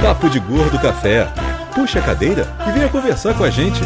Papo 0.00 0.28
de 0.30 0.38
Gordo 0.38 0.78
Café. 0.78 1.28
Puxa 1.74 1.98
a 1.98 2.02
cadeira 2.02 2.46
e 2.66 2.72
venha 2.72 2.88
conversar 2.88 3.34
com 3.34 3.44
a 3.44 3.50
gente. 3.50 3.80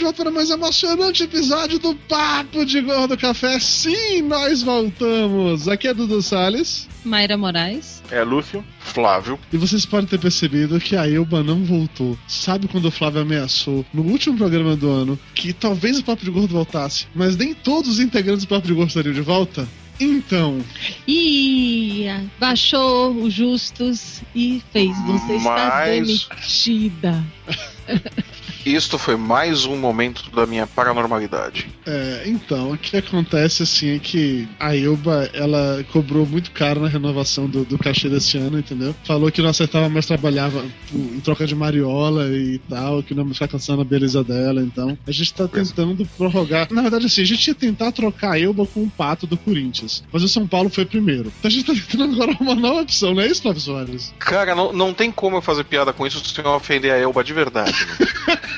Volta 0.00 0.22
para 0.22 0.30
mais 0.32 0.50
emocionante 0.50 1.22
episódio 1.24 1.78
do 1.78 1.94
Papo 1.94 2.64
de 2.64 2.80
Gordo 2.80 3.16
Café. 3.16 3.58
Sim, 3.60 4.22
nós 4.22 4.62
voltamos. 4.62 5.68
Aqui 5.68 5.88
é 5.88 5.94
Dudu 5.94 6.22
Salles. 6.22 6.88
Mayra 7.04 7.36
Moraes. 7.36 8.02
É 8.10 8.22
Lúcio. 8.22 8.64
Flávio. 8.80 9.38
E 9.52 9.56
vocês 9.56 9.84
podem 9.86 10.06
ter 10.06 10.18
percebido 10.18 10.80
que 10.80 10.96
a 10.96 11.08
Elba 11.08 11.42
não 11.42 11.64
voltou. 11.64 12.18
Sabe 12.26 12.66
quando 12.68 12.86
o 12.86 12.90
Flávio 12.90 13.20
ameaçou 13.22 13.84
no 13.92 14.02
último 14.02 14.36
programa 14.36 14.74
do 14.76 14.88
ano 14.90 15.18
que 15.34 15.52
talvez 15.52 15.98
o 15.98 16.04
Papo 16.04 16.24
de 16.24 16.30
Gordo 16.30 16.52
voltasse, 16.52 17.06
mas 17.14 17.36
nem 17.36 17.54
todos 17.54 17.90
os 17.90 18.00
integrantes 18.00 18.44
do 18.44 18.48
Papo 18.48 18.66
de 18.66 18.74
Gordo 18.74 18.88
estariam 18.88 19.14
de 19.14 19.20
volta? 19.20 19.68
Então, 20.02 20.58
E 21.06 22.06
baixou 22.38 23.12
os 23.22 23.34
justos 23.34 24.22
e 24.34 24.62
fez 24.72 24.90
você 25.04 25.34
estar 25.36 25.68
Mas- 25.86 26.26
demitida. 26.26 27.22
Isto 28.64 28.98
foi 28.98 29.16
mais 29.16 29.64
um 29.64 29.76
momento 29.76 30.30
da 30.30 30.46
minha 30.46 30.66
paranormalidade. 30.66 31.68
é, 31.86 32.22
então, 32.26 32.72
o 32.72 32.78
que 32.78 32.96
acontece 32.96 33.62
assim 33.62 33.96
é 33.96 33.98
que 33.98 34.48
a 34.58 34.76
Elba, 34.76 35.30
ela 35.32 35.84
cobrou 35.92 36.26
muito 36.26 36.50
caro 36.50 36.80
na 36.80 36.88
renovação 36.88 37.46
do, 37.46 37.64
do 37.64 37.78
cachê 37.78 38.08
desse 38.08 38.36
ano, 38.38 38.58
entendeu? 38.58 38.94
Falou 39.04 39.30
que 39.30 39.42
não 39.42 39.50
acertava 39.50 39.88
mais 39.88 40.06
trabalhava 40.06 40.64
em 40.92 41.20
troca 41.20 41.46
de 41.46 41.54
mariola 41.54 42.28
e 42.28 42.58
tal, 42.68 43.02
que 43.02 43.14
não 43.14 43.26
ia 43.26 43.34
ficar 43.34 43.48
cansando 43.48 43.82
a 43.82 43.84
beleza 43.84 44.22
dela, 44.22 44.60
então. 44.60 44.96
A 45.06 45.12
gente 45.12 45.32
tá 45.34 45.48
tentando 45.48 46.06
prorrogar. 46.16 46.68
Na 46.70 46.82
verdade, 46.82 47.06
assim, 47.06 47.22
a 47.22 47.26
gente 47.26 47.48
ia 47.48 47.54
tentar 47.54 47.92
trocar 47.92 48.32
a 48.32 48.40
Elba 48.40 48.66
com 48.66 48.82
o 48.82 48.90
Pato 48.90 49.26
do 49.26 49.36
Corinthians, 49.36 50.02
mas 50.12 50.22
o 50.22 50.28
São 50.28 50.46
Paulo 50.46 50.68
foi 50.68 50.84
primeiro. 50.84 51.32
Então 51.38 51.48
a 51.48 51.50
gente 51.50 51.64
tá 51.64 51.72
tentando 51.72 52.14
agora 52.14 52.36
uma 52.40 52.54
nova 52.54 52.82
opção, 52.82 53.14
não 53.14 53.22
é 53.22 53.26
isso, 53.26 53.42
Flávio 53.42 53.60
Soares? 53.60 54.14
Cara, 54.18 54.54
não, 54.54 54.72
não 54.72 54.94
tem 54.94 55.10
como 55.10 55.36
eu 55.36 55.42
fazer 55.42 55.64
piada 55.64 55.92
com 55.92 56.06
isso 56.06 56.22
sem 56.24 56.44
eu 56.44 56.50
ofender 56.52 56.92
a 56.92 56.98
Elba 56.98 57.24
de 57.24 57.32
verdade. 57.32 57.86
né? 57.98 58.38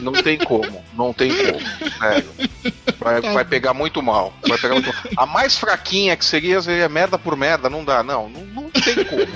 não 0.00 0.12
tem 0.12 0.38
como. 0.38 0.84
Não 0.94 1.12
tem 1.12 1.30
como. 1.30 1.60
Sério. 1.98 2.30
Vai, 3.00 3.20
vai 3.20 3.44
pegar 3.44 3.72
muito 3.74 4.02
mal. 4.02 4.32
Vai 4.46 4.58
pegar 4.58 4.74
muito 4.74 4.86
mal. 4.88 4.96
A 5.16 5.26
mais 5.26 5.56
fraquinha 5.56 6.16
que 6.16 6.24
seria, 6.24 6.60
seria 6.60 6.88
merda 6.88 7.18
por 7.18 7.36
merda. 7.36 7.68
Não 7.70 7.84
dá, 7.84 8.02
não. 8.02 8.28
Não, 8.28 8.44
não 8.44 8.70
tem 8.70 9.04
como. 9.04 9.26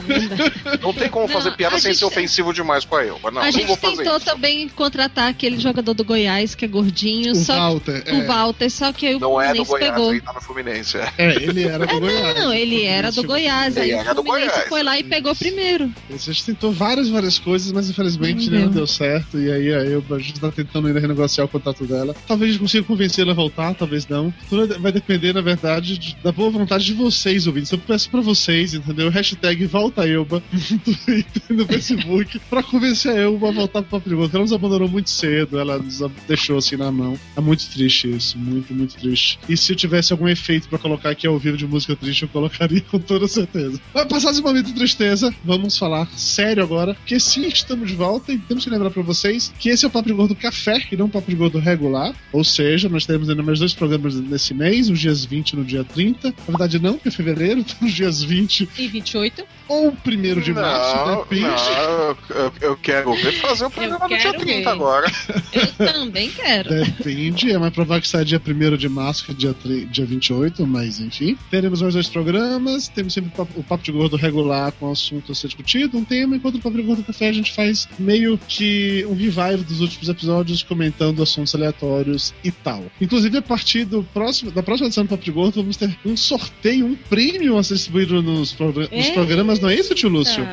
Não 0.82 0.92
tem 0.92 1.08
como 1.08 1.26
Não, 1.26 1.32
fazer 1.32 1.56
piada 1.56 1.78
sem 1.78 1.92
gente- 1.92 1.98
ser 2.00 2.04
ofensivo 2.04 2.52
demais 2.52 2.84
com 2.84 2.96
a 2.96 3.04
Elba. 3.04 3.30
Não, 3.30 3.40
a 3.40 3.44
não 3.46 3.52
gente 3.52 3.66
vou 3.66 3.76
fazer 3.76 3.96
tentou 3.98 4.16
isso. 4.16 4.26
também 4.26 4.68
contratar 4.68 5.28
aquele 5.30 5.58
jogador 5.58 5.94
do 5.94 6.04
Goiás 6.04 6.54
que 6.54 6.64
é 6.64 6.68
gordinho, 6.68 7.32
O 7.32 7.34
só 7.36 7.54
Walter, 7.56 8.02
o 8.06 8.10
é. 8.16 8.24
Walter, 8.24 8.70
só 8.70 8.92
que 8.92 9.06
aí 9.06 9.14
o 9.14 9.20
Não 9.20 9.40
é 9.40 9.54
do 9.54 9.64
Goiás, 9.64 9.90
pegou. 9.94 10.10
aí 10.10 10.20
tá 10.20 10.32
no 10.32 10.40
Fluminense. 10.40 10.98
é. 10.98 11.12
É, 11.18 11.34
ele 11.36 11.64
era 11.64 11.86
do 11.86 12.00
Goiás. 12.00 12.38
Não, 12.38 12.52
ele 12.52 12.84
era 12.84 13.10
do 13.12 13.22
Goiás, 13.22 13.76
aí 13.76 13.90
Ele 13.90 13.96
o 13.96 14.00
era 14.00 14.14
do 14.14 14.22
Fluminense 14.22 14.50
Goiás. 14.52 14.68
foi 14.68 14.82
lá 14.82 14.98
e 14.98 15.04
pegou 15.04 15.34
primeiro. 15.34 15.90
A 16.12 16.16
gente 16.16 16.44
tentou 16.44 16.72
várias, 16.72 17.08
várias 17.08 17.38
coisas, 17.38 17.72
mas 17.72 17.88
infelizmente 17.88 18.50
Não 18.50 18.60
não 18.60 18.68
deu. 18.68 18.86
certo. 18.86 19.38
E 19.38 19.50
aí 19.50 19.72
a 19.72 19.84
Elba, 19.84 20.16
a 20.16 20.18
gente 20.18 20.38
tá 20.40 20.50
tentando 20.50 20.86
ainda 20.88 21.00
renegociar 21.00 21.46
o 21.46 21.48
contrato 21.48 21.84
dela. 21.86 22.14
Talvez 22.26 22.50
a 22.50 22.52
gente 22.52 22.60
consiga 22.60 22.84
convencer 22.84 23.22
ela 23.22 23.32
a 23.32 23.34
voltar, 23.34 23.53
talvez 23.78 24.06
não. 24.08 24.32
Tudo 24.48 24.78
vai 24.80 24.90
depender, 24.90 25.32
na 25.32 25.40
verdade, 25.40 25.98
de- 25.98 26.16
da 26.22 26.32
boa 26.32 26.50
vontade 26.50 26.84
de 26.84 26.92
vocês, 26.94 27.46
ouvintes. 27.46 27.70
Eu 27.70 27.78
peço 27.78 28.10
pra 28.10 28.20
vocês, 28.20 28.74
entendeu? 28.74 29.08
Hashtag 29.10 29.64
volta 29.66 30.06
Elba 30.08 30.42
no 30.52 30.78
Twitter 30.78 31.42
no 31.50 31.66
Facebook 31.66 32.38
pra 32.50 32.62
convencer 32.62 33.12
a 33.12 33.20
Elba 33.20 33.48
a 33.48 33.52
voltar 33.52 33.82
pro 33.82 34.00
Gordo. 34.00 34.34
Ela 34.36 34.42
nos 34.44 34.52
abandonou 34.52 34.88
muito 34.88 35.10
cedo, 35.10 35.58
ela 35.58 35.78
nos 35.78 36.00
deixou 36.26 36.58
assim 36.58 36.76
na 36.76 36.90
mão. 36.90 37.18
É 37.36 37.40
muito 37.40 37.66
triste 37.70 38.10
isso, 38.10 38.36
muito, 38.38 38.72
muito 38.74 38.94
triste. 38.96 39.38
E 39.48 39.56
se 39.56 39.72
eu 39.72 39.76
tivesse 39.76 40.12
algum 40.12 40.28
efeito 40.28 40.68
pra 40.68 40.78
colocar 40.78 41.10
aqui 41.10 41.26
ao 41.26 41.38
vivo 41.38 41.56
de 41.56 41.66
música 41.66 41.94
triste, 41.96 42.22
eu 42.22 42.28
colocaria 42.28 42.80
com 42.90 42.98
toda 42.98 43.28
certeza. 43.28 43.80
Vai 43.92 44.06
passar 44.06 44.30
esse 44.30 44.42
momento 44.42 44.66
de 44.66 44.72
tristeza, 44.74 45.34
vamos 45.44 45.76
falar 45.78 46.06
sério 46.16 46.62
agora, 46.62 46.96
que 47.06 47.18
sim, 47.20 47.46
estamos 47.46 47.88
de 47.88 47.94
volta 47.94 48.32
e 48.32 48.38
temos 48.38 48.64
que 48.64 48.70
lembrar 48.70 48.90
pra 48.90 49.02
vocês 49.02 49.52
que 49.58 49.68
esse 49.68 49.84
é 49.84 49.88
o 49.88 49.90
Papo 49.90 50.08
de 50.08 50.14
Gordo 50.14 50.34
Café 50.34 50.82
e 50.90 50.96
não 50.96 51.06
o 51.06 51.08
Papo 51.08 51.30
de 51.30 51.36
Gordo 51.36 51.58
regular. 51.58 52.14
Ou 52.32 52.42
seja, 52.44 52.88
nós 52.88 53.06
teremos 53.06 53.28
ainda 53.28 53.42
mais 53.44 53.58
dois 53.58 53.74
programas 53.74 54.14
nesse 54.16 54.54
mês, 54.54 54.88
os 54.90 54.98
dias 54.98 55.24
20 55.24 55.50
e 55.50 55.56
no 55.56 55.64
dia 55.64 55.84
30. 55.84 56.28
Na 56.28 56.34
verdade, 56.48 56.78
não, 56.80 56.94
porque 56.94 57.08
é 57.08 57.12
fevereiro, 57.12 57.60
então 57.60 57.76
os 57.86 57.92
dias 57.92 58.22
20 58.22 58.68
E 58.78 58.88
28. 58.88 59.44
ou 59.68 59.88
1 60.06 60.40
de 60.40 60.52
março, 60.52 60.96
Não, 61.06 61.18
depende. 61.22 61.42
não, 61.42 62.16
eu, 62.36 62.52
eu 62.60 62.76
quero 62.76 63.14
ver 63.14 63.32
fazer 63.40 63.64
o 63.66 63.70
programa 63.70 63.98
no 64.04 64.08
dia 64.08 64.18
quero 64.18 64.38
30 64.40 64.46
ver. 64.62 64.68
agora. 64.68 65.12
Eu 65.52 65.92
também 65.92 66.30
quero. 66.30 66.68
Depende, 66.70 67.50
é 67.52 67.58
mais 67.58 67.72
provável 67.72 68.00
que 68.02 68.08
saia 68.08 68.24
dia 68.24 68.40
1 68.44 68.76
de 68.76 68.88
março 68.88 69.24
que 69.24 69.34
dia, 69.34 69.54
3, 69.54 69.90
dia 69.90 70.04
28, 70.06 70.66
mas 70.66 71.00
enfim. 71.00 71.36
Teremos 71.50 71.80
mais 71.82 71.94
dois 71.94 72.08
programas, 72.08 72.88
temos 72.88 73.12
sempre 73.14 73.30
o 73.32 73.36
Papo- 73.36 73.60
o 73.60 73.62
Papo 73.62 73.84
de 73.84 73.92
Gordo 73.92 74.16
regular 74.16 74.72
com 74.72 74.88
o 74.88 74.92
assunto 74.92 75.32
a 75.32 75.34
ser 75.34 75.48
discutido, 75.48 75.96
um 75.98 76.04
tema, 76.04 76.36
enquanto 76.36 76.56
o 76.56 76.60
Papo 76.60 76.76
de 76.76 76.82
Gordo 76.82 77.02
Café 77.02 77.28
a 77.28 77.32
gente 77.32 77.52
faz 77.52 77.88
meio 77.98 78.38
que 78.48 79.04
um 79.08 79.14
revive 79.14 79.64
dos 79.64 79.80
últimos 79.80 80.08
episódios, 80.08 80.62
comentando 80.62 81.22
assuntos 81.22 81.54
aleatórios 81.54 82.32
e 82.42 82.50
tal. 82.50 82.84
Inclusive, 83.00 83.33
a 83.38 83.42
partir 83.42 83.84
do 83.84 84.02
próximo, 84.02 84.50
da 84.50 84.62
próxima 84.62 84.86
edição 84.88 85.04
do 85.04 85.08
Papo 85.08 85.24
de 85.24 85.30
Gordo, 85.30 85.56
vamos 85.56 85.76
ter 85.76 85.96
um 86.04 86.16
sorteio, 86.16 86.86
um 86.86 86.94
prêmio 86.94 87.56
a 87.56 87.62
ser 87.62 87.74
distribuído 87.74 88.22
nos, 88.22 88.52
progra- 88.52 88.88
nos 88.90 89.10
programas, 89.10 89.60
não 89.60 89.68
é 89.68 89.74
isso, 89.74 89.94
tio 89.94 90.08
Lúcio? 90.08 90.44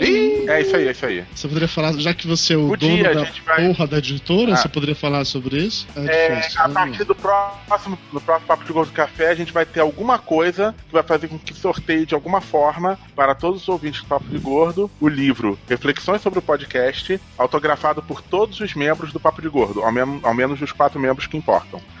Ih, 0.00 0.48
é 0.48 0.60
isso 0.62 0.74
aí, 0.76 0.88
é 0.88 0.90
isso 0.90 1.06
aí. 1.06 1.24
Você 1.34 1.46
poderia 1.46 1.68
falar, 1.68 1.92
já 1.98 2.14
que 2.14 2.26
você 2.26 2.54
é 2.54 2.56
o 2.56 2.68
Podia, 2.68 2.96
dono 3.04 3.10
a 3.10 3.12
da 3.14 3.24
gente 3.24 3.42
vai- 3.42 3.66
porra 3.68 3.86
da 3.86 3.98
editora, 3.98 4.52
Ah. 4.54 4.56
você 4.56 4.68
poderia 4.68 4.94
falar 4.96 5.24
sobre 5.24 5.58
isso? 5.58 5.86
É, 5.94 6.36
difícil, 6.36 6.60
a 6.60 6.66
lá. 6.66 6.74
partir 6.74 7.04
do 7.04 7.14
próximo, 7.14 7.98
do 8.12 8.20
próximo 8.20 8.46
Papo 8.48 8.64
de 8.64 8.72
Gordo 8.72 8.92
Café, 8.92 9.28
a 9.30 9.34
gente 9.34 9.52
vai 9.52 9.66
ter 9.66 9.80
alguma 9.80 10.18
coisa 10.18 10.74
que 10.88 10.92
vai 10.92 11.02
fazer 11.02 11.28
com 11.28 11.38
que 11.38 11.52
sorteie 11.54 12.06
de 12.06 12.14
alguma 12.14 12.40
forma 12.40 12.98
para 13.14 13.34
todos 13.34 13.62
os 13.62 13.68
ouvintes 13.68 14.00
do 14.00 14.06
Papo 14.06 14.24
de 14.28 14.38
Gordo 14.38 14.90
o 15.00 15.08
livro 15.08 15.58
Reflexões 15.68 16.22
sobre 16.22 16.38
o 16.38 16.42
Podcast, 16.42 17.20
autografado 17.36 18.02
por 18.02 18.22
todos 18.22 18.58
os 18.60 18.74
membros 18.74 19.12
do 19.12 19.20
Papo 19.20 19.42
de 19.42 19.48
Gordo, 19.48 19.82
ao, 19.82 19.92
men- 19.92 20.20
ao 20.22 20.32
menos 20.34 20.60
os 20.62 20.72
quatro 20.72 20.98
membros 20.98 21.26
que 21.26 21.36
importam. 21.36 21.80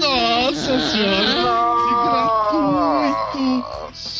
Nossa 0.00 0.78
senhora! 0.90 1.76
Que 1.88 1.94
gratuito! 1.94 2.41
Que 3.32 3.62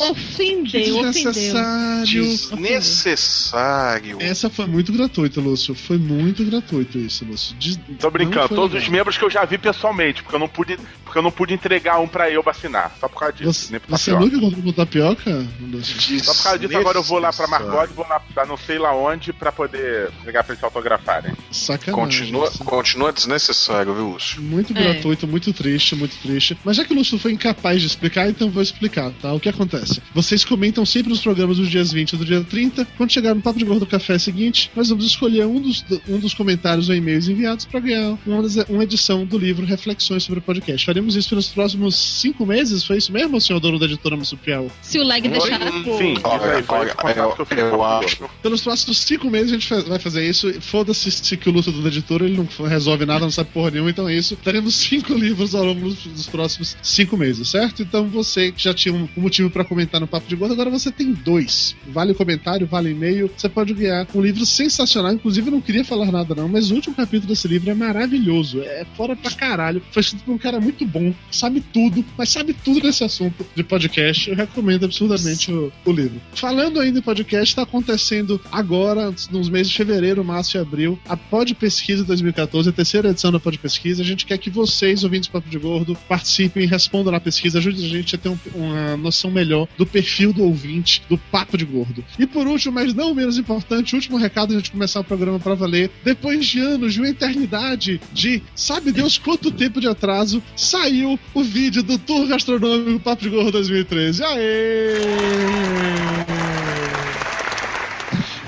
Ofendeu, 0.05 0.99
ofendeu. 0.99 1.13
desnecessário! 1.13 2.23
Desnecessário. 2.25 4.17
Essa 4.21 4.51
foi 4.51 4.67
muito 4.67 4.93
gratuita, 4.93 5.41
Lúcio. 5.41 5.75
Foi 5.75 5.99
muito 5.99 6.45
gratuito 6.45 6.99
isso, 6.99 7.25
Lúcio. 7.25 7.55
Des- 7.57 7.79
Tô 7.99 8.11
brincando, 8.11 8.49
todos 8.49 8.73
legal. 8.73 8.83
os 8.83 8.89
membros 8.89 9.19
que 9.19 9.25
eu 9.25 9.31
já 9.31 9.45
vi 9.45 9.59
pessoalmente, 9.59 10.23
porque 10.23 10.35
eu 10.35 10.41
não 10.41 10.49
pude, 10.49 10.79
porque 11.05 11.19
eu 11.19 11.23
não 11.23 11.31
pude 11.31 11.55
entregar 11.55 12.01
um 12.01 12.09
pra 12.09 12.31
eu 12.31 12.43
assinar. 12.47 12.97
Só 12.99 13.09
por 13.09 13.19
causa 13.21 13.35
disso. 13.35 13.53
Você, 13.53 13.81
você 13.89 14.11
tapioca. 14.11 14.37
nunca 14.37 14.41
comprou 14.57 14.73
tapioca, 14.73 15.47
Lúcio? 15.61 16.21
Só 16.21 16.35
por 16.35 16.43
causa 16.43 16.59
disso, 16.59 16.77
agora 16.79 16.99
eu 16.99 17.03
vou 17.03 17.19
lá 17.19 17.33
pra 17.33 17.47
Margot, 17.47 17.95
vou 17.95 18.07
lá 18.09 18.21
pra 18.21 18.45
não 18.47 18.57
sei 18.57 18.79
lá 18.79 18.95
onde 18.95 19.33
pra 19.33 19.53
poder 19.53 20.11
pegar 20.25 20.43
pra 20.45 20.53
eles 20.55 20.65
autografarem. 20.65 21.33
Sacanagem. 21.51 21.95
Continua, 21.95 22.49
isso. 22.49 22.65
continua 22.65 23.13
desnecessário, 23.13 23.95
viu, 23.95 24.11
Lúcio? 24.13 24.43
Muito 24.43 24.77
É. 24.77 24.83
gratuito, 24.83 25.27
muito 25.27 25.53
triste, 25.53 25.95
muito 25.95 26.17
triste. 26.17 26.57
Mas 26.65 26.77
já 26.77 26.85
que 26.85 26.93
o 26.93 26.97
Lúcio 26.97 27.19
foi 27.19 27.33
incapaz 27.33 27.81
de 27.81 27.87
explicar, 27.87 28.29
então 28.33 28.49
eu 28.49 28.53
vou 28.53 28.63
explicar, 28.63 29.11
tá? 29.21 29.33
O 29.33 29.41
que 29.41 29.49
acontece? 29.49 30.03
Vocês 30.15 30.45
comentam 30.45 30.85
sempre 30.85 31.11
nos 31.11 31.21
programas 31.21 31.57
dos 31.59 31.69
dias 31.69 31.93
20 31.93 32.13
e 32.13 32.17
do 32.17 32.25
dia 32.25 32.43
30. 32.43 32.85
Quando 32.97 33.13
chegar 33.13 33.35
no 33.35 33.43
Papo 33.43 33.59
de 33.59 33.65
Gordo 33.65 33.87
Café 33.87 34.19
seguinte, 34.19 34.71
nós 34.75 34.89
vamos 34.89 35.05
escolher 35.05 35.47
um 35.47 35.61
dos, 35.61 35.85
um 36.09 36.19
dos 36.19 36.35
comentários 36.35 36.89
ou 36.89 36.95
e-mails 36.95 37.29
enviados 37.29 37.65
para 37.65 37.81
ganhar 37.81 38.19
uma, 38.27 38.43
uma 38.69 38.85
edição 38.85 39.25
do 39.25 39.39
livro 39.39 39.65
Reflexões 39.65 40.25
sobre 40.25 40.41
o 40.41 40.43
Podcast. 40.43 40.85
Faremos 40.85 41.15
isso 41.15 41.29
pelos 41.29 41.49
próximos 41.49 41.97
cinco 41.97 42.45
meses? 42.45 42.85
Foi 42.85 42.97
isso 42.97 43.13
mesmo, 43.13 43.41
senhor 43.41 43.61
dono 43.61 43.79
da 43.79 43.87
editora 43.87 44.17
Massupial? 44.17 44.69
Se 44.81 44.99
o 44.99 45.05
leg 45.05 45.29
deixar. 45.29 45.61
Sim, 45.99 46.15
Olha, 46.25 46.97
olha, 47.03 47.21
eu, 47.21 47.59
eu 47.59 47.83
acho. 47.83 48.29
Pelos 48.43 48.63
próximos 48.63 48.99
cinco 48.99 49.31
meses 49.31 49.51
a 49.51 49.55
gente 49.55 49.89
vai 49.89 49.99
fazer 49.99 50.29
isso. 50.29 50.53
Foda-se 50.61 51.11
se 51.11 51.37
que 51.37 51.49
o 51.49 51.53
Lúcio 51.53 51.73
do 51.73 51.87
editor 51.87 52.23
ele 52.23 52.37
não 52.37 52.67
resolve 52.67 53.05
nada, 53.05 53.21
não 53.21 53.31
sabe 53.31 53.51
porra 53.51 53.71
nenhuma, 53.71 53.91
então 53.91 54.09
é 54.09 54.15
isso. 54.15 54.37
Teremos 54.37 54.75
cinco 54.75 55.15
livros 55.15 55.55
ao 55.55 55.65
longo 55.65 55.89
dos, 55.89 56.07
dos 56.07 56.27
próximos 56.27 56.77
cinco 56.83 57.17
meses, 57.17 57.49
certo? 57.49 57.83
Então 57.83 58.09
você 58.09 58.22
que 58.25 58.63
já 58.63 58.75
tinha 58.75 58.95
um, 58.95 59.09
motivo 59.17 59.51
pra 59.51 59.65
comentar 59.65 60.01
no 60.01 60.07
Papo 60.07 60.29
de 60.29 60.37
Gordo, 60.37 60.53
agora 60.53 60.71
você 60.71 60.91
tem 60.91 61.13
dois. 61.13 61.77
Vale 61.89 62.13
o 62.13 62.15
comentário, 62.15 62.67
vale 62.67 62.91
e-mail. 62.91 63.31
Você 63.37 63.49
pode 63.49 63.75
ganhar 63.75 64.07
um 64.15 64.21
livro 64.21 64.45
sensacional. 64.47 65.13
Inclusive, 65.13 65.49
eu 65.49 65.53
não 65.53 65.61
queria 65.61 65.85
falar 65.85 66.11
nada, 66.11 66.35
não, 66.35 66.49
mas 66.49 66.71
o 66.71 66.75
último 66.75 66.95
capítulo 66.95 67.29
desse 67.29 67.49
livro 67.49 67.71
é 67.71 67.75
maravilhoso. 67.75 68.61
É 68.61 68.87
fora 68.97 69.17
pra 69.17 69.31
caralho. 69.31 69.83
Foi 69.91 70.01
escrito 70.01 70.25
por 70.25 70.33
um 70.33 70.39
cara 70.39 70.61
muito 70.61 70.85
bom, 70.87 71.15
sabe 71.31 71.61
tudo, 71.61 72.05
mas 72.17 72.29
sabe 72.29 72.53
tudo 72.53 72.81
nesse 72.87 73.05
assunto 73.05 73.47
de 73.55 73.63
podcast. 73.63 74.31
Eu 74.31 74.37
recomendo 74.37 74.85
absurdamente 74.85 75.53
o, 75.53 75.73
o 75.85 75.93
livro. 75.93 76.21
Falando 76.35 76.81
ainda 76.81 76.99
em 76.99 77.03
podcast, 77.03 77.53
está 77.53 77.63
acontecendo 77.63 78.41
agora, 78.51 79.13
nos 79.31 79.49
meses 79.49 79.71
de 79.71 79.77
fevereiro, 79.77 80.25
março 80.25 80.57
e 80.57 80.61
abril, 80.61 80.99
a 81.09 81.17
Pod 81.17 81.55
Pesquisa 81.55 82.05
2014, 82.05 82.69
a 82.69 82.73
terceira 82.73 83.11
edição 83.11 83.33
da 83.33 83.41
Pod 83.41 83.59
Pesquisa. 83.59 84.03
A 84.03 84.05
gente 84.05 84.27
quer 84.27 84.39
que 84.39 84.51
vocês, 84.51 85.05
ouvintes 85.05 85.29
do 85.29 85.33
Papo 85.33 85.49
de 85.49 85.59
Gordo, 85.59 85.97
participem, 86.09 86.67
respondam 86.67 87.13
na 87.13 87.21
pesquisa, 87.21 87.59
ajudem 87.59 87.85
a 87.85 87.89
gente 87.89 88.12
a 88.17 88.19
ter 88.19 88.29
um, 88.29 88.39
uma 88.55 88.97
noção 88.97 89.31
melhor 89.31 89.69
do 89.77 89.87
perfil 89.87 90.33
do 90.33 90.45
ouvinte, 90.45 91.03
do 91.09 91.17
Papo 91.17 91.57
de 91.57 91.65
Gordo. 91.65 92.05
E 92.19 92.27
por 92.27 92.47
último, 92.47 92.75
mas 92.75 92.95
não 92.95 93.15
menos 93.15 93.39
importante, 93.39 93.95
último 93.95 94.17
recado 94.17 94.53
antes 94.53 94.65
de 94.65 94.71
começar 94.71 95.01
o 95.01 95.05
programa 95.05 95.39
para 95.39 95.55
valer. 95.55 95.91
Depois 96.05 96.47
de 96.47 96.61
anos, 96.61 96.95
de 96.95 97.01
uma 97.01 97.09
eternidade 97.09 98.01
de 98.13 98.43
sabe 98.55 98.93
Deus 98.93 99.19
quanto 99.19 99.51
tempo 99.51 99.81
de 99.81 99.89
atraso, 99.89 100.43
saiu 100.57 101.19
o 101.35 101.43
vídeo 101.43 101.83
do 101.83 101.99
Tour 101.99 102.27
Gastronômico 102.27 103.01
Papo 103.01 103.23
de 103.23 103.31
Gordo 103.31 103.53
2013. 103.53 104.23
Aê! 104.23 104.97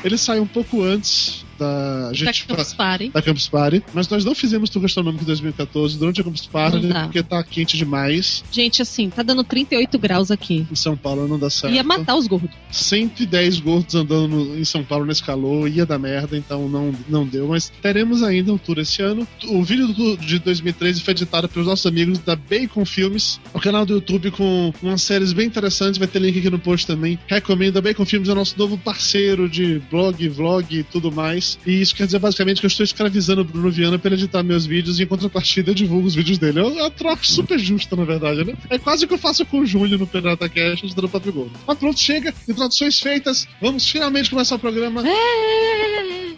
Ele 0.05 0.19
saiu 0.19 0.43
um 0.43 0.47
pouco 0.47 0.83
antes 0.83 1.45
da, 1.59 2.11
gente 2.13 2.47
da 2.47 2.55
Campus 2.55 2.75
Party. 2.75 3.11
Da 3.11 3.23
Campus 3.23 3.49
Party. 3.49 3.83
Mas 3.93 4.09
nós 4.09 4.25
não 4.25 4.35
fizemos 4.35 4.71
tour 4.71 4.83
gastronômico 4.83 5.23
em 5.23 5.27
2014 5.27 5.99
durante 5.99 6.21
a 6.21 6.25
Campus 6.25 6.47
Party, 6.47 6.89
porque 7.05 7.23
tá 7.23 7.43
quente 7.43 7.77
demais. 7.77 8.45
Gente, 8.51 8.83
assim, 8.83 9.11
tá 9.11 9.23
dando 9.23 9.45
38 9.45 9.99
graus 9.99 10.31
aqui. 10.31 10.67
Em 10.71 10.75
São 10.75 10.97
Paulo 10.97 11.29
não 11.29 11.39
dá 11.39 11.49
certo. 11.49 11.75
Ia 11.75 11.83
matar 11.83 12.17
os 12.17 12.27
gordos. 12.27 12.51
110 12.71 13.61
gordos 13.61 13.95
andando 13.95 14.25
no, 14.29 14.59
em 14.59 14.65
São 14.65 14.85
Paulo 14.85 15.05
nesse 15.05 15.23
calor, 15.23 15.69
ia 15.69 15.87
dar 15.87 15.99
merda, 15.99 16.37
então 16.37 16.69
não, 16.69 16.93
não 17.09 17.27
deu. 17.27 17.49
Mas 17.49 17.71
teremos 17.83 18.23
ainda 18.23 18.53
um 18.53 18.59
tour 18.59 18.79
esse 18.79 19.03
ano. 19.03 19.27
O 19.45 19.63
vídeo 19.63 19.89
do, 19.89 20.17
de 20.17 20.39
2013 20.39 21.01
foi 21.01 21.13
editado 21.13 21.49
pelos 21.49 21.69
nossos 21.69 21.87
amigos 21.87 22.19
da 22.19 22.37
Bacon 22.37 22.85
Filmes, 22.85 23.41
o 23.53 23.61
canal 23.61 23.87
do 23.87 23.95
YouTube 23.95 24.31
com 24.33 24.73
umas 24.83 25.03
séries 25.03 25.33
bem 25.33 25.47
interessantes. 25.47 25.99
Vai 25.99 26.09
ter 26.09 26.19
link 26.19 26.39
aqui 26.39 26.51
no 26.51 26.59
post 26.59 26.87
também. 26.87 27.19
Recomendo. 27.27 27.79
A 27.79 27.83
Bacon 27.83 28.05
Filmes 28.05 28.29
é 28.29 28.35
nosso 28.35 28.59
novo 28.59 28.77
parceiro 28.79 29.49
de 29.49 29.81
blog, 29.91 30.29
vlog 30.29 30.79
e 30.79 30.83
tudo 30.83 31.13
mais. 31.13 31.44
E 31.67 31.81
isso 31.81 31.95
quer 31.95 32.07
dizer 32.07 32.19
basicamente 32.19 32.61
que 32.61 32.67
eu 32.67 32.69
estou 32.69 32.85
escravizando 32.85 33.43
o 33.43 33.45
Bruno 33.45 33.71
Viana 33.71 33.99
para 33.99 34.15
editar 34.15 34.43
meus 34.43 34.67
vídeos 34.67 34.99
e 34.99 35.03
em 35.03 35.07
contrapartida 35.07 35.71
eu 35.71 35.75
divulgo 35.75 36.07
os 36.07 36.15
vídeos 36.15 36.39
dele. 36.39 36.61
É 36.61 36.63
uma 36.63 36.91
troca 36.91 37.23
super 37.23 37.59
justa, 37.59 37.97
na 37.97 38.05
verdade, 38.05 38.45
né? 38.45 38.55
É 38.71 38.79
quase 38.79 39.05
o 39.05 39.09
que 39.09 39.15
eu 39.15 39.19
faço 39.19 39.45
com 39.47 39.61
o 39.61 39.67
Júlio 39.67 39.99
no 39.99 40.07
Pirata 40.07 40.49
Cash 40.49 40.83
editando 40.85 41.09
Papo 41.09 41.33
Gordo. 41.33 41.53
Mas 41.67 41.79
pronto, 41.79 41.99
chega. 41.99 42.35
Introduções 42.49 42.99
feitas. 42.99 43.47
Vamos 43.61 43.89
finalmente 43.89 44.31
começar 44.31 44.57
o 44.57 44.59
programa. 44.59 45.03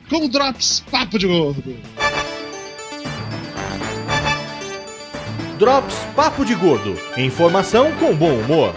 Com 0.08 0.24
o 0.24 0.28
Drops 0.28 0.82
Papo 0.90 1.18
de 1.18 1.26
Gordo. 1.26 1.76
Drops 5.58 5.96
Papo 6.14 6.44
de 6.44 6.54
Gordo. 6.54 6.98
Informação 7.16 7.92
com 7.92 8.14
bom 8.14 8.40
humor. 8.40 8.74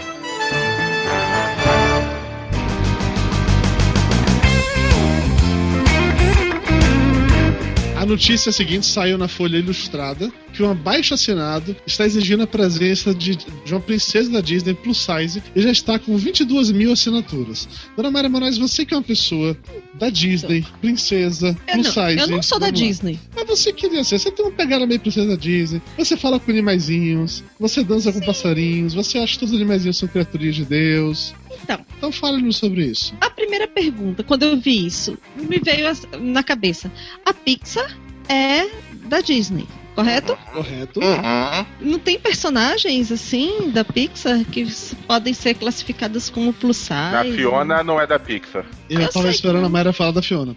Notícia 8.10 8.50
seguinte 8.50 8.86
saiu 8.86 9.16
na 9.16 9.28
Folha 9.28 9.56
Ilustrada 9.56 10.32
que 10.52 10.64
um 10.64 10.70
abaixo 10.70 11.14
assinado 11.14 11.76
está 11.86 12.04
exigindo 12.04 12.42
a 12.42 12.46
presença 12.46 13.14
de, 13.14 13.36
de, 13.36 13.72
uma 13.72 13.80
princesa 13.80 14.28
da 14.32 14.40
Disney 14.40 14.74
plus 14.74 14.98
size 14.98 15.40
e 15.54 15.62
já 15.62 15.70
está 15.70 15.96
com 15.96 16.16
22 16.16 16.72
mil 16.72 16.90
assinaturas. 16.90 17.68
Dona 17.96 18.10
Maria 18.10 18.28
Moraes, 18.28 18.58
você 18.58 18.84
que 18.84 18.92
é 18.92 18.96
uma 18.96 19.02
pessoa 19.02 19.56
da 19.94 20.10
Disney, 20.10 20.66
princesa, 20.80 21.56
eu 21.68 21.74
plus 21.74 21.86
não, 21.86 21.92
size. 21.92 22.18
Eu 22.18 22.28
não 22.28 22.42
sou 22.42 22.58
da 22.58 22.70
Disney. 22.70 23.16
Mas 23.34 23.46
você 23.46 23.72
queria 23.72 24.02
ser, 24.02 24.18
você 24.18 24.32
tem 24.32 24.44
uma 24.44 24.52
pegada 24.52 24.84
meio 24.86 24.98
princesa 24.98 25.28
da 25.28 25.36
Disney, 25.36 25.80
você 25.96 26.16
fala 26.16 26.40
com 26.40 26.50
animaizinhos, 26.50 27.44
você 27.60 27.84
dança 27.84 28.12
com 28.12 28.20
passarinhos, 28.20 28.92
você 28.92 29.18
acha 29.18 29.34
que 29.34 29.38
todos 29.38 29.54
os 29.54 29.60
animaizinhos 29.60 29.98
são 29.98 30.08
criaturas 30.08 30.56
de 30.56 30.64
Deus. 30.64 31.32
Então, 31.62 31.78
então 32.00 32.10
fale-nos 32.10 32.56
sobre 32.56 32.86
isso. 32.86 33.14
A 33.20 33.28
primeira 33.28 33.68
pergunta, 33.68 34.24
quando 34.24 34.44
eu 34.44 34.56
vi 34.56 34.86
isso, 34.86 35.18
me 35.36 35.58
veio 35.58 35.86
na 36.18 36.42
cabeça. 36.42 36.90
A 37.26 37.34
Pixar 37.34 37.94
é 38.26 38.66
da 39.04 39.20
Disney, 39.20 39.66
correto? 39.94 40.34
Correto. 40.50 40.98
Uhum. 40.98 41.66
Não 41.92 41.98
tem 41.98 42.18
personagens 42.18 43.12
assim 43.12 43.70
da 43.70 43.84
Pixar 43.84 44.42
que 44.46 44.66
podem 45.06 45.34
ser 45.34 45.52
classificadas 45.56 46.30
como 46.30 46.54
plus 46.54 46.78
size? 46.78 46.94
A 46.94 47.22
Fiona 47.22 47.84
não 47.84 48.00
é 48.00 48.06
da 48.06 48.18
Pixar. 48.18 48.64
Eu, 48.88 49.02
eu 49.02 49.10
tava 49.10 49.28
esperando 49.28 49.60
que... 49.60 49.66
a 49.66 49.68
Mayra 49.68 49.92
falar 49.92 50.12
da 50.12 50.22
Fiona. 50.22 50.56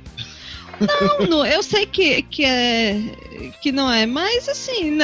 Não, 1.19 1.27
não, 1.27 1.45
eu 1.45 1.63
sei 1.63 1.85
que, 1.85 2.21
que 2.24 2.44
é 2.44 3.00
que 3.62 3.71
não 3.71 3.91
é, 3.91 4.06
mas 4.06 4.47
assim, 4.50 4.97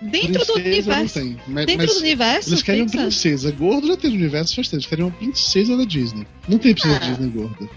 dentro 0.00 0.44
princesa 0.44 0.52
do 0.52 0.54
universo. 0.54 1.18
Não 1.18 1.26
tem. 1.26 1.40
Mas, 1.46 1.66
dentro 1.66 1.86
mas 1.86 1.94
do 1.94 2.00
universo. 2.00 2.50
Eles 2.50 2.62
querem 2.62 2.82
uma 2.82 2.90
princesa. 2.90 3.50
Gordo 3.52 3.86
já 3.86 3.96
tem 3.96 4.10
no 4.10 4.16
universo 4.16 4.54
faz 4.54 4.68
tempo. 4.68 4.76
Eles 4.76 4.86
querem 4.86 5.04
uma 5.04 5.10
princesa 5.12 5.76
da 5.76 5.84
Disney. 5.84 6.26
Não 6.48 6.58
tem 6.58 6.72
princesa 6.74 6.96
Ah. 6.96 6.98
da 6.98 7.06
Disney 7.06 7.28
gorda. 7.28 7.68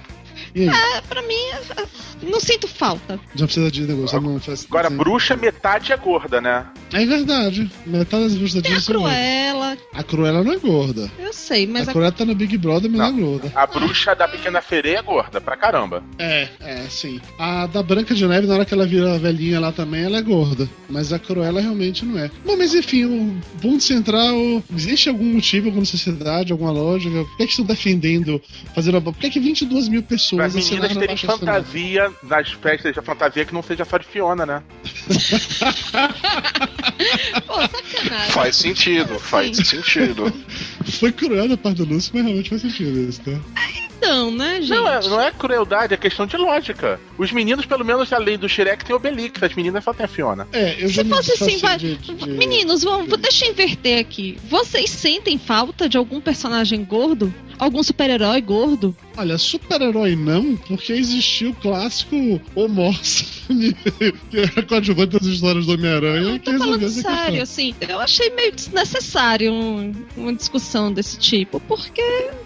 Ah, 0.71 1.01
pra 1.07 1.21
mim, 1.23 2.29
não 2.29 2.39
sinto 2.39 2.67
falta. 2.67 3.19
Já 3.35 3.45
precisa 3.45 3.71
Disney 3.71 3.95
gorda. 3.95 4.19
Não 4.19 4.39
faz 4.39 4.65
Agora, 4.69 4.89
sim. 4.89 4.97
bruxa, 4.97 5.35
metade 5.35 5.91
é 5.91 5.97
gorda, 5.97 6.39
né? 6.39 6.65
É 6.91 7.05
verdade. 7.05 7.69
Metade 7.85 8.23
das 8.23 8.35
bruxas 8.35 8.53
da 8.61 8.69
a 8.69 8.71
Disney 8.71 8.81
são 8.81 8.95
gordas. 9.01 9.17
Cruella, 9.17 9.77
A 9.94 10.03
Cruella 10.03 10.44
não 10.44 10.53
é 10.53 10.57
gorda. 10.57 11.11
eu 11.19 11.33
sei, 11.33 11.65
mas 11.67 11.88
a 11.88 11.91
a 11.91 11.94
Cruella 11.94 12.11
tá 12.11 12.25
no 12.25 12.35
Big 12.35 12.57
Brother, 12.57 12.89
mas 12.89 13.00
não, 13.00 13.07
é 13.07 13.11
gorda. 13.21 13.51
A 13.55 13.65
bruxa 13.67 14.15
da 14.15 14.27
pequena 14.27 14.61
sereia 14.61 15.00
é 15.00 15.01
gorda, 15.01 15.41
pra 15.41 15.57
caramba. 15.57 16.03
É, 16.19 16.47
é, 16.59 16.83
sim. 16.89 17.19
A 17.39 17.65
da 17.67 17.81
Branca 17.81 18.13
de 18.13 18.25
Neve, 18.27 18.47
na 18.47 18.56
hora 18.56 18.65
que 18.65 18.73
ela 18.73 18.85
vira 18.85 19.17
velhinha 19.17 19.59
lá 19.59 19.71
também, 19.71 20.03
ela 20.03 20.17
é 20.17 20.21
gorda. 20.21 20.69
Mas 20.89 21.11
a 21.11 21.19
Cruella 21.19 21.59
realmente 21.61 22.06
não 22.06 22.19
é. 22.19 22.29
Bom, 22.45 22.56
mas 22.57 22.73
enfim, 22.73 23.06
o 23.06 23.35
ponto 23.61 23.83
central. 23.83 24.63
Existe 24.75 25.09
algum 25.09 25.33
motivo, 25.33 25.67
alguma 25.67 25.81
necessidade, 25.81 26.51
alguma 26.51 26.71
lógica? 26.71 27.23
Por 27.25 27.38
que, 27.38 27.45
que 27.45 27.51
estão 27.51 27.65
defendendo 27.65 28.41
fazer 28.75 28.99
Por 29.01 29.15
que, 29.15 29.29
que 29.29 29.39
22 29.39 29.88
mil 29.89 30.03
Pra 30.51 30.54
pessoas 30.54 30.69
meninas 30.69 30.92
assinaram 30.92 31.07
terem 31.07 31.18
fantasia 31.18 32.12
nas 32.24 32.51
festas 32.51 32.95
da 32.95 33.01
fantasia 33.01 33.45
que 33.45 33.54
não 33.54 33.63
seja 33.63 33.86
só 33.86 33.98
de 33.98 34.06
Fiona, 34.06 34.45
né? 34.45 34.63
Pô, 37.48 37.54
sacanagem. 37.62 38.31
Faz 38.31 38.56
sentido, 38.56 39.19
faz 39.19 39.57
Sim. 39.57 39.63
sentido. 39.63 40.34
Foi 41.00 41.12
cruel 41.12 41.48
da 41.50 41.57
parte 41.57 41.78
do 41.78 41.86
Lúcio, 41.86 42.12
mas 42.13 42.24
realmente 42.24 42.50
faz 42.50 42.62
sentido 42.62 43.00
isso, 43.10 43.22
tá? 43.22 43.31
Então, 43.98 44.31
né, 44.31 44.60
gente? 44.62 44.69
Não, 44.72 44.88
é, 44.88 45.00
não 45.07 45.22
é 45.22 45.31
crueldade, 45.31 45.94
é 45.94 45.98
questão 45.98 46.25
de 46.25 46.36
lógica. 46.36 47.00
Os 47.18 47.31
meninos, 47.31 47.66
pelo 47.66 47.86
menos, 47.86 48.12
além 48.12 48.38
do 48.38 48.50
Shrek, 48.50 48.84
tem 48.84 48.94
Obelix. 48.95 49.42
As 49.42 49.54
meninas 49.56 49.81
só 49.84 49.94
tem 49.94 50.06
a 50.06 50.10
Fiona. 50.10 50.45
É, 50.51 50.75
eu 50.84 50.90
já 50.90 51.04
Se 51.04 51.10
fosse 51.10 51.31
assim, 51.34 51.45
disfarcei 51.54 51.95
vai. 51.95 52.16
de- 52.16 52.25
de- 52.25 52.30
Meninos, 52.31 52.84
vamos, 52.84 53.07
deixa 53.18 53.45
eu 53.45 53.51
inverter 53.51 54.00
aqui. 54.00 54.38
Vocês 54.50 54.90
sentem 54.90 55.38
falta 55.38 55.88
de 55.88 55.98
algum 55.98 56.19
personagem 56.19 56.84
gordo? 56.84 57.34
Algum 57.59 57.83
super-herói 57.83 58.41
gordo? 58.41 58.95
Olha, 59.15 59.38
super-herói 59.38 60.15
não, 60.15 60.55
porque 60.57 60.94
existiu 60.94 61.51
o 61.51 61.55
clássico 61.55 62.41
Homorça, 62.55 63.25
que 64.29 64.38
era 64.39 64.63
coadjuvante 64.63 65.17
das 65.19 65.27
histórias 65.27 65.65
do 65.65 65.73
Homem-Aranha. 65.73 66.39
Tô 66.39 66.57
falando 66.57 66.89
sério, 66.89 67.44
assim. 67.44 67.75
Eu 67.88 68.00
achei 68.00 68.29
meio 68.31 68.51
desnecessário 68.51 69.51
um- 69.54 69.94
uma 70.18 70.33
discussão 70.33 70.92
desse 70.92 71.18
tipo, 71.18 71.59
porque. 71.61 72.01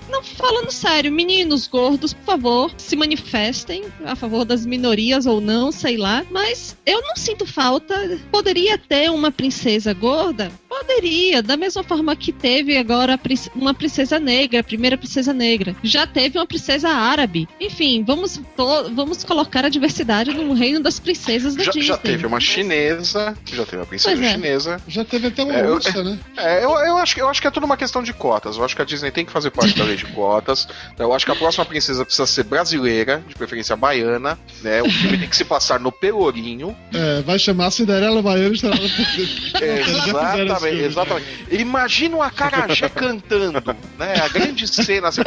Não 0.10 0.24
falando 0.24 0.72
sério, 0.72 1.12
meninos 1.12 1.68
gordos, 1.68 2.14
por 2.14 2.24
favor, 2.24 2.72
se 2.78 2.96
manifestem 2.96 3.84
a 4.06 4.16
favor 4.16 4.46
das 4.46 4.66
minorias 4.66 5.26
ou 5.26 5.42
não, 5.42 5.70
sei 5.70 5.98
lá. 5.98 6.26
Mas 6.32 6.78
eu 6.86 7.02
não 7.02 7.16
sinto 7.18 7.46
falta. 7.46 8.18
Poderia 8.32 8.78
ter 8.78 9.12
uma 9.12 9.32
princesa 9.32 9.94
gorda? 9.94 10.50
Poderia, 10.88 11.44
da 11.44 11.58
mesma 11.58 11.84
forma 11.84 12.16
que 12.16 12.32
teve 12.32 12.78
agora 12.78 13.20
uma 13.54 13.74
princesa 13.74 14.20
negra, 14.20 14.62
a 14.62 14.64
primeira 14.64 14.98
princesa 14.98 15.34
negra. 15.34 15.76
Já 15.84 16.08
teve 16.08 16.40
uma 16.40 16.46
princesa 16.46 16.88
árabe. 16.90 17.48
Enfim, 17.60 18.04
vamos, 18.08 18.38
to- 18.56 18.92
vamos 18.96 19.22
colocar 19.24 19.66
a 19.66 19.70
diversidade 19.70 20.34
no 20.34 20.54
reino 20.54 20.80
das 20.80 20.98
princesas 20.98 21.56
da 21.56 21.66
Já, 21.66 21.72
Disney. 21.72 21.88
já 21.88 21.98
teve 21.98 22.26
uma 22.26 22.40
chinesa, 22.40 23.38
já 23.46 23.66
teve 23.66 23.78
uma 23.78 23.86
princesa 23.86 24.24
é. 24.26 24.32
chinesa. 24.32 24.82
Já 24.88 25.04
teve 25.04 25.28
até 25.28 25.44
uma 25.44 25.54
É, 25.54 25.66
eu- 25.66 25.74
ursa, 25.74 26.04
né? 26.04 26.18
É, 26.38 26.64
eu, 26.64 26.70
eu, 26.72 26.98
acho, 26.98 27.14
que- 27.16 27.22
eu 27.22 27.28
acho 27.30 27.42
que 27.42 27.48
é 27.48 27.52
tudo 27.52 27.66
uma 27.66 27.78
questão 27.78 28.02
de 28.02 28.14
cotas. 28.14 28.56
Eu 28.58 28.64
acho 28.64 28.76
que 28.76 28.82
a 28.82 28.86
Disney 28.86 29.12
tem 29.12 29.26
que 29.26 29.32
fazer 29.32 29.52
parte 29.52 29.78
da 29.78 29.84
lei 29.84 29.98
de 29.98 30.06
cotas. 30.06 30.68
Eu 30.98 31.14
acho 31.14 31.26
que 31.26 31.32
a 31.32 31.36
próxima 31.36 31.66
princesa 31.66 32.06
precisa 32.06 32.26
ser 32.26 32.44
brasileira, 32.46 33.22
de 33.28 33.36
preferência 33.36 33.76
baiana. 33.76 34.40
Né? 34.62 34.82
O 34.82 34.90
filme 34.90 35.18
tem 35.18 35.28
que 35.30 35.36
se 35.36 35.44
passar 35.46 35.80
no 35.82 35.92
Pelourinho. 35.92 36.76
É, 36.94 37.22
vai 37.24 37.38
chamar 37.38 37.72
Cinderela 37.72 38.22
Baiana 38.22 38.48
É, 38.48 39.82
esse 39.82 39.92
exatamente, 40.10 40.77
exatamente. 40.84 41.28
Imagina 41.52 42.18
o 42.18 42.22
Acarajé 42.24 42.90
cantando, 42.90 43.76
né? 43.98 44.14
A 44.24 44.28
grande 44.28 44.68
cena, 44.68 45.08
assim, 45.10 45.22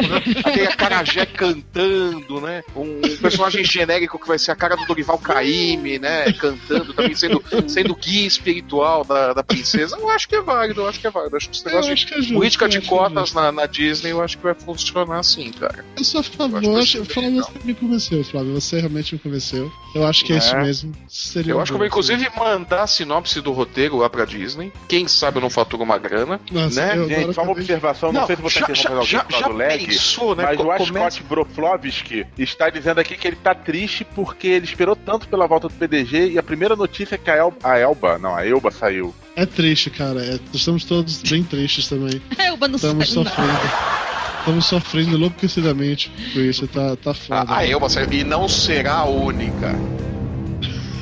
aquele 0.45 0.66
Acarajé 0.66 1.26
cantando, 1.26 2.40
né? 2.40 2.62
Um 2.75 3.00
personagem 3.21 3.64
genérico 3.64 4.19
que 4.19 4.26
vai 4.28 4.38
ser 4.38 4.50
a 4.50 4.57
cara 4.57 4.76
do 4.76 4.85
Dorival 4.87 5.19
Caymmi, 5.19 5.99
né? 5.99 6.33
Cantando, 6.33 6.92
também 6.95 7.14
sendo, 7.14 7.42
sendo 7.69 7.95
guia 7.95 8.26
espiritual 8.26 9.04
da, 9.04 9.33
da 9.33 9.42
princesa. 9.42 9.97
Eu 9.99 10.09
acho 10.11 10.28
que 10.28 10.37
é 10.37 10.42
válido, 10.42 10.80
eu 10.83 10.88
acho 10.88 11.00
que 11.00 11.07
é 11.07 11.11
válido. 11.11 11.35
Eu 11.35 11.37
acho 11.38 11.49
que 11.50 11.57
esse 11.57 11.66
negócio 11.66 11.95
de 11.95 12.33
é 12.33 12.35
política 12.35 12.69
de 12.69 12.78
é 12.78 12.80
cotas 12.80 13.33
na, 13.33 13.52
na 13.52 13.66
Disney, 13.66 14.11
eu 14.12 14.23
acho 14.23 14.37
que 14.38 14.45
vai 14.45 14.54
funcionar 14.54 15.19
assim, 15.19 15.50
cara. 15.52 15.85
Eu 15.97 16.04
sou 16.04 16.21
a 16.21 16.25
favor, 16.25 16.62
Eu 16.62 16.76
acho 16.76 16.99
legal. 17.21 17.45
você 17.52 17.59
me 17.64 17.75
convenceu, 17.75 18.25
Flávio. 18.25 18.54
Você 18.54 18.78
realmente 18.78 19.14
me 19.14 19.19
convenceu. 19.21 19.71
Eu 19.95 20.07
acho 20.07 20.25
que 20.25 20.33
é, 20.33 20.38
isso 20.38 20.54
É. 20.54 20.62
mesmo. 20.62 20.92
Seria 21.09 21.52
Eu 21.52 21.61
acho 21.61 21.73
que 21.73 21.75
eu 21.75 21.78
vou 21.78 21.87
inclusive 21.87 22.28
mandar 22.37 22.83
a 22.83 22.87
sinopse 22.87 23.40
do 23.40 23.52
roteiro 23.52 23.97
lá 23.99 24.09
pra 24.09 24.25
Disney. 24.25 24.73
Quem 24.88 25.07
sabe 25.09 25.39
eu 25.40 25.42
não 25.42 25.50
fatura 25.50 25.82
uma 25.82 25.99
grana. 25.99 26.40
Nossa, 26.52 26.80
né? 26.87 26.97
eu 26.97 27.09
Gente, 27.09 27.35
só 27.35 27.42
uma 27.42 27.52
acabei- 27.52 27.62
observação, 27.62 28.12
não, 28.12 28.26
sei 28.26 28.37
se 28.37 28.42
você 28.42 28.61
já, 28.61 28.75
já, 28.75 29.02
já, 29.02 29.26
já 29.28 29.49
do 29.49 29.56
lag, 29.56 29.87
pensou, 29.87 30.37
né? 30.37 30.44
mas 30.44 30.56
Co- 30.56 30.62
o 30.62 30.66
começa- 30.76 31.11
Scott 31.16 31.23
Broflovski 31.25 32.26
está 32.38 32.70
dizendo 32.70 33.00
aqui 33.00 33.16
que 33.16 33.26
ele 33.26 33.37
tá 33.37 33.54
triste 33.54 34.04
porque 34.04 34.47
ele 34.47 34.64
esperou 34.64 34.94
tanto 34.94 35.26
pela 35.28 35.47
volta 35.47 35.68
do 35.68 35.75
PDG 35.75 36.30
e 36.32 36.38
a 36.38 36.42
primeira 36.42 36.76
notícia 36.76 37.14
é 37.14 37.18
que 37.18 37.30
a, 37.30 37.37
El- 37.37 37.54
a 37.62 37.78
Elba, 37.78 38.18
não, 38.18 38.35
a 38.37 38.47
Elba 38.47 38.70
saiu. 38.70 39.14
É 39.37 39.47
triste, 39.47 39.90
cara. 39.90 40.20
é- 40.25 40.38
estamos 40.52 40.85
todos 40.85 41.23
bem 41.23 41.42
tristes 41.42 41.88
também. 41.88 42.20
Elba 42.38 42.68
não 42.68 42.76
Estamos 42.76 43.09
sofrendo. 43.09 43.70
Estamos 44.40 44.66
sofrendo 44.66 45.16
enlouquecidamente 45.16 46.11
com 46.32 46.40
isso. 46.40 46.66
Tá, 46.66 46.97
tá 46.97 47.12
foda. 47.14 47.52
A, 47.52 47.59
a 47.59 47.66
Elba 47.68 47.88
saiu. 47.88 48.12
E 48.12 48.25
não 48.25 48.49
será 48.49 48.94
a 48.97 49.04
única. 49.04 49.75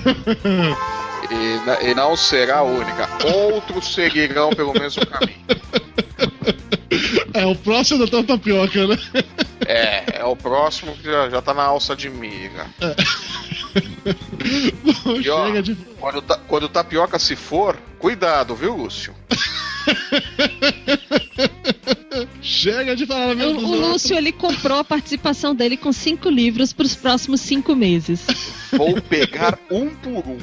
e, 1.31 1.91
e 1.91 1.95
não 1.95 2.17
será 2.17 2.59
a 2.59 2.63
única. 2.63 3.09
Outros 3.25 3.95
seguirão 3.95 4.51
pelo 4.51 4.73
mesmo 4.73 5.07
caminho. 5.07 5.39
É 7.35 7.47
o 7.47 7.55
próximo 7.55 8.07
da 8.07 8.23
tapioca, 8.23 8.87
né? 8.87 8.99
É, 9.67 10.21
é 10.21 10.25
o 10.25 10.35
próximo 10.35 10.97
que 10.97 11.05
já, 11.05 11.29
já 11.29 11.43
tá 11.43 11.55
na 11.55 11.63
alça 11.63 11.95
de 11.95 12.11
miga. 12.11 12.67
E 15.23 15.29
ó, 15.29 15.61
de. 15.61 15.75
quando, 16.01 16.23
quando 16.49 16.63
o 16.65 16.69
tapioca 16.69 17.19
se 17.19 17.37
for, 17.37 17.77
cuidado, 17.99 18.55
viu, 18.55 18.75
Lúcio? 18.75 19.15
Chega 22.43 22.97
de 22.97 23.07
falar 23.07 23.33
O, 23.33 23.37
meu 23.37 23.51
o 23.57 23.75
Lúcio 23.77 24.17
ele 24.17 24.33
comprou 24.33 24.79
a 24.79 24.85
participação 24.85 25.55
dele 25.55 25.77
com 25.77 25.93
cinco 25.93 26.29
livros 26.29 26.73
para 26.73 26.85
os 26.87 26.95
próximos 26.97 27.41
cinco 27.41 27.75
meses. 27.77 28.27
Vou 28.73 29.01
pegar 29.03 29.59
um 29.71 29.89
por 29.91 30.25
um. 30.27 30.39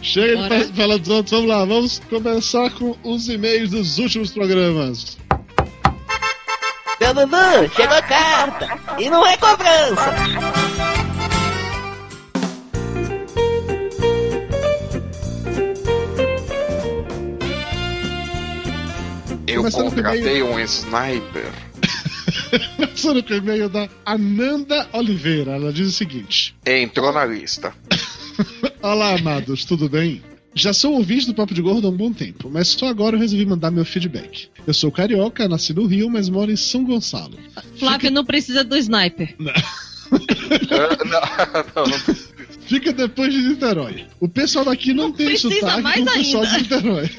Chega 0.00 0.36
de 0.36 0.48
Bora. 0.48 0.60
fa- 0.66 0.72
falar 0.74 0.98
dos 0.98 1.08
outros. 1.08 1.30
Vamos 1.32 1.48
lá, 1.48 1.64
vamos 1.64 1.98
começar 2.08 2.70
com 2.70 2.96
os 3.02 3.28
e-mails 3.28 3.70
dos 3.70 3.98
últimos 3.98 4.30
programas. 4.32 5.18
Dudu, 7.00 7.70
chegou 7.76 7.96
a 7.96 8.02
carta! 8.02 8.78
E 8.98 9.10
não 9.10 9.26
é 9.26 9.36
cobrança! 9.36 11.01
Eu 19.52 19.70
contratei 19.70 20.42
um 20.42 20.58
sniper. 20.60 21.52
Começando 22.76 23.22
com 23.22 23.32
o 23.32 23.36
e-mail 23.36 23.68
da 23.68 23.88
Ananda 24.04 24.88
Oliveira. 24.92 25.52
Ela 25.52 25.72
diz 25.72 25.88
o 25.88 25.92
seguinte: 25.92 26.54
Entrou 26.66 27.12
na 27.12 27.24
lista. 27.24 27.74
Olá, 28.82 29.14
amados, 29.14 29.64
tudo 29.64 29.88
bem? 29.88 30.22
Já 30.54 30.72
sou 30.72 30.94
ouvinte 30.94 31.26
do 31.26 31.34
Papo 31.34 31.54
de 31.54 31.62
Gordo 31.62 31.86
há 31.86 31.90
um 31.90 31.96
bom 31.96 32.12
tempo, 32.12 32.50
mas 32.52 32.68
só 32.68 32.86
agora 32.88 33.16
eu 33.16 33.20
resolvi 33.20 33.46
mandar 33.46 33.70
meu 33.70 33.84
feedback. 33.86 34.48
Eu 34.66 34.74
sou 34.74 34.90
carioca, 34.92 35.48
nasci 35.48 35.72
no 35.72 35.86
Rio, 35.86 36.10
mas 36.10 36.28
moro 36.28 36.50
em 36.50 36.56
São 36.56 36.84
Gonçalo. 36.84 37.38
Flávio 37.78 38.10
não 38.10 38.24
precisa 38.24 38.62
do 38.64 38.76
sniper. 38.76 39.34
Ah, 40.12 40.98
não, 41.74 41.84
não, 41.86 41.90
não. 41.90 42.14
Fica 42.66 42.92
depois 42.92 43.32
de 43.32 43.40
Niterói. 43.40 44.04
O 44.20 44.28
pessoal 44.28 44.62
daqui 44.66 44.92
não, 44.92 45.04
Não 45.04 45.12
tem 45.12 45.24
precisa 45.28 45.54
sotaque 45.54 45.80
mais 45.80 46.04
do 46.04 46.12
pessoal 46.12 46.44
ainda. 46.44 46.56
de 46.58 46.62
Niterói. 46.62 47.10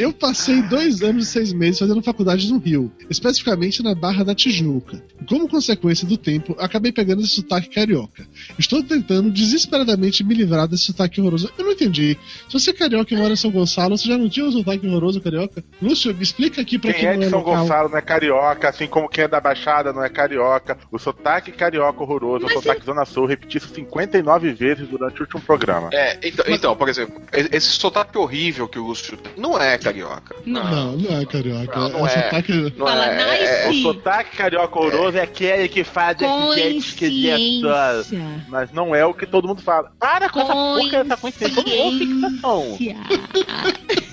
Eu 0.00 0.14
passei 0.14 0.62
dois 0.62 1.02
anos 1.02 1.28
e 1.28 1.30
seis 1.30 1.52
meses 1.52 1.78
fazendo 1.78 2.02
faculdade 2.02 2.50
no 2.50 2.58
Rio, 2.58 2.90
especificamente 3.10 3.82
na 3.82 3.94
Barra 3.94 4.24
da 4.24 4.34
Tijuca. 4.34 5.04
Como 5.28 5.46
consequência 5.46 6.08
do 6.08 6.16
tempo, 6.16 6.56
acabei 6.58 6.90
pegando 6.90 7.20
esse 7.20 7.34
sotaque 7.34 7.68
carioca. 7.68 8.26
Estou 8.58 8.82
tentando 8.82 9.30
desesperadamente 9.30 10.24
me 10.24 10.34
livrar 10.34 10.66
desse 10.66 10.84
sotaque 10.84 11.20
horroroso. 11.20 11.52
Eu 11.58 11.66
não 11.66 11.72
entendi. 11.72 12.16
Se 12.48 12.54
você 12.54 12.70
é 12.70 12.72
carioca 12.72 13.12
e 13.12 13.16
mora 13.18 13.34
em 13.34 13.36
São 13.36 13.50
Gonçalo, 13.50 13.98
você 13.98 14.08
já 14.08 14.16
não 14.16 14.26
tinha 14.30 14.46
um 14.46 14.52
sotaque 14.52 14.86
horroroso 14.86 15.20
carioca? 15.20 15.62
Lúcio, 15.82 16.14
me 16.14 16.22
explica 16.22 16.62
aqui 16.62 16.78
pra 16.78 16.94
Quem 16.94 17.00
quem 17.00 17.08
é 17.10 17.12
não 17.12 17.20
de 17.20 17.26
é 17.26 17.28
São 17.28 17.40
local. 17.40 17.56
Gonçalo 17.58 17.88
não 17.90 17.98
é 17.98 18.02
carioca, 18.02 18.70
assim 18.70 18.86
como 18.86 19.06
quem 19.06 19.24
é 19.24 19.28
da 19.28 19.38
Baixada 19.38 19.92
não 19.92 20.02
é 20.02 20.08
carioca. 20.08 20.78
O 20.90 20.98
sotaque 20.98 21.52
carioca 21.52 22.02
horroroso, 22.02 22.46
Mas 22.46 22.56
o 22.56 22.62
sotaque 22.62 22.86
Zona 22.86 23.04
Sul, 23.04 23.26
repeti 23.26 23.58
isso 23.58 23.68
59 23.74 24.50
vezes 24.54 24.88
durante 24.88 25.20
o 25.20 25.24
último 25.24 25.42
programa. 25.42 25.90
É, 25.92 26.18
então, 26.26 26.44
então, 26.48 26.74
por 26.74 26.88
exemplo, 26.88 27.20
esse 27.30 27.68
sotaque 27.68 28.16
horrível 28.16 28.66
que 28.66 28.78
o 28.78 28.86
Lúcio 28.86 29.18
tem 29.18 29.32
não 29.36 29.60
é 29.60 29.76
carioca. 29.92 30.36
Não. 30.46 30.64
Não, 30.64 30.92
não 30.92 31.20
é 31.20 31.26
carioca. 31.26 31.78
Não, 31.78 31.88
não 31.88 32.06
é, 32.06 32.12
é. 32.12 32.22
sotaque. 32.22 32.52
Não 32.52 32.86
Fala, 32.86 33.06
é, 33.06 33.64
é- 33.64 33.66
O 33.66 33.70
nice. 33.70 33.82
sotaque 33.82 34.36
carioca 34.36 34.78
horroroso 34.78 35.18
é 35.18 35.22
aquele 35.22 35.68
que 35.68 35.84
faz 35.84 36.16
esse 36.20 36.76
esquisito. 36.76 37.66
Coincidência. 37.66 38.44
Mas 38.48 38.72
não 38.72 38.94
é 38.94 39.04
o 39.04 39.12
que 39.14 39.26
todo 39.26 39.48
mundo 39.48 39.62
fala. 39.62 39.92
Para 39.98 40.28
com 40.28 40.40
essa 40.40 40.52
porca, 40.52 40.96
essa 40.98 41.16
coincidência. 41.16 41.62
Todo 41.62 41.70
mundo 41.70 41.98
fixação. 41.98 42.78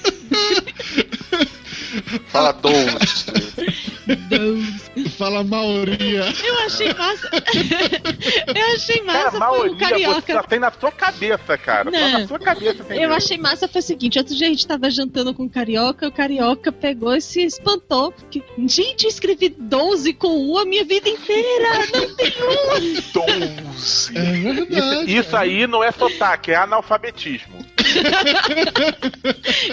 Fala 2.27 2.51
doce. 2.54 3.25
Deus. 4.30 4.68
Fala 5.18 5.44
maioria. 5.44 6.24
Eu 6.44 6.60
achei 6.60 6.94
massa. 6.94 7.30
Eu 8.56 8.75
achei 8.75 9.00
Cara, 9.01 9.24
massa 9.24 9.27
a 9.27 9.32
foi 9.32 9.39
o 9.39 9.39
maioria 9.39 9.77
você 9.77 9.86
carioca. 9.92 10.34
só 10.34 10.44
tem 10.44 10.60
na 10.60 10.72
sua 10.72 10.92
cabeça, 10.92 11.58
cara. 11.58 11.92
Só 11.92 11.98
Não. 12.00 12.12
na 12.20 12.27
sua 12.27 12.39
cabeça 12.39 12.84
tem 12.84 12.98
Eu 13.01 13.10
isso. 13.10 13.18
achei 13.18 13.38
massa 13.38 13.68
foi 13.68 13.82
o 13.82 13.84
seguinte, 13.84 14.18
outro 14.18 14.36
dia 14.36 14.48
a 14.48 14.50
gente 14.50 14.66
tava 14.66 14.89
jantando 14.89 15.34
com 15.34 15.44
o 15.44 15.50
Carioca, 15.50 16.08
o 16.08 16.12
Carioca 16.12 16.72
pegou 16.72 17.16
e 17.16 17.22
se 17.22 17.42
espantou. 17.44 18.12
Porque, 18.12 18.42
gente, 18.66 19.04
eu 19.04 19.10
escrevi 19.10 19.50
12 19.50 20.13
com 20.13 20.27
U 20.50 20.58
a 20.58 20.66
minha 20.66 20.84
vida 20.86 21.10
inteira. 21.10 21.70
Não 21.94 22.16
tem 22.16 22.27
U. 22.30 23.01
Doce. 23.13 24.18
É 24.18 24.22
Isso, 24.22 24.44
verdade. 24.66 25.18
isso 25.18 25.38
aí 25.38 25.68
não 25.68 25.84
é 25.84 25.92
sotaque, 25.92 26.51
é 26.51 26.56
analfabetismo. 26.56 27.58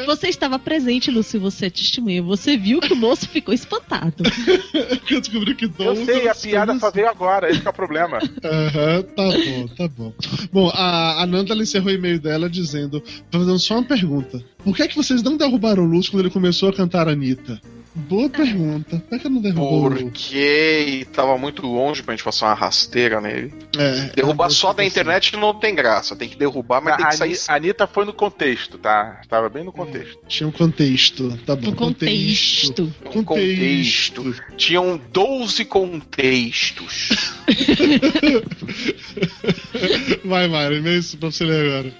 Você 0.06 0.28
estava 0.28 0.58
presente, 0.58 1.10
Lúcio, 1.10 1.40
você 1.40 1.66
é 1.66 1.70
testemunha. 1.70 2.13
Você 2.20 2.56
viu 2.56 2.80
que 2.80 2.92
o 2.92 2.96
moço 2.96 3.28
ficou 3.28 3.54
espantado. 3.54 4.22
Eu 5.10 5.20
descobri 5.20 5.54
que 5.54 5.64
Eu 5.64 5.68
doze 5.70 6.04
sei, 6.04 6.28
a 6.28 6.34
piada 6.34 6.72
assim. 6.72 6.80
só 6.80 6.90
veio 6.90 7.08
agora, 7.08 7.50
esse 7.50 7.60
que 7.60 7.66
é 7.66 7.70
o 7.70 7.74
problema. 7.74 8.18
Aham, 8.18 9.02
tá 9.02 9.22
bom, 9.24 9.68
tá 9.76 9.88
bom. 9.88 10.12
Bom, 10.52 10.70
a, 10.74 11.22
a 11.22 11.26
Nanda 11.26 11.54
encerrou 11.54 11.88
o 11.88 11.94
e-mail 11.94 12.20
dela 12.20 12.48
dizendo, 12.48 13.02
fazendo 13.30 13.58
só 13.58 13.74
uma 13.74 13.84
pergunta. 13.84 14.42
Por 14.62 14.74
que 14.74 14.82
é 14.82 14.88
que 14.88 14.96
vocês 14.96 15.22
não 15.22 15.36
derrubaram 15.36 15.82
o 15.82 15.86
Lúcio 15.86 16.10
quando 16.12 16.20
ele 16.24 16.30
começou 16.32 16.68
a 16.68 16.72
cantar 16.72 17.08
a 17.08 17.12
Anitta? 17.12 17.60
Boa 17.94 18.28
pergunta. 18.28 19.00
Por 19.08 19.20
que 19.20 19.28
não 19.28 19.40
derrubou? 19.40 19.90
Porque 19.90 21.06
tava 21.12 21.38
muito 21.38 21.64
longe 21.64 22.02
pra 22.02 22.14
gente 22.14 22.24
passar 22.24 22.46
uma 22.46 22.54
rasteira 22.54 23.20
nele. 23.20 23.54
É, 23.78 24.10
Derrubar 24.16 24.48
é, 24.48 24.50
só 24.50 24.72
da 24.72 24.82
assim. 24.82 24.90
internet 24.90 25.36
não 25.36 25.54
tem 25.54 25.74
graça. 25.74 26.16
Tem 26.16 26.28
que 26.28 26.36
derrubar, 26.36 26.82
mas 26.82 26.96
tem 26.96 27.06
A 27.06 27.08
que 27.10 27.16
sair. 27.16 27.38
A 27.48 27.56
Anitta 27.56 27.86
foi 27.86 28.04
no 28.04 28.12
contexto, 28.12 28.78
tá? 28.78 29.20
Tava 29.28 29.48
bem 29.48 29.62
no 29.62 29.72
contexto. 29.72 30.18
Tinha 30.26 30.48
um 30.48 30.52
contexto, 30.52 31.38
tá 31.46 31.54
bom. 31.54 31.70
No 31.70 31.76
contexto. 31.76 32.92
Um 33.14 33.22
contexto. 33.22 34.34
Tinham 34.56 35.00
12 35.12 35.64
contextos. 35.64 37.10
Vai, 40.24 40.48
Mário, 40.48 40.78
e-mail 40.78 41.02
pra 41.20 41.30
você 41.30 41.44
ler 41.44 41.66
agora. 41.66 41.94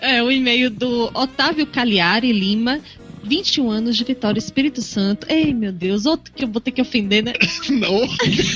É 0.00 0.22
o 0.22 0.30
e-mail 0.30 0.70
do 0.70 1.10
Otávio 1.14 1.66
Cagliari 1.66 2.32
Lima. 2.32 2.80
21 3.28 3.70
anos 3.70 3.96
de 3.96 4.04
Vitória 4.04 4.38
Espírito 4.38 4.80
Santo. 4.80 5.26
Ei, 5.28 5.52
meu 5.52 5.70
Deus, 5.70 6.06
outro 6.06 6.32
que 6.32 6.44
eu 6.44 6.48
vou 6.48 6.60
ter 6.62 6.70
que 6.70 6.80
ofender, 6.80 7.22
né? 7.22 7.34
Não. 7.68 8.04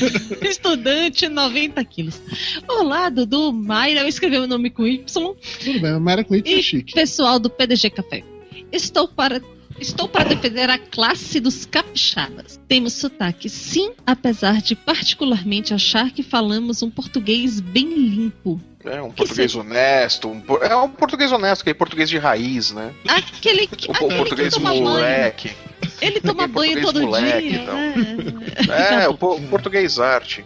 Estudante, 0.49 1.29
90 1.29 1.85
quilos. 1.85 2.21
Olá, 2.67 3.11
Dudu, 3.11 3.53
Mayra. 3.53 4.01
Eu 4.01 4.09
escrevi 4.09 4.39
o 4.39 4.47
nome 4.47 4.71
com 4.71 4.87
Y. 4.87 5.05
Tudo 5.07 5.81
bem, 5.81 6.01
Mayra 6.01 6.25
com 6.25 6.35
isso 6.35 6.49
é 6.49 6.63
chique. 6.63 6.95
pessoal 6.95 7.39
do 7.39 7.51
PDG 7.51 7.91
Café. 7.91 8.25
Estou 8.73 9.07
para. 9.07 9.43
Estou 9.79 10.07
para 10.07 10.29
defender 10.29 10.71
a 10.71 10.79
classe 10.79 11.41
dos 11.41 11.67
capixabas. 11.67 12.61
Temos 12.69 12.93
sotaque, 12.93 13.49
sim, 13.49 13.91
apesar 14.07 14.63
de 14.63 14.77
particularmente 14.77 15.75
achar 15.75 16.13
que 16.13 16.23
falamos 16.23 16.83
um 16.83 16.91
português 16.91 17.59
bem 17.59 17.93
limpo. 17.93 18.61
É 18.85 19.01
um 19.01 19.11
português 19.11 19.55
honesto. 19.55 20.29
um 20.29 20.43
é 20.63 20.77
um 20.77 20.89
português 20.89 21.31
honesto, 21.31 21.63
que 21.63 21.71
é 21.71 21.75
português 21.75 22.09
de 22.11 22.19
raiz, 22.19 22.73
né? 22.73 22.93
Aquele, 23.09 23.67
que- 23.67 23.89
O 23.89 23.93
aquele 23.93 24.11
que 24.11 24.17
português 24.17 24.55
toma 24.55 24.71
banho. 24.71 24.83
moleque. 24.83 25.53
Ele 26.01 26.21
toma 26.21 26.47
banho 26.49 26.81
todo 26.83 27.01
moleque, 27.03 27.49
dia. 27.49 27.61
então. 27.63 27.79
é. 27.79 29.05
É, 29.05 29.09
o 29.11 29.15
po- 29.17 29.41
português 29.43 29.99
arte. 30.01 30.45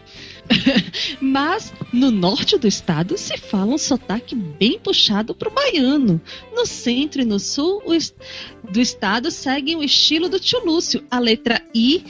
Mas 1.21 1.73
no 1.93 2.11
norte 2.11 2.59
do 2.59 2.67
estado 2.67 3.17
se 3.19 3.37
fala 3.37 3.75
um 3.75 3.79
sotaque 3.79 4.35
bem 4.35 4.79
puxado 4.79 5.35
pro 5.35 5.51
baiano. 5.51 6.21
No 6.55 6.67
centro 6.67 7.23
e 7.23 7.25
no 7.25 7.39
sul 7.39 7.83
o 7.85 7.97
do 8.71 8.81
estado 8.81 9.31
seguem 9.31 9.77
o 9.77 9.83
estilo 9.83 10.29
do 10.29 10.41
tio 10.41 10.65
Lúcio, 10.65 11.05
a 11.11 11.19
letra 11.19 11.63
I 11.75 12.05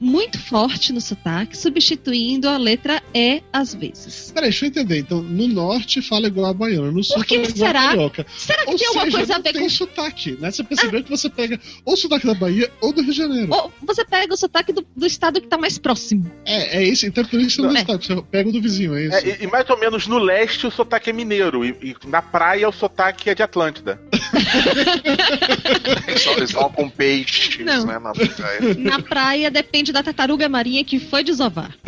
muito 0.00 0.38
forte 0.38 0.92
no 0.92 1.00
sotaque, 1.00 1.56
substituindo 1.56 2.48
a 2.48 2.56
letra 2.56 3.02
E 3.14 3.42
às 3.52 3.74
vezes. 3.74 4.30
Peraí, 4.32 4.50
deixa 4.50 4.64
eu 4.64 4.68
entender. 4.68 4.98
Então, 4.98 5.22
no 5.22 5.46
norte 5.46 6.02
fala 6.02 6.26
igual 6.26 6.46
a 6.46 6.54
baiana, 6.54 6.90
no 6.90 7.02
sul 7.04 7.16
Por 7.16 7.26
que 7.26 7.36
fala 7.36 7.48
igual 7.48 7.68
será? 7.68 7.80
a 7.80 7.88
carioca. 7.88 8.26
Será 8.36 8.64
que 8.64 8.70
Ou 8.70 8.76
tem 8.76 8.86
alguma 8.88 9.04
seja, 9.04 9.16
coisa 9.16 9.32
a 9.34 9.36
não 9.36 9.42
ver 9.44 9.52
tem 9.52 9.62
com. 9.62 9.68
sotaque, 9.68 10.32
né? 10.40 10.50
Você 10.50 10.64
percebeu 10.64 11.04
que 11.04 11.10
você 11.10 11.30
pega 11.30 11.60
ou 11.84 11.94
o 11.94 11.96
sotaque 11.96 12.26
da 12.26 12.34
Bahia 12.34 12.70
ou 12.80 12.92
do 12.92 13.02
Rio 13.02 13.12
de 13.12 13.16
Janeiro. 13.16 13.52
Ou 13.52 13.72
você 13.82 14.04
pega 14.04 14.34
o 14.34 14.36
sotaque 14.36 14.72
do, 14.72 14.84
do 14.96 15.06
estado 15.06 15.40
que 15.40 15.46
tá 15.46 15.56
mais 15.58 15.78
próximo. 15.78 16.30
É, 16.44 16.78
é 16.78 16.84
isso. 16.88 17.06
Então, 17.06 17.24
por 17.24 17.40
isso 17.40 17.56
que 17.56 17.62
você 17.68 17.74
não 17.74 17.79
É. 17.80 17.82
está. 17.82 17.96
Você 17.96 18.22
pega 18.30 18.48
o 18.48 18.52
do 18.52 18.60
vizinho, 18.60 18.96
é 18.96 19.04
isso. 19.04 19.16
É, 19.16 19.24
e, 19.24 19.44
e 19.44 19.46
mais 19.46 19.68
ou 19.68 19.78
menos 19.78 20.06
no 20.06 20.18
leste 20.18 20.66
o 20.66 20.70
sotaque 20.70 21.10
é 21.10 21.12
mineiro, 21.12 21.64
e, 21.64 21.76
e 21.82 21.96
na 22.06 22.22
praia 22.22 22.68
o 22.68 22.72
sotaque 22.72 23.30
é 23.30 23.34
de 23.34 23.42
Atlântida. 23.42 24.00
Eles 26.36 26.52
vão 26.52 26.70
com 26.70 26.88
peixes, 26.88 27.64
Não. 27.64 27.86
né? 27.86 27.98
Na 27.98 28.12
praia. 28.12 28.60
Na 28.78 29.02
praia 29.02 29.50
depende 29.50 29.92
da 29.92 30.02
tartaruga 30.02 30.48
marinha 30.48 30.84
que 30.84 30.98
foi 30.98 31.24
desovar. 31.24 31.74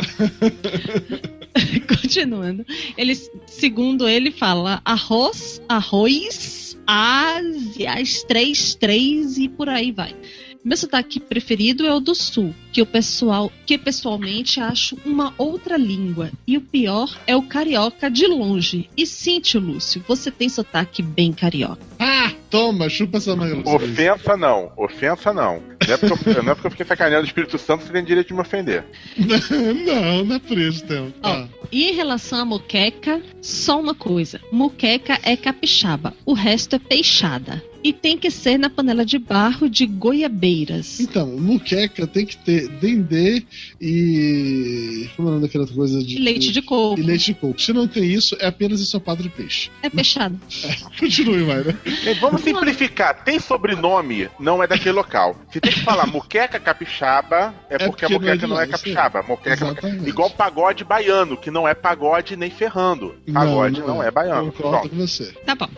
Continuando. 1.87 2.65
Ele, 2.97 3.15
segundo 3.47 4.07
ele, 4.07 4.31
fala 4.31 4.81
arroz, 4.83 5.61
arroz, 5.69 6.63
Ásias, 6.85 8.23
três, 8.23 8.75
três 8.75 9.37
e 9.37 9.47
por 9.47 9.69
aí 9.69 9.91
vai. 9.91 10.13
Meu 10.63 10.77
sotaque 10.77 11.19
preferido 11.19 11.85
é 11.85 11.93
o 11.93 11.99
do 11.99 12.15
sul, 12.15 12.55
que 12.71 12.81
o 12.81 12.85
pessoal, 12.85 13.51
que 13.65 13.77
pessoalmente 13.77 14.61
acho 14.61 14.97
uma 15.05 15.33
outra 15.37 15.75
língua. 15.75 16.31
E 16.47 16.57
o 16.57 16.61
pior 16.61 17.13
é 17.27 17.35
o 17.35 17.41
carioca 17.41 18.09
de 18.09 18.25
longe. 18.27 18.89
E 18.95 19.05
sim, 19.05 19.41
tio 19.41 19.59
Lúcio, 19.59 20.01
você 20.07 20.31
tem 20.31 20.47
sotaque 20.47 21.03
bem 21.03 21.33
carioca. 21.33 21.81
Ah, 21.99 22.31
toma, 22.49 22.87
chupa 22.87 23.17
essa 23.17 23.35
manga. 23.35 23.69
Ofensa 23.69 24.37
não, 24.37 24.71
ofensa 24.77 25.33
não. 25.33 25.61
Não 25.85 25.93
é 25.93 25.97
porque 25.97 26.29
eu, 26.29 26.43
não 26.43 26.51
é 26.53 26.55
porque 26.55 26.67
eu 26.67 26.71
fiquei 26.71 26.85
sacaneando 26.85 27.23
o 27.23 27.27
Espírito 27.27 27.57
Santo, 27.57 27.83
você 27.83 27.91
tem 27.91 28.03
direito 28.03 28.29
de 28.29 28.33
me 28.33 28.39
ofender. 28.39 28.85
não, 29.17 30.23
não 30.23 30.35
é 30.35 30.39
por 30.39 30.57
isso, 30.57 30.85
então. 30.85 31.13
Ó, 31.21 31.45
e 31.71 31.89
em 31.89 31.93
relação 31.93 32.39
à 32.39 32.45
moqueca, 32.45 33.21
só 33.41 33.79
uma 33.79 33.93
coisa: 33.93 34.39
moqueca 34.49 35.19
é 35.23 35.35
capixaba, 35.35 36.13
o 36.25 36.33
resto 36.33 36.77
é 36.77 36.79
peixada. 36.79 37.61
E 37.83 37.91
tem 37.91 38.17
que 38.17 38.31
ser 38.31 38.57
na 38.57 38.69
panela 38.69 39.05
de 39.05 39.19
barro 39.19 39.69
de 39.69 39.85
goiabeiras. 39.85 40.99
Então, 40.99 41.27
muqueca 41.27 42.07
tem 42.07 42.25
que 42.25 42.37
ter 42.37 42.69
dendê 42.69 43.43
e. 43.81 45.09
Como 45.15 45.27
é 45.27 45.31
o 45.31 45.33
nome 45.35 45.47
daquela 45.47 45.67
coisa 45.67 46.01
de. 46.01 46.15
E 46.15 46.19
leite 46.19 46.51
de 46.51 46.61
coco. 46.61 46.99
E 46.99 47.03
leite 47.03 47.25
de 47.25 47.33
coco. 47.33 47.61
Se 47.61 47.73
não 47.73 47.87
tem 47.87 48.05
isso, 48.05 48.37
é 48.39 48.47
apenas 48.47 48.79
ensopado 48.79 49.21
de 49.21 49.29
peixe. 49.29 49.69
É 49.81 49.89
peixada. 49.89 50.39
Continue, 50.97 51.43
Mayra. 51.43 51.77
Gente, 51.85 52.19
vamos 52.19 52.41
simplificar. 52.41 53.23
Tem 53.23 53.39
sobrenome, 53.39 54.29
não 54.39 54.63
é 54.63 54.67
daquele 54.67 54.93
local. 54.93 55.35
Se 55.51 55.59
tem 55.59 55.73
que 55.73 55.81
falar 55.81 56.07
muqueca 56.07 56.59
capixaba, 56.59 57.53
é, 57.69 57.77
porque, 57.79 58.05
porque 58.05 58.05
a 58.05 58.09
não 58.09 58.15
é 58.15 58.19
muqueca 58.19 58.37
de 58.37 58.47
não 58.47 58.55
lá, 58.55 58.63
é 58.63 58.67
capixaba. 58.67 59.23
Moqueca, 59.23 59.65
Exatamente. 59.65 60.09
igual 60.09 60.29
pagode 60.29 60.83
baiano, 60.83 61.35
que 61.35 61.51
não 61.51 61.67
é 61.67 61.73
pagode 61.73 62.37
nem 62.37 62.49
ferrando. 62.49 63.15
Pagode 63.31 63.81
não, 63.81 64.01
é 64.01 64.09
baiano. 64.09 64.51
Concordo 64.51 64.89
com 64.89 64.95
você. 64.95 65.33
Tá 65.45 65.55
bom. 65.55 65.69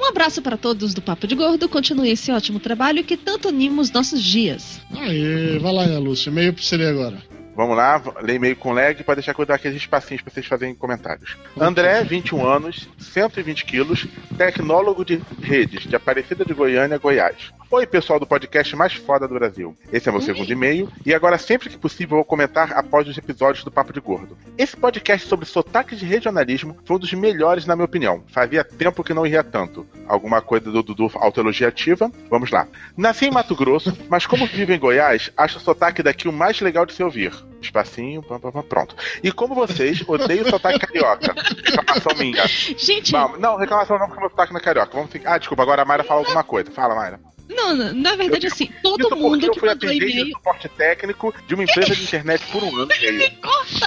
Um 0.00 0.04
abraço 0.08 0.40
para 0.42 0.56
todos 0.56 0.94
do 0.94 1.02
Papo 1.02 1.23
de 1.26 1.34
Gordo. 1.34 1.68
Continue 1.68 2.10
esse 2.10 2.30
ótimo 2.30 2.60
trabalho 2.60 3.04
que 3.04 3.16
tanto 3.16 3.48
anima 3.48 3.82
os 3.82 3.90
nossos 3.90 4.22
dias. 4.22 4.80
Aê, 4.96 5.58
vai 5.58 5.72
lá, 5.72 5.82
Ana 5.82 5.98
Lúcia. 5.98 6.30
Meio 6.30 6.52
pra 6.52 6.62
você 6.62 6.76
ler 6.76 6.88
agora. 6.88 7.22
Vamos 7.56 7.76
lá, 7.76 8.02
lê 8.20 8.34
e-mail 8.34 8.56
com 8.56 8.72
lag 8.72 9.00
para 9.04 9.14
deixar 9.14 9.34
eu 9.38 9.46
dar 9.46 9.54
aqueles 9.54 9.76
espacinhos 9.76 10.22
para 10.22 10.32
vocês 10.32 10.46
fazerem 10.46 10.74
comentários. 10.74 11.36
André, 11.58 12.02
21 12.02 12.44
anos, 12.44 12.88
120 12.98 13.64
quilos, 13.64 14.08
tecnólogo 14.36 15.04
de 15.04 15.20
redes 15.40 15.84
de 15.84 15.94
Aparecida 15.94 16.44
de 16.44 16.52
Goiânia, 16.52 16.98
Goiás. 16.98 17.52
Oi, 17.74 17.88
pessoal 17.88 18.20
do 18.20 18.26
podcast 18.26 18.76
mais 18.76 18.94
foda 18.94 19.26
do 19.26 19.34
Brasil. 19.34 19.76
Esse 19.92 20.08
é 20.08 20.12
meu 20.12 20.20
segundo 20.20 20.48
e-mail 20.48 20.88
e 21.04 21.12
agora, 21.12 21.36
sempre 21.36 21.68
que 21.68 21.76
possível, 21.76 22.18
vou 22.18 22.24
comentar 22.24 22.72
após 22.72 23.08
os 23.08 23.18
episódios 23.18 23.64
do 23.64 23.70
Papo 23.70 23.92
de 23.92 23.98
Gordo. 23.98 24.38
Esse 24.56 24.76
podcast 24.76 25.26
sobre 25.26 25.44
sotaques 25.44 25.98
de 25.98 26.06
regionalismo 26.06 26.76
foi 26.84 26.94
um 26.94 27.00
dos 27.00 27.12
melhores, 27.14 27.66
na 27.66 27.74
minha 27.74 27.84
opinião. 27.84 28.22
Fazia 28.28 28.62
tempo 28.62 29.02
que 29.02 29.12
não 29.12 29.26
ria 29.26 29.42
tanto. 29.42 29.84
Alguma 30.06 30.40
coisa 30.40 30.70
do 30.70 30.84
Dudu 30.84 31.10
autoelogia 31.16 31.66
ativa? 31.66 32.12
Vamos 32.30 32.52
lá. 32.52 32.68
Nasci 32.96 33.26
em 33.26 33.32
Mato 33.32 33.56
Grosso, 33.56 33.92
mas 34.08 34.24
como 34.24 34.46
vivo 34.46 34.70
em 34.70 34.78
Goiás, 34.78 35.32
acho 35.36 35.58
o 35.58 35.60
sotaque 35.60 36.00
daqui 36.00 36.28
o 36.28 36.32
mais 36.32 36.60
legal 36.60 36.86
de 36.86 36.92
se 36.92 37.02
ouvir. 37.02 37.32
Espacinho, 37.60 38.22
pam, 38.22 38.38
pam, 38.38 38.52
pam, 38.52 38.62
pronto. 38.62 38.94
E 39.20 39.32
como 39.32 39.52
vocês, 39.52 40.00
odeio 40.06 40.44
o 40.44 40.48
sotaque 40.48 40.78
carioca. 40.78 41.34
Reclamação 41.64 42.16
minha. 42.18 42.46
Gente, 42.46 43.10
Vamos, 43.10 43.40
não, 43.40 43.56
reclamação 43.56 43.98
não, 43.98 44.06
porque 44.06 44.20
meu 44.20 44.30
sotaque 44.30 44.52
não 44.52 44.60
é 44.60 44.62
carioca. 44.62 44.92
Vamos 44.94 45.10
ficar... 45.10 45.34
Ah, 45.34 45.38
desculpa, 45.38 45.64
agora 45.64 45.82
a 45.82 45.84
Mayra 45.84 46.04
fala 46.04 46.20
alguma 46.20 46.44
coisa. 46.44 46.70
Fala, 46.70 46.94
Mayra. 46.94 47.33
Não, 47.48 47.74
não, 47.74 47.92
na 47.94 48.16
verdade, 48.16 48.46
Eu- 48.46 48.52
assim, 48.52 48.70
todo 48.82 49.02
Isso 49.06 49.16
mundo 49.16 49.44
eu 49.46 49.52
que 49.52 49.60
fui 49.60 49.68
mandou 49.68 49.92
e-mail. 49.92 50.26
suporte 50.28 50.68
técnico 50.68 51.34
de 51.46 51.54
uma 51.54 51.62
empresa 51.64 51.94
de 51.94 52.02
internet 52.02 52.42
por 52.50 52.62
um 52.62 52.74
ano 52.76 52.88
e 53.00 53.12
meio. 53.12 53.32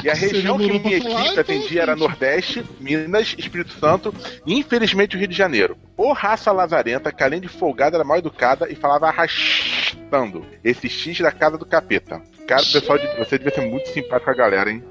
E 0.03 0.09
a 0.09 0.13
região 0.13 0.57
que 0.57 0.65
minha 0.67 0.97
equipe 0.97 1.11
então, 1.11 1.39
atendia 1.39 1.81
era. 1.81 1.95
Nordeste, 1.95 2.63
Minas, 2.79 3.35
Espírito 3.37 3.71
Santo 3.79 4.13
e 4.45 4.53
infelizmente 4.53 5.15
o 5.15 5.19
Rio 5.19 5.27
de 5.27 5.35
Janeiro. 5.35 5.77
Ô 5.95 6.13
raça 6.13 6.51
lazarenta 6.51 7.11
que 7.11 7.23
além 7.23 7.41
de 7.41 7.47
folgada 7.47 7.97
era 7.97 8.03
mal 8.03 8.17
educada 8.17 8.67
e 8.71 8.75
falava 8.75 9.07
arrastando. 9.07 10.45
Esse 10.63 10.87
X 10.89 11.19
da 11.19 11.31
casa 11.31 11.57
do 11.57 11.65
capeta. 11.65 12.21
Cara, 12.47 12.61
o 12.63 12.71
pessoal 12.71 12.97
de 12.97 13.07
você 13.17 13.37
devia 13.37 13.53
ser 13.53 13.61
muito 13.61 13.87
simpático 13.89 14.25
com 14.25 14.31
a 14.31 14.33
galera, 14.35 14.69
hein? 14.71 14.83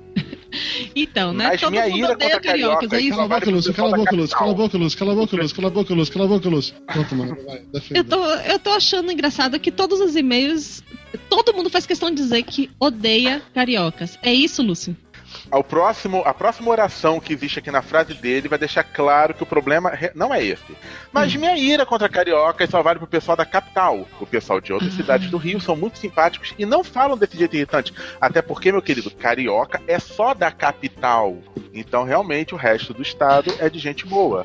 Então, 0.97 1.35
né? 1.35 1.49
Mas 1.49 1.61
todo 1.61 1.71
minha 1.73 1.89
mundo 1.89 1.99
ira 1.99 2.09
contra 2.09 2.41
cariocas, 2.41 2.89
carioca, 2.89 2.97
é 2.97 3.01
isso? 3.01 3.17
Cala 3.17 3.25
a 3.25 3.29
boca, 3.29 3.51
Lúcia. 3.51 3.75
Cala 3.75 3.89
a 3.93 3.97
boca, 3.97 4.17
Lúcia. 4.17 4.37
Cala 4.39 4.51
a 4.51 4.55
boca, 4.55 4.79
Lúcia. 4.79 4.99
Cala 4.99 5.13
a 5.13 5.15
boca, 5.15 5.37
Lúcia. 5.37 5.57
Cala 5.57 5.69
a 5.69 5.71
boca, 5.71 5.95
Lúcia. 5.95 6.13
Cala 6.15 6.25
a 6.25 6.29
boca, 6.29 6.49
Lúcia. 6.49 6.75
Pronto, 6.87 7.15
mano. 7.15 7.37
Vai, 7.47 7.59
defenda. 7.71 8.01
Eu 8.01 8.05
tô, 8.05 8.25
eu 8.25 8.59
tô 8.59 8.71
achando 8.71 9.13
engraçado 9.13 9.61
que 9.61 9.71
todos 9.71 10.01
os 10.01 10.17
e-mails. 10.17 10.83
Todo 11.29 11.53
mundo 11.53 11.69
faz 11.69 11.85
questão 11.85 12.09
de 12.11 12.17
dizer 12.17 12.43
que 12.45 12.71
odeia 12.81 13.43
cariocas. 13.53 14.19
É 14.23 14.33
isso, 14.33 14.63
Lúcio? 14.63 14.97
Ao 15.51 15.63
próximo, 15.63 16.23
a 16.25 16.35
próxima 16.35 16.71
oração 16.71 17.21
que 17.21 17.33
existe 17.33 17.61
aqui 17.61 17.71
na 17.71 17.81
frase 17.83 18.15
dele 18.15 18.49
vai 18.49 18.59
deixar 18.59 18.83
claro 18.83 19.33
que 19.33 19.43
o 19.43 19.47
problema 19.47 19.93
não 20.15 20.35
é 20.35 20.45
esse. 20.45 20.77
Mas 21.13 21.35
minha 21.37 21.57
ira 21.57 21.87
contra 21.87 22.09
carioca 22.09 22.67
só 22.67 22.83
vale 22.83 22.99
pro 22.99 23.07
pessoal 23.07 23.37
da 23.37 23.47
capital. 23.47 24.07
O 24.21 24.27
pessoal 24.27 24.61
de 24.61 24.73
outras 24.73 24.93
cidades 24.95 25.31
do 25.31 25.37
Rio 25.37 25.61
são 25.61 25.77
muito 25.77 25.99
simpáticos 25.99 26.53
e 26.59 26.67
não 26.67 26.83
falam 26.83 27.17
desse 27.17 27.37
jeito 27.39 27.55
irritante. 27.55 27.95
Até 28.21 28.43
porque, 28.43 28.73
meu 28.73 28.83
querido, 28.83 29.11
carioca 29.11 29.81
é 29.87 29.99
só 29.99 30.35
da 30.35 30.51
capital. 30.51 31.37
Então, 31.73 32.05
realmente, 32.05 32.55
o 32.55 32.57
resto 32.57 32.93
do 32.93 33.03
estado 33.03 33.55
é 33.59 33.69
de 33.69 33.79
gente 33.79 34.05
boa. 34.07 34.45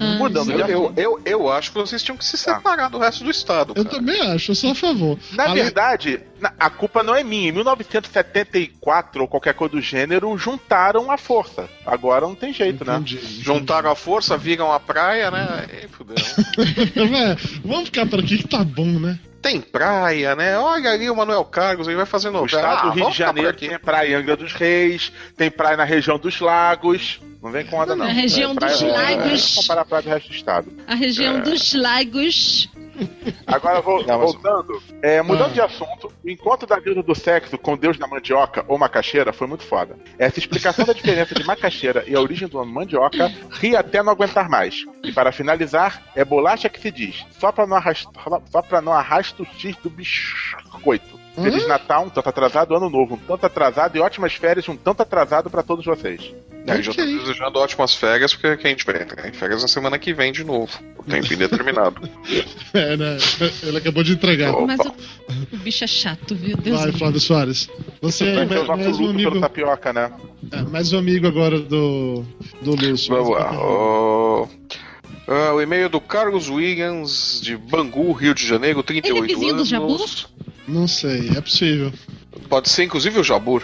Ah, 0.00 0.14
Mudando 0.16 0.52
de 0.52 0.60
Eu, 0.60 0.66
eu, 0.68 0.92
eu, 0.96 1.20
eu 1.24 1.52
acho 1.52 1.70
que 1.70 1.78
vocês 1.78 2.02
tinham 2.02 2.16
que 2.16 2.24
se 2.24 2.36
separar 2.36 2.88
do 2.88 2.98
resto 2.98 3.22
do 3.22 3.30
estado. 3.30 3.74
Eu 3.76 3.84
cara. 3.84 3.96
também 3.96 4.20
acho, 4.32 4.50
eu 4.50 4.54
sou 4.54 4.70
a 4.70 4.74
favor. 4.74 5.18
Na 5.32 5.44
Ale- 5.44 5.62
verdade, 5.62 6.20
a 6.58 6.70
culpa 6.70 7.02
não 7.02 7.14
é 7.14 7.22
minha. 7.22 7.48
Em 7.48 7.52
1974 7.52 9.22
ou 9.22 9.28
qualquer 9.28 9.54
coisa 9.54 9.72
do 9.74 9.80
gênero, 9.80 10.36
juntaram 10.36 11.10
a 11.10 11.18
força. 11.18 11.68
Agora 11.86 12.26
não 12.26 12.34
tem 12.34 12.52
jeito, 12.52 12.84
né? 12.84 12.94
Entendi, 12.94 13.16
entendi. 13.16 13.42
Juntaram 13.42 13.90
a 13.90 13.94
força, 13.94 14.36
viram 14.36 14.72
a 14.72 14.80
praia, 14.80 15.30
né? 15.30 15.66
E 15.84 15.88
fudeu. 15.88 16.14
É, 17.12 17.36
Vamos 17.64 17.84
ficar 17.86 18.06
por 18.06 18.20
aqui 18.20 18.38
que 18.38 18.48
tá 18.48 18.64
bom, 18.64 18.86
né? 18.98 19.18
Tem 19.40 19.60
praia, 19.60 20.36
né? 20.36 20.56
Olha 20.58 20.90
ali 20.90 21.10
o 21.10 21.16
Manuel 21.16 21.44
Carlos, 21.44 21.88
ele 21.88 21.96
vai 21.96 22.06
fazer 22.06 22.28
O 22.28 22.46
estado 22.46 22.86
Ah, 22.88 22.90
do 22.90 22.90
Rio 22.90 23.10
de 23.10 23.16
Janeiro 23.16 23.50
aqui. 23.50 23.68
tem 23.68 23.78
praia 23.78 24.12
em 24.12 24.14
Angra 24.14 24.36
dos 24.36 24.52
Reis, 24.52 25.12
tem 25.36 25.50
praia 25.50 25.76
na 25.76 25.84
região 25.84 26.16
dos 26.18 26.40
lagos. 26.40 27.20
Não 27.42 27.50
vem 27.50 27.66
com 27.66 27.76
onda, 27.76 27.96
não. 27.96 28.06
Na 28.06 28.12
região 28.12 28.52
É, 28.52 28.54
praia- 28.54 28.72
dos 28.72 28.82
é, 28.82 28.86
lagos. 28.92 29.54
comparar 29.56 29.80
a 29.80 29.84
praia 29.84 30.02
do 30.04 30.08
resto 30.10 30.28
do 30.28 30.34
estado. 30.34 30.72
A 30.86 30.94
região 30.94 31.40
dos 31.40 31.72
lagos. 31.74 32.68
Agora, 33.46 33.80
vou- 33.80 34.06
Não, 34.06 34.18
mas- 34.20 34.32
voltando, 34.32 34.82
é, 35.02 35.20
mudando 35.22 35.50
Ah. 35.50 35.54
de 35.54 35.60
assunto, 35.60 36.12
o 36.24 36.30
encontro 36.30 36.66
da 36.68 36.76
deusa 36.78 37.02
do 37.02 37.14
sexo 37.14 37.58
com 37.58 37.76
Deus 37.76 37.98
da 37.98 38.06
mandioca 38.06 38.64
ou 38.68 38.78
macaxeira 38.78 39.32
foi 39.32 39.46
muito 39.48 39.64
foda. 39.64 39.96
Essa 40.18 40.38
explicação 40.38 40.84
da 40.84 40.92
diferença 40.92 41.34
de 41.34 41.42
macaxeira 41.44 42.04
e 42.06 42.14
a 42.14 42.20
origem 42.20 42.46
do 42.46 42.58
nome 42.58 42.70
mandioca 42.72 43.32
ri 43.50 43.74
até 43.74 44.02
não 44.02 44.12
aguentar 44.12 44.48
mais. 44.48 44.84
E 45.02 45.10
para 45.10 45.32
finalizar, 45.32 46.02
é 46.14 46.24
bolacha 46.24 46.68
que 46.68 46.78
se 46.80 46.90
diz, 46.90 47.24
só 47.40 47.50
pra 47.50 47.66
não 47.66 47.76
arrastar, 47.76 48.12
só 48.50 48.62
pra 48.62 48.80
não 48.80 48.92
arrasta 48.92 49.42
o 49.42 49.46
X 49.58 49.74
do 49.82 49.90
biscoito. 49.90 51.21
Feliz 51.34 51.66
Natal, 51.66 52.04
um 52.04 52.10
tanto 52.10 52.28
atrasado, 52.28 52.74
Ano 52.74 52.90
Novo, 52.90 53.14
um 53.14 53.18
tanto 53.18 53.46
atrasado 53.46 53.96
e 53.96 54.00
ótimas 54.00 54.34
férias, 54.34 54.68
um 54.68 54.76
tanto 54.76 55.02
atrasado 55.02 55.48
pra 55.48 55.62
todos 55.62 55.84
vocês. 55.84 56.32
É, 56.66 56.80
já 56.80 56.92
tô 56.92 57.02
desejando 57.04 57.58
ótimas 57.58 57.94
férias, 57.94 58.34
porque 58.34 58.56
que 58.56 58.66
a 58.66 58.70
gente 58.70 58.84
vai 58.86 59.02
entrar 59.02 59.28
em 59.28 59.32
férias 59.32 59.62
na 59.62 59.68
semana 59.68 59.98
que 59.98 60.12
vem 60.12 60.30
de 60.30 60.44
novo. 60.44 60.70
O 60.96 61.02
tempo 61.02 61.26
indeterminado. 61.34 62.08
É, 62.72 62.96
né? 62.96 63.16
Ele 63.64 63.78
acabou 63.78 64.02
de 64.04 64.12
entregar. 64.12 64.52
Opa. 64.52 64.66
Mas 64.66 64.78
o, 64.80 64.94
o 65.52 65.56
bicho 65.58 65.82
é 65.82 65.86
chato, 65.88 66.34
viu? 66.36 66.56
Deus 66.56 66.80
Vai. 66.80 66.92
Flávio 66.92 67.18
Soares. 67.20 67.68
Você 68.00 68.26
é 68.26 68.34
Vai 68.34 68.46
ter 68.46 68.58
o 68.58 68.66
mais, 68.66 68.68
nosso 68.68 68.82
mais 68.84 68.96
um 68.98 69.00
luto 69.02 69.16
pelo 69.16 69.28
amigo. 69.28 69.40
tapioca, 69.40 69.92
né? 69.92 70.12
é, 70.52 70.62
mais 70.62 70.92
um 70.92 70.98
amigo 70.98 71.26
agora 71.26 71.58
do, 71.58 72.24
do 72.60 72.74
Lúcio. 72.76 73.12
Vamos 73.12 73.30
lá. 73.30 73.50
Ah, 75.26 75.54
o 75.54 75.60
e-mail 75.60 75.88
do 75.88 76.00
Carlos 76.00 76.48
Williams, 76.48 77.40
de 77.42 77.56
Bangu, 77.56 78.12
Rio 78.12 78.34
de 78.34 78.46
Janeiro, 78.46 78.82
38 78.82 79.16
Ele 79.24 79.32
é 79.32 79.34
vizinho 79.34 79.52
do 79.54 79.56
anos. 79.58 79.68
Jabu? 79.68 79.98
Não 80.72 80.88
sei, 80.88 81.30
é 81.36 81.40
possível. 81.40 81.92
Pode 82.48 82.68
ser, 82.70 82.84
inclusive, 82.84 83.18
o 83.20 83.24
Jabur. 83.24 83.62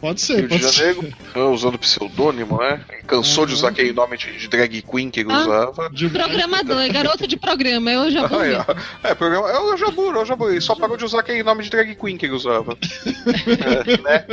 Pode 0.00 0.20
ser, 0.20 0.36
Rio 0.36 0.48
de 0.48 0.60
pode 0.60 0.76
Janeiro, 0.76 1.00
ser. 1.02 1.14
ah, 1.34 1.46
usando 1.48 1.76
pseudônimo, 1.76 2.56
né? 2.58 2.84
Ele 2.88 3.02
cansou 3.02 3.44
de 3.44 3.52
Uhum. 3.52 3.58
usar 3.58 3.68
aquele 3.70 3.92
nome 3.92 4.16
de, 4.16 4.32
de 4.38 4.46
drag 4.46 4.80
queen 4.82 5.10
que 5.10 5.20
ele 5.20 5.32
Ah. 5.32 5.40
usava. 5.40 5.90
De- 5.90 6.08
Programador, 6.08 6.78
é 6.80 6.88
garota 6.88 7.26
de 7.26 7.36
programa, 7.36 7.90
eu 7.90 8.08
já 8.08 8.24
vou 8.28 8.38
Ah, 8.38 8.46
é. 8.46 9.10
É, 9.10 9.14
programa, 9.16 9.50
é 9.50 9.58
o 9.58 9.76
Jabur, 9.76 10.14
é 10.14 10.18
o 10.20 10.24
Jabur. 10.24 10.50
Ele 10.52 10.60
só 10.60 10.76
parou 10.76 10.96
de 10.96 11.04
usar 11.04 11.18
aquele 11.18 11.42
nome 11.42 11.64
de 11.64 11.70
drag 11.70 11.96
queen 11.96 12.16
que 12.16 12.26
ele 12.26 12.34
usava. 12.34 12.76
É, 13.58 13.96
né? 14.02 14.24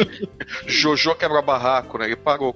Jojo 0.68 1.16
quebra 1.16 1.42
barraco, 1.42 1.98
né? 1.98 2.06
Ele 2.06 2.16
parou. 2.16 2.54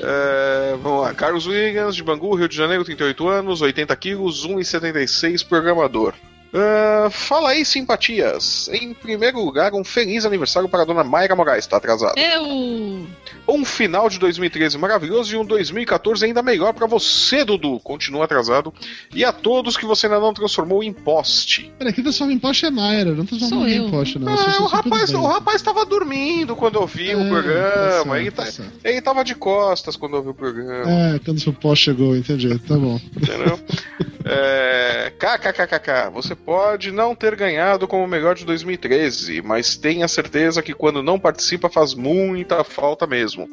É, 0.00 0.76
vamos 0.80 1.02
lá. 1.02 1.14
Carlos 1.14 1.46
Williams, 1.46 1.96
de 1.96 2.02
Bangu, 2.04 2.34
Rio 2.36 2.48
de 2.48 2.56
Janeiro, 2.56 2.84
38 2.84 3.28
anos, 3.28 3.60
80 3.60 3.94
quilos, 3.96 4.46
1,76 4.46 5.42
programador. 5.42 6.14
Ah, 6.52 7.08
fala 7.10 7.50
aí, 7.50 7.64
simpatias. 7.64 8.68
Em 8.72 8.94
primeiro 8.94 9.38
lugar, 9.44 9.72
um 9.74 9.84
feliz 9.84 10.24
aniversário 10.24 10.68
para 10.68 10.82
a 10.82 10.84
dona 10.84 11.04
Mayra 11.04 11.36
Moraes, 11.36 11.66
tá 11.66 11.76
atrasado. 11.76 12.14
Eu. 12.18 13.06
Um 13.46 13.64
final 13.64 14.08
de 14.10 14.18
2013 14.18 14.76
maravilhoso 14.78 15.34
e 15.34 15.36
um 15.38 15.44
2014 15.44 16.24
ainda 16.24 16.42
melhor 16.42 16.72
para 16.74 16.86
você, 16.86 17.44
Dudu. 17.44 17.80
Continua 17.80 18.24
atrasado. 18.24 18.72
E 19.14 19.24
a 19.24 19.32
todos 19.32 19.76
que 19.76 19.86
você 19.86 20.06
ainda 20.06 20.20
não 20.20 20.34
transformou 20.34 20.82
em 20.82 20.92
poste. 20.92 21.72
Peraí, 21.78 21.92
quem 21.92 22.04
transforma 22.04 22.32
em 22.32 22.38
poste 22.38 22.66
é 22.66 22.70
Mayra, 22.70 23.14
não 23.14 23.66
eu. 23.68 23.86
em 23.86 23.90
poste, 23.90 24.18
não. 24.18 24.32
Ah, 24.32 24.36
sou- 24.36 24.64
o, 24.64 24.66
rapaz, 24.68 25.10
o 25.14 25.22
rapaz 25.26 25.62
tava 25.62 25.84
dormindo 25.86 26.54
quando 26.56 26.76
eu 26.76 26.86
vi 26.86 27.14
o 27.14 27.20
É, 27.20 27.28
programa. 27.28 28.14
tá 28.14 28.20
ele, 28.20 28.30
certo, 28.30 28.36
tá- 28.36 28.64
tá 28.82 28.88
ele 28.90 29.00
tava 29.00 29.24
de 29.24 29.34
costas 29.34 29.96
quando 29.96 30.16
eu 30.16 30.22
vi 30.22 30.28
o 30.30 30.34
programa. 30.34 30.90
É, 31.14 31.18
quando 31.18 31.40
seu 31.40 31.52
poste 31.52 31.86
chegou, 31.86 32.16
entendi. 32.16 32.58
Tá 32.60 32.76
bom. 32.76 33.00
Entendeu? 33.16 33.58
É, 34.30 35.10
KKKKK, 35.18 36.10
você 36.12 36.34
pode 36.44 36.90
não 36.90 37.14
ter 37.14 37.34
ganhado 37.36 37.86
como 37.86 38.04
o 38.04 38.08
melhor 38.08 38.34
de 38.34 38.44
2013, 38.44 39.42
mas 39.42 39.76
tenha 39.76 40.06
certeza 40.08 40.62
que 40.62 40.72
quando 40.74 41.02
não 41.02 41.18
participa 41.18 41.68
faz 41.68 41.94
muita 41.94 42.64
falta 42.64 43.06
mesmo. 43.06 43.48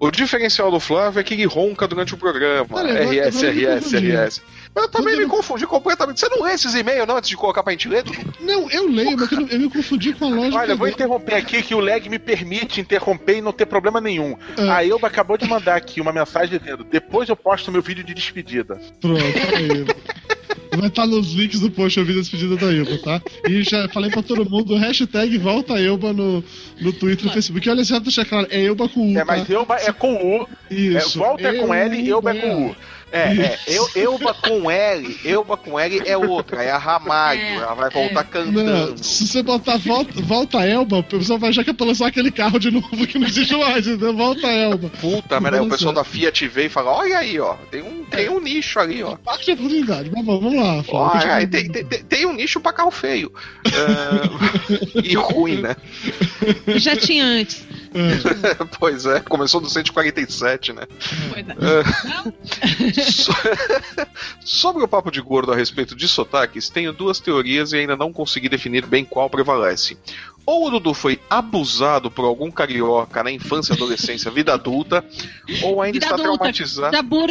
O 0.00 0.10
diferencial 0.10 0.70
do 0.70 0.78
Flávio 0.78 1.18
é 1.20 1.24
que 1.24 1.34
ele 1.34 1.44
ronca 1.44 1.86
durante 1.88 2.14
o 2.14 2.16
programa. 2.16 2.66
Eu 2.80 3.12
eu 3.12 3.28
RS, 3.28 3.42
RS. 3.42 3.92
RS. 3.94 4.42
Eu 4.76 4.88
também 4.88 5.14
Tudo- 5.14 5.24
me 5.24 5.28
confundi 5.28 5.66
completamente. 5.66 6.20
Você 6.20 6.28
não 6.28 6.42
lê 6.42 6.52
esses 6.52 6.72
e-mails 6.74 7.06
não 7.08 7.16
antes 7.16 7.28
de 7.28 7.36
colocar 7.36 7.62
pra 7.64 7.72
gente 7.72 7.88
ler? 7.88 8.04
Não, 8.40 8.70
eu 8.70 8.88
leio, 8.88 9.16
mas 9.18 9.32
eu, 9.32 9.46
eu 9.48 9.58
me 9.58 9.68
confundi 9.70 10.12
com 10.12 10.26
a 10.26 10.28
lógica. 10.28 10.56
Olha, 10.58 10.72
eu 10.72 10.76
vou 10.76 10.86
do- 10.86 10.92
interromper 10.92 11.34
aqui 11.34 11.62
que 11.62 11.74
o 11.74 11.80
leg 11.80 12.08
me 12.08 12.18
permite 12.18 12.80
interromper 12.80 13.38
e 13.38 13.40
não 13.42 13.52
ter 13.52 13.66
problema 13.66 14.00
nenhum. 14.00 14.36
Ah. 14.56 14.76
A 14.76 14.86
Elba 14.86 15.08
acabou 15.08 15.36
de 15.36 15.48
mandar 15.48 15.74
aqui 15.74 16.00
uma 16.00 16.12
mensagem 16.12 16.58
dizendo: 16.58 16.84
depois 16.84 17.28
eu 17.28 17.34
posto 17.34 17.72
meu 17.72 17.82
vídeo 17.82 18.04
de 18.04 18.14
despedida. 18.14 18.80
Pronto, 19.00 19.18
aí. 19.56 19.84
Vai 20.78 20.88
estar 20.88 21.06
nos 21.06 21.32
links 21.32 21.60
do 21.60 21.70
post 21.70 21.98
ouvindo 21.98 22.18
a 22.18 22.22
despedida 22.22 22.56
da 22.56 22.72
Elba, 22.72 22.98
tá? 22.98 23.22
E 23.48 23.62
já 23.62 23.88
falei 23.88 24.10
pra 24.10 24.22
todo 24.22 24.48
mundo, 24.48 24.76
hashtag 24.76 25.36
volta 25.38 25.74
Elba 25.74 26.12
no, 26.12 26.42
no 26.80 26.92
Twitter 26.92 27.24
e 27.24 27.28
no 27.28 27.32
Facebook. 27.32 27.66
E 27.66 27.70
olha, 27.70 27.84
só 27.84 27.98
deixar 27.98 28.24
claro, 28.24 28.46
é 28.50 28.64
Elba 28.64 28.88
com 28.88 29.12
U, 29.12 29.18
É, 29.18 29.24
mas 29.24 29.46
tá? 29.46 29.54
Elba 29.54 29.76
é 29.76 29.92
com 29.92 30.14
U, 30.14 30.48
é, 30.70 30.74
Isso. 30.74 31.18
volta 31.18 31.48
é 31.48 31.52
com 31.54 31.74
L 31.74 31.96
e 31.96 32.10
Elba 32.10 32.30
é 32.30 32.40
com 32.40 32.66
U. 32.68 32.76
É, 33.10 33.32
é, 33.32 33.58
eu, 33.66 33.88
Elba 33.94 34.34
com 34.34 34.70
L, 34.70 35.18
Elba 35.24 35.56
com 35.56 35.78
L 35.78 36.02
é 36.04 36.16
outra, 36.16 36.62
é 36.62 36.70
a 36.70 36.78
Ramalho, 36.78 37.40
É, 37.40 37.54
ela 37.54 37.74
vai 37.74 37.90
voltar 37.90 38.20
é. 38.20 38.24
cantando. 38.24 38.64
Não, 38.64 38.96
se 38.98 39.26
você 39.26 39.42
botar 39.42 39.78
volta, 39.78 40.20
volta 40.22 40.58
Elba, 40.66 40.98
o 40.98 41.02
pessoal 41.02 41.38
vai 41.38 41.50
achar 41.50 41.64
que 41.64 41.70
é 41.70 41.72
pra 41.72 41.86
lançar 41.86 42.08
aquele 42.08 42.30
carro 42.30 42.58
de 42.58 42.70
novo 42.70 43.06
que 43.06 43.18
não 43.18 43.26
existe 43.26 43.56
mais, 43.56 43.86
entendeu? 43.86 44.14
Volta 44.14 44.46
Elba. 44.46 44.90
Puta, 45.00 45.40
mas 45.40 45.52
aí 45.54 45.60
o 45.60 45.62
Vamos 45.62 45.76
pessoal 45.76 45.94
da 45.94 46.04
Fiat 46.04 46.46
vê 46.48 46.66
e 46.66 46.68
fala: 46.68 46.90
olha 46.90 47.18
aí, 47.18 47.40
ó, 47.40 47.54
tem 47.70 47.82
um, 47.82 48.04
tem 48.04 48.28
um 48.28 48.40
nicho 48.40 48.78
ali, 48.78 49.02
ó. 49.02 49.16
Parque 49.16 49.46
de 49.46 49.52
oportunidade. 49.52 50.10
Mas 50.14 50.26
vamos 50.26 50.54
lá, 50.54 50.82
Flávio, 50.82 51.20
Olha, 51.22 51.34
aí 51.34 51.46
tem, 51.46 51.70
tem, 51.70 51.84
tem 51.84 52.26
um 52.26 52.34
nicho 52.34 52.60
pra 52.60 52.72
carro 52.72 52.90
feio. 52.90 53.32
É, 53.66 55.00
e 55.02 55.14
ruim, 55.14 55.62
né? 55.62 55.76
Já 56.76 56.96
tinha 56.96 57.24
antes. 57.24 57.67
É. 57.94 58.64
pois 58.78 59.06
é, 59.06 59.20
começou 59.20 59.60
do 59.60 59.68
147, 59.68 60.72
né? 60.72 60.82
Pois 61.32 61.46
é. 61.48 63.02
So- 63.10 63.32
Sobre 64.44 64.82
o 64.82 64.88
papo 64.88 65.10
de 65.10 65.20
gordo 65.20 65.52
a 65.52 65.56
respeito 65.56 65.94
de 65.94 66.08
sotaques, 66.08 66.68
tenho 66.68 66.92
duas 66.92 67.20
teorias 67.20 67.72
e 67.72 67.76
ainda 67.78 67.96
não 67.96 68.12
consegui 68.12 68.48
definir 68.48 68.84
bem 68.86 69.04
qual 69.04 69.28
prevalece. 69.30 69.96
Ou 70.46 70.66
o 70.66 70.70
Dudu 70.70 70.94
foi 70.94 71.20
abusado 71.28 72.10
por 72.10 72.24
algum 72.24 72.50
carioca 72.50 73.22
na 73.22 73.30
infância, 73.30 73.74
adolescência, 73.74 74.30
vida 74.30 74.54
adulta, 74.54 75.04
ou 75.62 75.82
ainda 75.82 75.94
Vida 75.94 76.06
está 76.06 76.14
adulta. 76.14 76.36
traumatizado. 76.38 76.96
Jabur, 76.96 77.28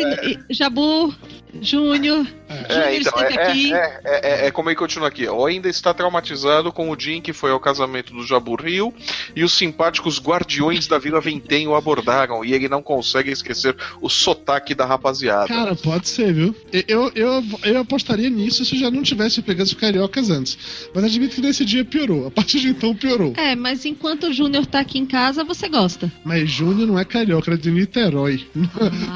Jabu 0.51 1.15
Júnior. 1.61 2.25
É, 2.49 2.73
Júnior 2.73 2.93
então, 2.93 3.13
esteve 3.13 3.37
é, 3.37 3.47
aqui. 3.47 3.73
é, 3.73 3.99
é, 4.03 4.45
é, 4.45 4.47
é 4.47 4.51
como 4.51 4.69
ele 4.69 4.75
continua 4.75 5.07
aqui. 5.07 5.27
Ou 5.27 5.45
ainda 5.45 5.67
está 5.69 5.93
traumatizado 5.93 6.71
com 6.71 6.89
o 6.89 6.95
dia 6.95 7.15
em 7.15 7.21
que 7.21 7.33
foi 7.33 7.51
ao 7.51 7.59
casamento 7.59 8.13
do 8.13 8.25
Jabu 8.25 8.55
Rio 8.55 8.93
e 9.35 9.43
os 9.43 9.53
simpáticos 9.53 10.19
guardiões 10.19 10.87
da 10.87 10.97
Vila 10.97 11.19
Ventém 11.19 11.67
o 11.67 11.75
abordaram 11.75 12.43
e 12.43 12.53
ele 12.53 12.69
não 12.69 12.81
consegue 12.81 13.31
esquecer 13.31 13.75
o 14.01 14.09
sotaque 14.09 14.73
da 14.73 14.85
rapaziada. 14.85 15.47
Cara, 15.47 15.75
pode 15.75 16.07
ser, 16.07 16.33
viu? 16.33 16.55
Eu, 16.87 17.11
eu, 17.15 17.43
eu 17.63 17.79
apostaria 17.79 18.29
nisso 18.29 18.63
se 18.63 18.77
já 18.77 18.89
não 18.89 19.03
tivesse 19.03 19.41
pegado 19.41 19.67
os 19.67 19.73
cariocas 19.73 20.29
antes. 20.29 20.57
Mas 20.93 21.03
admito 21.03 21.35
que 21.35 21.41
nesse 21.41 21.65
dia 21.65 21.83
piorou. 21.83 22.27
A 22.27 22.31
partir 22.31 22.59
de 22.59 22.69
então 22.69 22.95
piorou. 22.95 23.33
É, 23.35 23.55
mas 23.55 23.85
enquanto 23.85 24.27
o 24.27 24.33
Júnior 24.33 24.65
tá 24.65 24.79
aqui 24.79 24.99
em 24.99 25.05
casa, 25.05 25.43
você 25.43 25.67
gosta. 25.67 26.11
Mas 26.23 26.49
Júnior 26.49 26.87
não 26.87 26.99
é 26.99 27.05
carioca, 27.05 27.53
é 27.53 27.57
de 27.57 27.71
Niterói. 27.71 28.45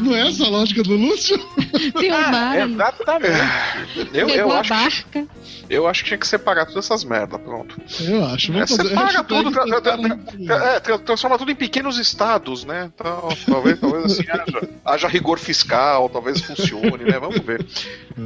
Não 0.02 0.16
é 0.16 0.28
essa 0.28 0.46
a 0.46 0.50
lógica 0.50 0.84
do 0.84 0.96
Lúcio? 0.96 1.40
Tem 2.00 2.10
mar 2.10 2.58
ali. 2.60 2.74
Exatamente. 2.74 4.10
eu, 4.14 4.30
eu, 4.30 4.52
acho 4.52 5.06
que, 5.06 5.20
barca. 5.20 5.28
eu 5.70 5.88
acho 5.88 6.02
que 6.04 6.08
tinha 6.10 6.18
que 6.18 6.28
separar 6.28 6.66
todas 6.66 6.86
essas 6.86 7.04
merda, 7.04 7.38
pronto. 7.40 7.80
Eu 8.00 8.26
acho. 8.26 8.52
É, 8.52 8.54
Vamos 8.56 8.76
fazer 8.76 8.90
separa 8.90 9.24
tudo, 9.24 9.52
tra- 9.52 9.66
tra- 9.66 9.82
tra- 9.82 10.66
é, 10.76 10.80
tra- 10.80 11.00
transforma 11.00 11.38
tudo 11.38 11.52
em 11.52 11.56
pequenos 11.56 11.98
estados, 11.98 12.64
né? 12.66 12.92
Então, 12.94 13.30
talvez, 13.46 13.80
talvez 13.80 14.06
assim 14.06 14.26
haja, 14.30 14.70
haja 14.86 15.08
rigor 15.08 15.40
fiscal, 15.40 16.10
talvez 16.10 16.42
funcione, 16.42 17.04
né? 17.06 17.20
Vamos 17.20 17.40
ver. 17.40 17.66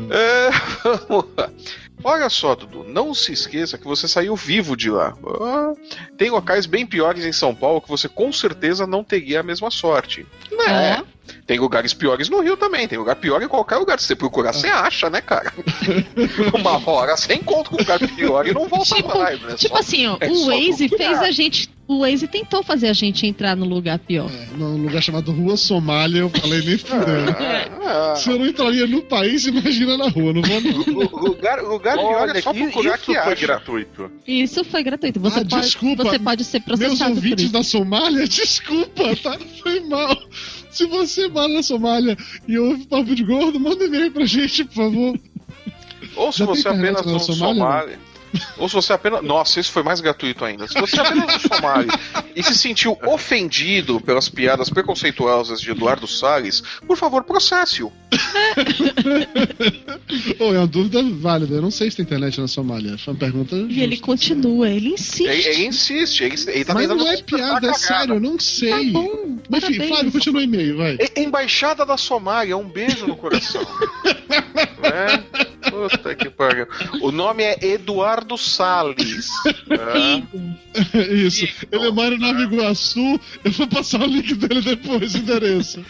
É, 0.09 0.49
vamos 1.07 1.25
lá. 1.37 1.49
Olha 2.03 2.29
só, 2.29 2.53
Dudu, 2.55 2.83
não 2.83 3.13
se 3.15 3.31
esqueça 3.31 3.77
que 3.77 3.85
você 3.85 4.07
saiu 4.07 4.35
vivo 4.35 4.75
de 4.75 4.91
lá. 4.91 5.15
Tem 6.17 6.29
locais 6.29 6.65
bem 6.65 6.85
piores 6.85 7.25
em 7.25 7.31
São 7.31 7.55
Paulo 7.55 7.81
que 7.81 7.89
você 7.89 8.07
com 8.07 8.31
certeza 8.31 8.85
não 8.85 9.03
teria 9.03 9.39
a 9.39 9.43
mesma 9.43 9.71
sorte. 9.71 10.25
Né? 10.51 11.03
Tem 11.45 11.59
lugares 11.59 11.93
piores 11.93 12.29
no 12.29 12.41
Rio 12.41 12.57
também, 12.57 12.87
tem 12.87 12.97
lugar 12.97 13.15
pior 13.17 13.41
em 13.41 13.47
qualquer 13.47 13.77
lugar. 13.77 13.99
Se 13.99 14.07
você 14.07 14.15
procurar, 14.15 14.53
você 14.53 14.67
acha, 14.67 15.09
né, 15.09 15.21
cara? 15.21 15.53
Uma 16.53 16.89
hora 16.89 17.15
você 17.15 17.33
encontra 17.33 17.73
um 17.73 17.77
lugar 17.77 17.99
pior 17.99 18.47
e 18.47 18.53
não 18.53 18.67
volta 18.67 18.95
Tipo, 18.95 19.17
mais, 19.17 19.41
né? 19.41 19.53
tipo 19.55 19.73
Só- 19.75 19.79
assim, 19.79 20.07
ó, 20.07 20.17
é 20.19 20.27
o 20.29 20.45
Waze 20.47 20.87
procurar. 20.89 21.09
fez 21.09 21.21
a 21.21 21.31
gente. 21.31 21.69
O 21.87 21.99
Waze 21.99 22.27
tentou 22.27 22.63
fazer 22.63 22.87
a 22.87 22.93
gente 22.93 23.27
entrar 23.27 23.55
no 23.55 23.63
lugar 23.63 23.99
pior. 23.99 24.27
É, 24.31 24.57
num 24.57 24.75
lugar 24.81 25.03
chamado 25.03 25.31
Rua 25.31 25.55
Somália, 25.55 26.21
eu 26.21 26.29
falei 26.31 26.63
nem 26.63 26.79
fudendo. 26.79 27.35
Ah, 27.85 28.13
ah. 28.13 28.15
Se 28.15 28.27
eu 28.31 28.39
não 28.39 28.47
entraria 28.47 28.87
no 28.87 29.03
país, 29.03 29.45
imagina 29.45 29.95
na 29.95 30.09
rua, 30.09 30.33
não 30.33 30.41
vou 30.41 30.61
não. 30.61 30.71
Lu- 30.81 31.19
lugar, 31.27 31.61
lugar 31.61 31.95
pior 31.95 32.21
Olha, 32.23 32.31
é 32.37 32.41
só 32.41 32.51
que 32.51 32.63
procurar 32.63 32.95
isso 32.95 33.05
que 33.05 33.13
foi 33.13 33.33
acha. 33.33 33.35
gratuito. 33.45 34.11
Isso 34.27 34.63
foi 34.63 34.81
gratuito. 34.81 35.19
Você, 35.19 35.39
Ah, 35.41 35.45
pode, 35.47 35.61
desculpa. 35.61 36.03
você 36.05 36.17
pode 36.17 36.43
ser 36.43 36.63
Meus 36.65 36.79
processado 36.79 37.11
por 37.11 37.17
ouvintes 37.17 37.43
isso. 37.45 37.53
da 37.53 37.61
Somália, 37.63 38.25
desculpa, 38.27 39.15
tá? 39.17 39.37
Foi 39.61 39.79
mal. 39.81 40.17
Se 40.75 40.85
você 40.87 41.29
mora 41.29 41.47
na 41.47 41.63
Somália 41.63 42.17
e 42.45 42.59
ouve 42.59 42.85
papo 42.85 43.15
de 43.15 43.23
gordo, 43.23 43.57
manda 43.57 43.85
um 43.85 43.87
e-mail 43.87 44.11
pra 44.11 44.25
gente, 44.25 44.65
por 44.65 44.73
favor. 44.73 45.17
Ou 46.17 46.33
se 46.33 46.39
Já 46.39 46.45
você 46.45 46.67
apenas 46.67 47.05
na 47.05 47.13
no 47.13 47.19
Somália, 47.21 47.55
Somali. 47.55 47.97
Ou 48.57 48.67
se 48.69 48.75
você 48.75 48.93
apenas. 48.93 49.21
Nossa, 49.23 49.59
isso 49.59 49.71
foi 49.71 49.83
mais 49.83 49.99
gratuito 50.01 50.43
ainda. 50.45 50.67
Se 50.67 50.73
você 50.79 50.99
apenas 50.99 51.25
no 51.43 51.55
Somali 51.55 51.87
e 52.35 52.43
se 52.43 52.55
sentiu 52.55 52.97
ofendido 53.05 53.99
pelas 54.01 54.27
piadas 54.29 54.69
preconceituosas 54.69 55.59
de 55.61 55.71
Eduardo 55.71 56.07
Salles, 56.07 56.61
por 56.87 56.97
favor, 56.97 57.23
processe-o. 57.23 57.91
Ô, 60.39 60.53
é 60.53 60.57
uma 60.59 60.67
dúvida 60.67 61.01
válida. 61.03 61.55
Eu 61.55 61.61
não 61.61 61.71
sei 61.71 61.89
se 61.89 61.97
tem 61.97 62.05
internet 62.05 62.39
na 62.39 62.47
Somália. 62.47 62.97
Foi 62.97 63.13
uma 63.13 63.19
pergunta. 63.19 63.55
E 63.55 63.81
ele 63.81 63.91
justa. 63.95 64.05
continua, 64.05 64.69
ele 64.69 64.89
insiste. 64.89 65.23
Ele, 65.27 65.47
ele 65.47 65.65
insiste, 65.65 66.23
ele, 66.23 66.35
ele 66.47 66.65
tá 66.65 66.73
Mas 66.73 66.89
não 66.89 67.07
é 67.07 67.17
piada, 67.21 67.69
é 67.69 67.73
sério, 67.73 68.15
eu 68.15 68.19
não 68.19 68.35
Tá 68.37 68.43
sei. 68.43 68.91
bom. 68.91 69.37
Mas, 69.49 69.63
enfim, 69.63 69.73
parabéns. 69.73 69.89
Flávio, 69.89 70.11
continua 70.11 70.41
o 70.41 70.43
e-mail, 70.43 70.77
vai. 70.77 70.97
E- 70.99 71.21
Embaixada 71.21 71.85
da 71.85 71.97
Somália, 71.97 72.57
um 72.57 72.67
beijo 72.69 73.07
no 73.07 73.15
coração. 73.15 73.61
né? 74.81 75.23
Puta 75.69 76.15
que 76.15 76.29
pariu. 76.29 76.67
O 77.01 77.11
nome 77.11 77.43
é 77.43 77.57
Eduardo 77.65 78.24
Salles. 78.37 79.29
né? 79.67 80.27
Isso. 81.11 81.47
Ele 81.71 81.91
mora 81.91 82.15
em 82.15 82.19
Nova 82.19 82.41
Iguaçu. 82.41 83.19
Eu 83.43 83.51
vou 83.51 83.67
passar 83.67 84.01
o 84.01 84.05
link 84.05 84.33
dele 84.35 84.61
depois, 84.61 85.15
o 85.15 85.17
endereço. 85.17 85.85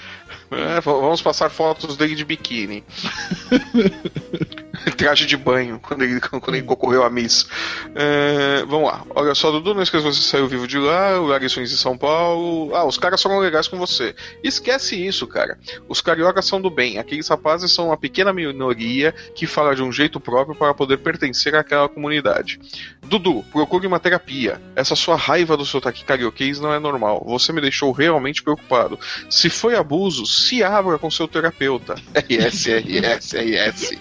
É, 0.51 0.79
vamos 0.81 1.21
passar 1.21 1.49
fotos 1.49 1.97
dele 1.97 2.15
de 2.15 2.25
biquíni. 2.25 2.83
Traje 4.97 5.25
de 5.25 5.37
banho, 5.37 5.79
quando 5.79 6.03
ele, 6.03 6.19
quando 6.19 6.55
ele 6.55 6.65
concorreu 6.65 7.03
à 7.03 7.09
Miss. 7.09 7.47
É, 7.93 8.63
vamos 8.67 8.89
lá. 8.91 9.03
Olha 9.09 9.35
só, 9.35 9.51
Dudu, 9.51 9.73
não 9.73 9.81
esqueça 9.81 10.03
que 10.03 10.13
você 10.13 10.21
saiu 10.21 10.47
vivo 10.47 10.67
de 10.67 10.77
lá, 10.77 11.17
lugares 11.17 11.53
ruins 11.53 11.71
em 11.71 11.75
São 11.75 11.97
Paulo. 11.97 12.73
Ah, 12.75 12.85
os 12.85 12.97
caras 12.97 13.21
foram 13.21 13.39
legais 13.39 13.67
com 13.67 13.77
você. 13.77 14.15
Esquece 14.43 14.95
isso, 14.95 15.27
cara. 15.27 15.57
Os 15.87 16.01
cariocas 16.01 16.45
são 16.45 16.61
do 16.61 16.69
bem. 16.69 16.97
Aqueles 16.97 17.27
rapazes 17.27 17.71
são 17.71 17.87
uma 17.87 17.97
pequena 17.97 18.33
minoria 18.33 19.13
que 19.33 19.47
fala 19.47 19.75
de 19.75 19.83
um 19.83 19.91
jeito 19.91 20.19
próprio 20.19 20.55
para 20.55 20.73
poder 20.73 20.97
pertencer 20.97 21.55
àquela 21.55 21.89
comunidade. 21.89 22.59
Dudu, 23.07 23.43
procure 23.51 23.87
uma 23.87 23.99
terapia. 23.99 24.61
Essa 24.75 24.95
sua 24.95 25.15
raiva 25.15 25.55
do 25.55 25.65
sotaque 25.65 26.03
carioquês 26.03 26.59
não 26.59 26.73
é 26.73 26.79
normal. 26.79 27.23
Você 27.27 27.53
me 27.53 27.61
deixou 27.61 27.91
realmente 27.91 28.43
preocupado. 28.43 28.99
Se 29.29 29.49
foi 29.49 29.75
abuso, 29.75 30.25
se 30.25 30.63
abra 30.63 30.97
com 30.97 31.09
seu 31.09 31.27
terapeuta. 31.27 31.95
RS, 32.15 32.67
RS, 32.67 33.33
RS. 33.33 33.91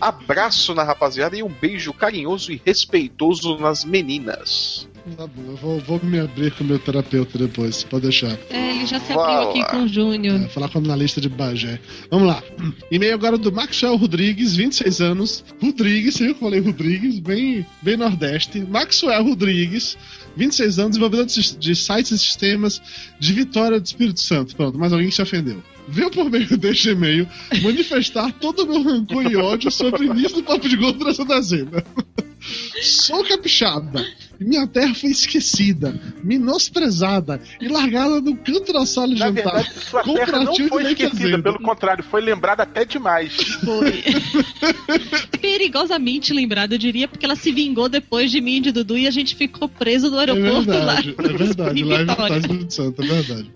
Abraço 0.00 0.74
na 0.74 0.82
rapaziada 0.82 1.36
e 1.36 1.42
um 1.42 1.48
beijo 1.48 1.92
carinhoso 1.92 2.52
e 2.52 2.60
respeitoso 2.64 3.58
nas 3.58 3.84
meninas. 3.84 4.88
Tá 5.16 5.24
bom, 5.24 5.50
eu 5.50 5.56
vou, 5.56 5.78
vou 5.80 6.00
me 6.02 6.18
abrir 6.18 6.50
com 6.52 6.64
o 6.64 6.66
meu 6.66 6.80
terapeuta 6.80 7.38
depois, 7.38 7.84
pode 7.84 8.02
deixar. 8.02 8.36
É, 8.50 8.70
ele 8.70 8.86
já 8.86 8.98
se 8.98 9.12
abriu 9.12 9.50
aqui 9.50 9.64
com 9.70 9.84
o 9.84 9.88
Júnior. 9.88 10.40
É, 10.40 10.48
falar 10.48 10.68
com 10.68 10.78
a 10.78 10.80
analista 10.80 11.20
de 11.20 11.28
Bagé. 11.28 11.78
Vamos 12.10 12.26
lá. 12.26 12.42
E-mail 12.90 13.14
agora 13.14 13.38
do 13.38 13.52
Maxwell 13.52 13.96
Rodrigues, 13.96 14.56
26 14.56 15.00
anos. 15.00 15.44
Rodrigues, 15.62 16.14
você 16.14 16.24
viu 16.24 16.34
que 16.34 16.44
eu 16.44 16.48
falei 16.48 16.60
Rodrigues? 16.60 17.20
Bem, 17.20 17.64
bem 17.82 17.96
nordeste. 17.96 18.35
Maxwell 18.68 19.22
Rodrigues, 19.22 19.96
26 20.36 20.78
anos, 20.78 20.90
desenvolvedor 20.90 21.26
de, 21.26 21.74
sites 21.74 22.12
e 22.12 22.18
sistemas 22.18 22.82
de 23.18 23.32
Vitória 23.32 23.80
do 23.80 23.86
Espírito 23.86 24.20
Santo. 24.20 24.54
Pronto, 24.54 24.78
mais 24.78 24.92
alguém 24.92 25.10
se 25.10 25.22
ofendeu. 25.22 25.62
Veio 25.88 26.10
por 26.10 26.30
meio 26.30 26.56
deste 26.58 26.90
e-mail 26.90 27.28
manifestar 27.62 28.32
todo 28.32 28.64
o 28.64 28.66
meu 28.66 28.82
rancor 28.82 29.30
e 29.30 29.36
ódio 29.36 29.70
sobre 29.70 30.06
o 30.06 30.12
início 30.12 30.36
do 30.36 30.42
Papo 30.42 30.68
de 30.68 30.76
Gordo 30.76 31.04
da 31.04 31.14
Santa 31.14 31.40
Zena. 31.40 31.84
Sou 32.82 33.24
capixaba 33.24 34.04
minha 34.40 34.66
terra 34.66 34.94
foi 34.94 35.10
esquecida, 35.10 35.98
menosprezada 36.22 37.40
e 37.60 37.68
largada 37.68 38.20
no 38.20 38.36
canto 38.36 38.72
da 38.72 38.84
sala 38.86 39.08
de 39.14 39.20
Na 39.20 39.26
jantar. 39.28 39.54
verdade, 39.54 39.70
sua 39.90 40.02
terra 40.02 40.44
não 40.44 40.54
foi 40.68 40.82
esquecida, 40.92 41.24
azedo. 41.28 41.42
pelo 41.42 41.60
contrário, 41.60 42.04
foi 42.04 42.20
lembrada 42.20 42.62
até 42.62 42.84
demais. 42.84 43.34
Foi. 43.64 44.02
Perigosamente 45.40 46.32
lembrado, 46.32 46.72
eu 46.72 46.78
diria, 46.78 47.08
porque 47.08 47.24
ela 47.24 47.36
se 47.36 47.52
vingou 47.52 47.88
depois 47.88 48.30
de 48.30 48.40
mim 48.40 48.56
e 48.56 48.60
de 48.60 48.72
Dudu 48.72 48.96
e 48.98 49.06
a 49.06 49.10
gente 49.10 49.34
ficou 49.34 49.68
preso 49.68 50.10
no 50.10 50.16
É 50.16 50.20
aeroporto 50.20 50.70
lá. 50.70 50.94
verdade, 50.94 51.14
é 51.18 51.32
verdade. 51.36 51.84
Lá 51.84 52.02
em. 52.02 52.06
Vitória, 52.06 52.36
Espírito 52.38 52.74
Santo, 52.74 53.02
é 53.02 53.06
verdade. 53.06 53.50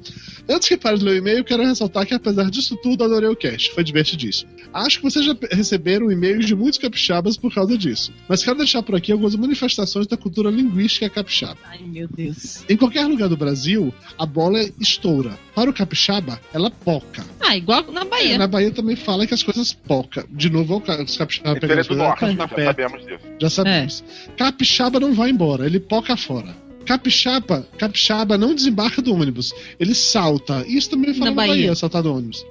Antes 0.48 0.66
que 0.68 0.76
pare 0.76 0.98
de 0.98 1.04
ler 1.04 1.12
o 1.12 1.16
e-mail, 1.16 1.44
quero 1.44 1.62
ressaltar 1.62 2.04
que 2.06 2.14
apesar 2.14 2.50
disso 2.50 2.76
tudo, 2.82 3.04
adorei 3.04 3.28
o 3.28 3.36
cast. 3.36 3.72
Foi 3.72 3.84
divertidíssimo. 3.84 4.50
Acho 4.72 4.98
que 4.98 5.04
vocês 5.04 5.24
já 5.24 5.36
receberam 5.52 6.10
e-mails 6.10 6.44
de 6.46 6.56
muitos 6.56 6.78
capixabas 6.78 7.36
por 7.36 7.54
causa 7.54 7.78
disso. 7.78 8.12
Mas 8.28 8.42
quero 8.42 8.56
deixar 8.58 8.82
por 8.82 8.96
aqui 8.96 9.12
algumas 9.12 9.36
manifestações 9.36 10.06
da 10.08 10.16
cultura 10.16 10.50
linguística 10.50 10.69
capixaba. 11.10 11.58
Ai, 11.64 11.80
meu 11.84 12.08
Deus. 12.08 12.64
Em 12.68 12.76
qualquer 12.76 13.06
lugar 13.06 13.28
do 13.28 13.36
Brasil, 13.36 13.92
a 14.18 14.26
bola 14.26 14.60
estoura. 14.80 15.38
Para 15.54 15.70
o 15.70 15.72
capixaba, 15.72 16.40
ela 16.52 16.70
poca. 16.70 17.24
Ah, 17.40 17.56
igual 17.56 17.90
na 17.92 18.04
Bahia. 18.04 18.38
Na 18.38 18.46
Bahia 18.46 18.70
também 18.70 18.96
fala 18.96 19.26
que 19.26 19.34
as 19.34 19.42
coisas 19.42 19.72
poca. 19.72 20.24
De 20.30 20.48
novo, 20.50 20.82
os 21.04 21.16
capixabas 21.16 21.62
ele 21.62 21.80
é 21.80 21.82
do 21.84 21.96
norte, 21.96 22.36
já 22.36 22.48
sabemos 22.48 23.06
disso. 23.06 23.20
Já 23.40 23.50
sabemos. 23.50 24.04
Capixaba 24.36 25.00
não 25.00 25.12
vai 25.14 25.30
embora, 25.30 25.66
ele 25.66 25.80
poca 25.80 26.16
fora. 26.16 26.54
Capixaba, 26.86 27.66
capixaba 27.78 28.36
não 28.38 28.54
desembarca 28.54 29.00
do 29.02 29.14
ônibus, 29.14 29.52
ele 29.78 29.94
salta. 29.94 30.64
Isso 30.66 30.90
também 30.90 31.12
fala 31.14 31.26
Na 31.26 31.30
na 31.30 31.36
Bahia, 31.36 31.54
Bahia. 31.54 31.74
saltar 31.74 32.02
do 32.02 32.14
ônibus. 32.14 32.44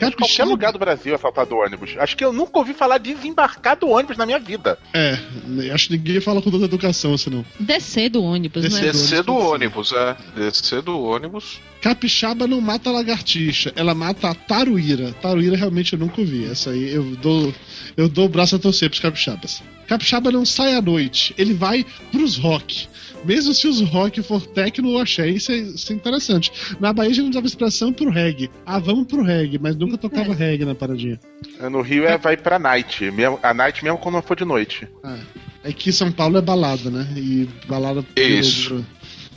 Qualquer 0.00 0.16
Capixaba, 0.16 0.50
lugar 0.50 0.72
do 0.72 0.78
Brasil 0.78 1.12
é 1.12 1.16
assaltado 1.16 1.56
ônibus. 1.56 1.94
Acho 1.98 2.16
que 2.16 2.24
eu 2.24 2.32
nunca 2.32 2.58
ouvi 2.58 2.72
falar 2.72 2.98
de 2.98 3.12
desembarcar 3.14 3.76
do 3.76 3.88
ônibus 3.88 4.16
na 4.16 4.24
minha 4.26 4.38
vida. 4.38 4.78
É, 4.94 5.18
acho 5.72 5.88
que 5.88 5.96
ninguém 5.96 6.20
fala 6.20 6.40
com 6.40 6.50
toda 6.50 6.64
a 6.64 6.66
educação 6.66 7.14
assim 7.14 7.30
não. 7.30 7.44
Descer 7.58 8.08
do 8.10 8.22
ônibus, 8.22 8.62
Descer 8.62 8.82
né? 8.86 8.92
do- 8.92 8.98
Descer 8.98 9.22
do 9.22 9.34
ônibus, 9.36 9.92
é. 9.92 10.16
Descer 10.36 10.82
do 10.82 10.98
ônibus. 11.00 11.60
Capixaba 11.82 12.46
não 12.46 12.60
mata 12.60 12.90
a 12.90 12.92
lagartixa, 12.92 13.72
ela 13.76 13.94
mata 13.94 14.28
a 14.28 14.34
taruíra. 14.34 15.12
Taruíra 15.22 15.56
realmente 15.56 15.92
eu 15.94 15.98
nunca 15.98 16.20
ouvi. 16.20 16.44
Essa 16.44 16.70
aí 16.70 16.92
eu 16.92 17.04
dou, 17.16 17.54
eu 17.96 18.08
dou 18.08 18.26
o 18.26 18.28
braço 18.28 18.56
a 18.56 18.58
torcer 18.58 18.88
pros 18.90 19.00
capixabas. 19.00 19.62
Capixaba 19.86 20.30
não 20.30 20.44
sai 20.44 20.74
à 20.74 20.82
noite, 20.82 21.34
ele 21.38 21.52
vai 21.54 21.84
pros 22.12 22.36
rock. 22.36 22.88
Mesmo 23.24 23.52
se 23.52 23.68
os 23.68 23.80
rock 23.80 24.22
for 24.22 24.44
techno 24.46 24.90
ou 24.90 24.98
axé, 25.00 25.28
isso 25.28 25.52
é, 25.52 25.56
isso 25.58 25.92
é 25.92 25.96
interessante. 25.96 26.50
Na 26.80 26.92
Bahia 26.92 27.10
a 27.10 27.14
gente 27.14 27.30
usava 27.30 27.46
expressão 27.46 27.92
pro 27.92 28.10
reggae. 28.10 28.50
Ah, 28.64 28.78
vamos 28.78 29.06
pro 29.06 29.22
reggae, 29.22 29.58
mas 29.58 29.76
nunca 29.76 29.98
tocava 29.98 30.34
reggae 30.34 30.64
na 30.64 30.74
paradinha. 30.74 31.18
No 31.70 31.82
Rio 31.82 32.04
é 32.06 32.16
vai 32.16 32.36
pra 32.36 32.58
night. 32.58 33.04
A 33.42 33.52
night 33.54 33.84
mesmo 33.84 33.98
quando 33.98 34.14
não 34.16 34.22
for 34.22 34.36
de 34.36 34.44
noite. 34.44 34.88
É 35.62 35.72
que 35.72 35.92
São 35.92 36.10
Paulo 36.10 36.38
é 36.38 36.40
balada, 36.42 36.90
né? 36.90 37.06
E 37.16 37.48
balada. 37.68 38.04
Isso. 38.16 38.84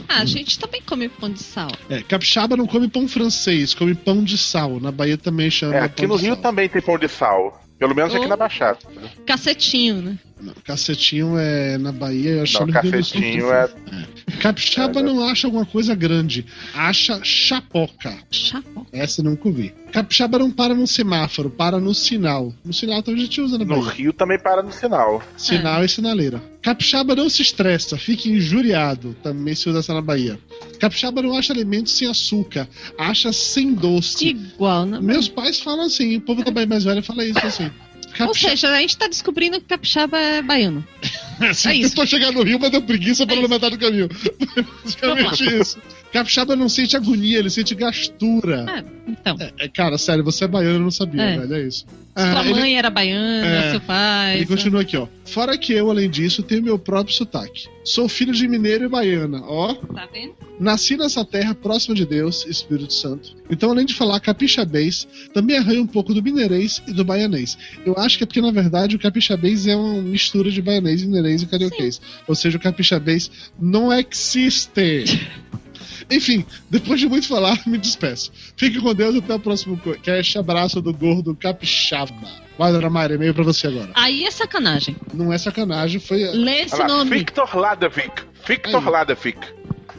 Ah, 0.08 0.22
a 0.22 0.26
gente 0.26 0.58
também 0.58 0.82
come 0.82 1.08
pão 1.08 1.30
de 1.30 1.40
sal. 1.40 1.70
É, 1.90 2.02
capixaba 2.02 2.58
não 2.58 2.66
come 2.66 2.88
pão 2.88 3.08
francês, 3.08 3.74
come 3.74 3.94
pão 3.94 4.24
de 4.24 4.38
sal. 4.38 4.80
Na 4.80 4.92
Bahia 4.92 5.18
também 5.18 5.50
chama. 5.52 5.76
É, 5.76 5.80
aqui 5.82 6.08
pão 6.08 6.16
no 6.16 6.18
de 6.18 6.26
Rio 6.26 6.34
sal. 6.36 6.42
também 6.44 6.68
tem 6.70 6.82
pão 6.82 6.98
de 6.98 7.08
sal. 7.08 7.62
Pelo 7.78 7.94
menos 7.96 8.16
aqui 8.16 8.26
Oh. 8.26 8.30
na 8.30 8.38
Baixada. 8.38 8.80
Cacetinho, 9.26 10.02
né? 10.02 10.18
Não, 10.44 10.54
cacetinho 10.66 11.38
é 11.38 11.78
na 11.78 11.92
Bahia, 11.92 12.32
eu 12.32 12.44
acho 12.44 12.54
que 12.54 12.60
Não, 12.60 12.68
no 12.68 12.74
cacetinho 12.74 13.48
também. 13.48 14.06
é. 14.30 14.34
Capixaba 14.42 15.00
É, 15.00 15.04
não 15.04 15.26
acha 15.28 15.48
alguma 15.48 15.66
coisa 15.66 15.96
grande, 15.96 16.46
acha 16.74 17.20
chapoca. 17.24 18.14
Chapó. 18.30 18.86
Essa 18.92 19.22
eu 19.22 19.26
nunca 19.26 19.48
ouvi. 19.48 19.74
Capixaba 19.92 20.40
não 20.40 20.52
para 20.52 20.74
no 20.74 20.86
semáforo, 20.86 21.50
para 21.50 21.80
no 21.80 21.94
sinal. 21.94 22.54
No 22.66 22.74
sinal 22.74 23.02
também 23.02 23.22
a 23.22 23.26
gente 23.26 23.40
usa 23.40 23.58
na 23.58 23.64
No 23.64 23.76
Bahia. 23.76 23.92
Rio 23.92 24.14
também 24.14 24.38
para 24.40 24.62
no 24.62 24.72
sinal. 24.72 25.22
Sinal 25.38 25.86
e 25.86 25.90
sinaleira. 25.90 26.42
Capixaba 26.62 27.16
não 27.16 27.30
se 27.30 27.42
estressa, 27.42 27.98
fica 27.98 28.28
injuriado. 28.28 29.16
Também 29.24 29.56
se 29.56 29.70
usa 29.70 29.80
essa 29.80 29.94
na 29.94 30.02
Bahia. 30.02 30.38
Capixaba 30.80 31.22
não 31.22 31.38
acha 31.38 31.54
alimentos 31.54 31.94
sem 31.94 32.10
açúcar, 32.10 32.68
acha 32.98 33.32
sem 33.32 33.74
doce. 33.74 34.30
Igual 34.30 34.86
Meus 34.86 35.28
pais 35.30 35.60
falam 35.60 35.86
assim, 35.86 36.18
o 36.18 36.22
povo 36.22 36.44
da 36.44 36.52
Bahia 36.52 36.68
mais 36.68 36.84
velha 36.84 37.02
fala 37.02 37.24
isso 37.26 37.46
assim. 37.46 37.72
Ou 38.20 38.28
Capixaba... 38.28 38.50
seja, 38.52 38.70
a 38.70 38.80
gente 38.82 38.98
tá 38.98 39.08
descobrindo 39.08 39.60
que 39.60 39.66
capixaba 39.68 40.18
é 40.20 40.42
baiano. 40.42 40.86
assim, 41.42 41.70
é 41.70 41.76
isso. 41.76 41.90
tentou 41.90 42.06
chegar 42.06 42.32
no 42.32 42.44
Rio, 42.44 42.60
mas 42.60 42.72
deu 42.72 42.82
preguiça 42.82 43.26
pela 43.26 43.40
É 43.40 43.44
isso. 43.44 43.50
metade 43.50 43.78
do 43.78 43.86
caminho. 43.86 44.10
Basicamente 44.84 45.60
isso. 45.60 45.82
Capixaba 46.14 46.56
não 46.56 46.70
sente 46.70 46.96
agonia, 46.96 47.40
ele 47.40 47.50
sente 47.50 47.74
gastura. 47.74 48.66
Ah, 48.70 48.84
então. 49.08 49.36
É, 49.40 49.66
é, 49.66 49.68
cara, 49.68 49.98
sério, 49.98 50.24
você 50.24 50.46
é 50.46 50.48
baiano, 50.48 50.76
eu 50.76 50.80
não 50.82 50.92
sabia, 50.92 51.24
É. 51.24 51.38
velho, 51.40 51.54
é 51.56 51.68
isso. 51.68 51.86
Sua 52.16 52.40
Ah, 52.42 52.46
ele- 52.46 52.60
mãe 52.60 52.78
era 52.78 52.92
baiana, 52.92 53.48
É. 53.48 53.72
seu 53.72 53.82
pai. 53.82 54.36
Ele 54.38 54.46
continua 54.46 54.82
aqui, 54.82 54.96
ó. 54.96 55.08
Fora 55.26 55.58
que 55.58 55.74
eu, 55.74 55.90
além 55.90 56.08
disso, 56.08 56.44
tenho 56.44 56.62
meu 56.62 56.78
próprio 56.78 57.16
sotaque. 57.16 57.66
Sou 57.84 58.08
filho 58.08 58.32
de 58.32 58.48
mineiro 58.48 58.86
e 58.86 58.88
baiana, 58.88 59.42
ó. 59.44 59.74
Tá 59.74 60.08
vendo? 60.14 60.34
Nasci 60.60 60.96
nessa 60.96 61.26
terra 61.26 61.56
próxima 61.56 61.96
de 61.96 62.06
Deus, 62.06 62.46
Espírito 62.46 62.94
Santo. 62.94 63.36
Então, 63.50 63.72
além 63.72 63.84
de 63.88 63.96
falar 63.96 64.20
capixabês, 64.20 65.08
também 65.34 65.58
arranho 65.58 65.82
um 65.82 65.88
pouco 65.88 66.14
do 66.14 66.22
mineirês 66.22 66.84
e 66.88 66.94
do 66.94 67.04
baianês. 67.04 67.58
Eu 67.84 67.96
acho 67.98 68.20
que 68.20 68.24
é 68.24 68.28
porque, 68.28 68.40
na 68.42 68.52
verdade, 68.52 68.96
o 68.96 69.00
capixabês 69.00 69.66
é 69.66 69.76
uma 69.76 70.00
mistura 70.00 70.52
de 70.52 70.62
baianês, 70.62 71.02
mineirês 71.04 71.42
e 71.42 71.48
carioquês. 71.48 72.00
Ou 72.28 72.36
seja, 72.36 72.58
o 72.58 72.62
capixabês 72.62 73.32
não 73.60 73.92
existe. 73.92 75.28
Enfim, 76.10 76.46
depois 76.70 77.00
de 77.00 77.08
muito 77.08 77.28
falar, 77.28 77.60
me 77.68 77.78
despeço. 77.78 78.32
Fique 78.58 78.80
com 78.80 78.94
Deus 78.94 79.16
até 79.16 79.36
o 79.36 79.40
próximo 79.40 79.78
cast. 80.02 80.38
Abraço 80.38 80.82
do 80.82 80.94
gordo 80.94 81.36
capixaba. 81.36 82.44
Vai, 82.58 82.72
dona 82.72 82.90
Mayra, 82.90 83.16
e-mail 83.16 83.34
pra 83.34 83.44
você 83.44 83.68
agora. 83.68 83.92
Aí 83.96 84.26
é 84.26 84.32
sacanagem. 84.32 84.96
Não 85.14 85.34
é 85.34 85.38
sacanagem, 85.38 86.00
foi. 86.00 86.24
Lê 86.32 86.62
esse 86.62 86.76
Olha 86.76 86.84
lá, 86.84 86.98
nome. 86.98 87.18
Victor 87.18 87.56
Ladovic. 87.56 88.24
Victor 88.48 88.84
Aí. 88.84 88.90
Ladovic. 88.90 89.40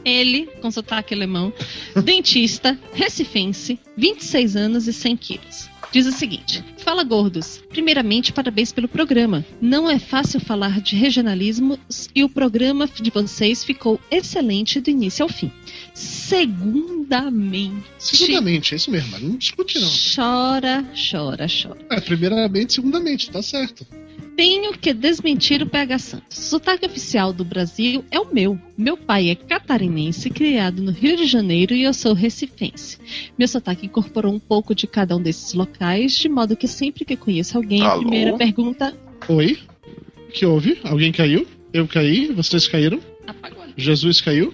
Ele, 0.05 0.47
com 0.61 0.71
sotaque 0.71 1.15
alemão, 1.15 1.53
dentista, 2.05 2.79
recifense, 2.93 3.81
26 3.97 4.57
anos 4.57 4.87
e 4.87 4.93
100 4.93 5.17
quilos. 5.17 5.74
Diz 5.95 6.07
o 6.09 6.13
seguinte: 6.13 6.61
Fala 6.79 7.05
gordos. 7.05 7.63
Primeiramente, 7.69 8.33
parabéns 8.33 8.73
pelo 8.73 8.89
programa. 8.89 9.47
Não 9.61 9.89
é 9.89 9.97
fácil 9.97 10.41
falar 10.41 10.81
de 10.81 10.97
regionalismos 10.97 11.79
e 12.13 12.25
o 12.25 12.29
programa 12.29 12.89
de 12.89 13.13
vocês 13.13 13.63
ficou 13.63 14.01
excelente 14.11 14.81
do 14.81 14.91
início 14.91 15.23
ao 15.23 15.29
fim. 15.29 15.53
Segundamente, 15.95 17.85
Segundamente, 17.97 18.75
é 18.75 18.77
isso 18.77 18.91
mesmo, 18.91 19.21
não 19.21 19.37
discute 19.37 19.79
não. 19.79 19.89
chora, 19.89 20.85
chora, 21.13 21.47
chora. 21.47 21.79
É, 21.89 22.01
primeiramente, 22.01 22.73
segundamente, 22.73 23.31
tá 23.31 23.41
certo. 23.41 23.87
Tenho 24.37 24.73
que 24.73 24.93
desmentir 24.93 25.63
o 25.63 25.67
PH 25.67 25.99
Santos. 25.99 26.39
O 26.39 26.43
sotaque 26.43 26.85
oficial 26.85 27.33
do 27.33 27.45
Brasil 27.45 28.05
é 28.11 28.19
o 28.19 28.33
meu. 28.33 28.59
Meu 28.77 28.97
pai 28.97 29.31
é 29.31 29.35
catarinense, 29.35 30.29
criado 30.29 30.83
no 30.83 30.91
Rio 30.91 31.17
de 31.17 31.25
Janeiro 31.27 31.73
e 31.75 31.85
eu 31.85 31.95
sou 31.95 32.13
recifense. 32.15 32.99
Meu 33.39 33.47
sotaque 33.47 33.87
incorporou 33.87 34.35
um 34.35 34.41
pouco 34.41 34.75
de 34.75 34.87
cada 34.89 35.17
um 35.17 35.23
desses 35.23 35.55
locais, 35.55 36.13
de 36.13 36.29
modo 36.29 36.57
que 36.57 36.67
sempre 36.67 37.05
que 37.05 37.17
conheço 37.17 37.57
alguém, 37.57 37.83
a 37.83 37.91
Alô? 37.91 38.01
primeira 38.01 38.37
pergunta. 38.37 38.93
Oi? 39.29 39.59
O 40.29 40.33
que 40.33 40.45
houve? 40.45 40.79
Alguém 40.83 41.13
caiu? 41.13 41.47
Eu 41.73 41.87
caí? 41.87 42.33
Vocês 42.33 42.67
caíram? 42.67 43.01
Apagou. 43.27 43.65
Jesus 43.77 44.21
caiu? 44.21 44.53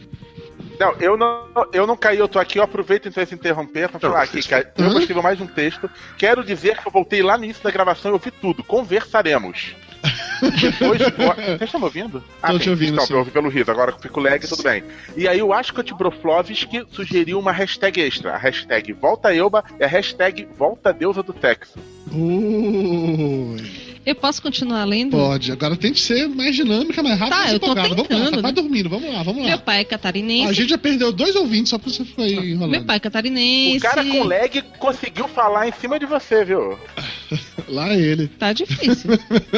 Não, 0.80 0.94
eu 0.98 1.14
não, 1.14 1.44
eu 1.74 1.86
não 1.86 1.94
caí, 1.94 2.16
eu 2.16 2.26
tô 2.26 2.38
aqui, 2.38 2.58
eu 2.58 2.62
aproveito 2.62 3.06
então 3.06 3.22
esse 3.22 3.34
interromper 3.34 3.90
pra 3.90 4.00
falar 4.00 4.22
aqui, 4.22 4.42
cara. 4.48 4.72
Eu 4.78 4.86
Hã? 4.86 4.88
vou 4.88 4.98
escrever 5.00 5.22
mais 5.22 5.38
um 5.38 5.46
texto. 5.46 5.90
Quero 6.16 6.42
dizer 6.42 6.78
que 6.78 6.88
eu 6.88 6.92
voltei 6.92 7.22
lá 7.22 7.36
no 7.36 7.44
início 7.44 7.62
da 7.62 7.70
gravação 7.70 8.10
e 8.10 8.14
ouvi 8.14 8.30
tudo. 8.30 8.64
Conversaremos. 8.64 9.76
Depois, 10.58 10.98
vocês 11.02 11.60
estão 11.60 11.78
me 11.80 11.84
ouvindo? 11.84 12.24
Tô 12.46 12.58
te 12.58 12.70
ouvindo, 12.70 12.96
Não, 12.96 13.04
sim. 13.06 13.12
eu 13.12 13.18
ouvi 13.18 13.30
pelo 13.30 13.50
riso, 13.50 13.70
agora 13.70 13.92
que 13.92 14.00
fico 14.00 14.20
lag, 14.20 14.40
tudo 14.48 14.62
bem. 14.62 14.82
E 15.14 15.28
aí 15.28 15.42
o 15.42 15.52
Ascot 15.52 15.92
Broflovski 15.92 16.86
sugeriu 16.90 17.38
uma 17.38 17.52
hashtag 17.52 18.00
extra. 18.00 18.32
A 18.32 18.38
hashtag 18.38 18.94
Volta 18.94 19.34
Elba 19.34 19.62
e 19.78 19.84
a 19.84 19.86
hashtag 19.86 20.48
Volta 20.56 20.94
Deusa 20.94 21.22
do 21.22 21.34
Texo. 21.34 21.78
Ui. 22.10 23.79
Eu 24.04 24.14
posso 24.14 24.40
continuar 24.40 24.84
lendo? 24.84 25.10
Pode. 25.16 25.52
Agora 25.52 25.76
tem 25.76 25.92
que 25.92 26.00
ser 26.00 26.26
mais 26.28 26.56
dinâmica, 26.56 27.02
mais 27.02 27.18
rápida. 27.18 27.36
Tá, 27.36 27.42
mais 27.42 27.52
eu 27.52 27.60
tô 27.60 27.66
empolgada. 27.66 27.88
Vamos 27.94 28.08
lá, 28.10 28.16
tentando, 28.24 28.42
vai 28.42 28.50
né? 28.50 28.62
dormindo. 28.62 28.88
Vamos 28.88 29.12
lá, 29.12 29.22
vamos 29.22 29.42
lá. 29.42 29.48
Meu 29.48 29.58
pai 29.58 29.78
é 29.78 29.80
A 29.82 29.84
catarinense. 29.84 30.54
gente 30.54 30.70
já 30.70 30.78
perdeu 30.78 31.12
dois 31.12 31.36
ouvintes 31.36 31.68
só 31.70 31.78
pra 31.78 31.90
você 31.90 32.04
ficar 32.04 32.22
aí 32.22 32.32
enrolando. 32.52 32.70
Meu 32.70 32.84
pai 32.84 32.96
é 32.96 33.00
catarinense. 33.00 33.76
O 33.76 33.80
cara 33.80 34.04
com 34.04 34.22
lag 34.24 34.62
conseguiu 34.78 35.28
falar 35.28 35.68
em 35.68 35.72
cima 35.72 35.98
de 35.98 36.06
você, 36.06 36.44
viu? 36.44 36.78
Lá 37.68 37.94
ele. 37.94 38.26
Tá 38.26 38.52
difícil. 38.52 39.10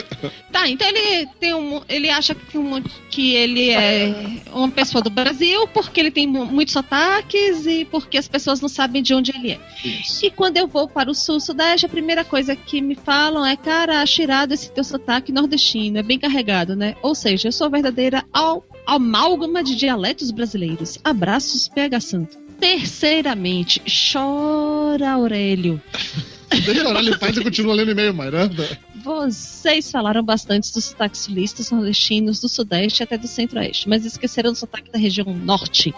tá, 0.53 0.69
então 0.69 0.87
ele 0.89 1.27
tem 1.41 1.55
um. 1.55 1.81
Ele 1.89 2.11
acha 2.11 2.35
que, 2.35 2.59
um- 2.59 2.83
que 3.11 3.35
ele 3.35 3.71
é 3.71 4.13
uma 4.53 4.69
pessoa 4.71 5.01
do 5.03 5.09
Brasil 5.09 5.67
porque 5.69 5.99
ele 6.01 6.11
tem 6.11 6.27
mu- 6.27 6.45
muitos 6.47 6.73
sotaques 6.75 7.65
e 7.65 7.85
porque 7.87 8.19
as 8.19 8.29
pessoas 8.29 8.61
não 8.61 8.69
sabem 8.69 9.03
de 9.03 9.15
onde 9.15 9.31
ele 9.35 9.53
é. 9.53 9.61
Isso. 9.85 10.27
E 10.27 10.31
quando 10.31 10.57
eu 10.59 10.67
vou 10.67 10.87
para 10.89 11.11
o 11.11 11.15
sul-sudeste, 11.15 11.87
a 11.87 11.89
primeira 11.89 12.25
coisa 12.25 12.55
que 12.55 12.83
me 12.83 12.95
falam 12.95 13.47
é: 13.47 13.57
cara, 13.57 14.03
acho 14.03 14.21
irado 14.33 14.55
esse 14.55 14.73
teu 14.73 14.83
sotaque 14.83 15.31
nordestino, 15.31 15.99
é 15.99 16.03
bem 16.03 16.19
carregado, 16.19 16.75
né? 16.75 16.97
Ou 17.03 17.15
seja, 17.15 17.49
eu 17.49 17.53
sou 17.53 17.67
a 17.67 17.71
verdadeira 17.71 18.25
al- 18.33 18.65
amálgama 18.87 19.63
de 19.63 19.77
dialetos 19.77 20.31
brasileiros. 20.31 20.99
Abraços, 21.05 21.69
PH 21.69 22.01
Santo. 22.01 22.39
Terceiramente, 22.59 23.83
chora 24.13 25.11
Aurélio. 25.11 25.81
Em 26.55 27.19
paz 27.19 27.37
e 27.37 27.43
continua 27.43 27.75
lendo 27.75 27.91
e-mail, 27.93 28.13
Miranda. 28.15 28.79
Vocês 29.03 29.91
falaram 29.91 30.23
bastante 30.23 30.73
dos 30.73 30.85
sotaques 30.85 31.21
sulistas, 31.23 31.71
nordestinos, 31.71 32.41
do 32.41 32.49
sudeste 32.49 33.03
até 33.03 33.17
do 33.19 33.27
centro-oeste, 33.27 33.89
mas 33.89 34.05
esqueceram 34.05 34.53
do 34.53 34.59
sotaque 34.59 34.91
da 34.91 34.99
região 34.99 35.27
norte. 35.35 35.95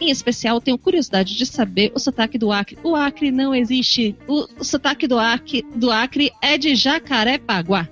Em 0.00 0.10
especial, 0.10 0.60
tenho 0.60 0.76
curiosidade 0.76 1.36
de 1.36 1.46
saber 1.46 1.92
o 1.94 1.98
sotaque 2.00 2.36
do 2.36 2.50
Acre. 2.52 2.76
O 2.82 2.94
Acre 2.96 3.30
não 3.30 3.54
existe. 3.54 4.14
O, 4.26 4.46
o 4.58 4.64
sotaque 4.64 5.06
do 5.06 5.18
Acre, 5.18 5.64
do 5.74 5.90
Acre 5.90 6.30
é 6.42 6.58
de 6.58 6.74
Jacarepaguá. 6.74 7.88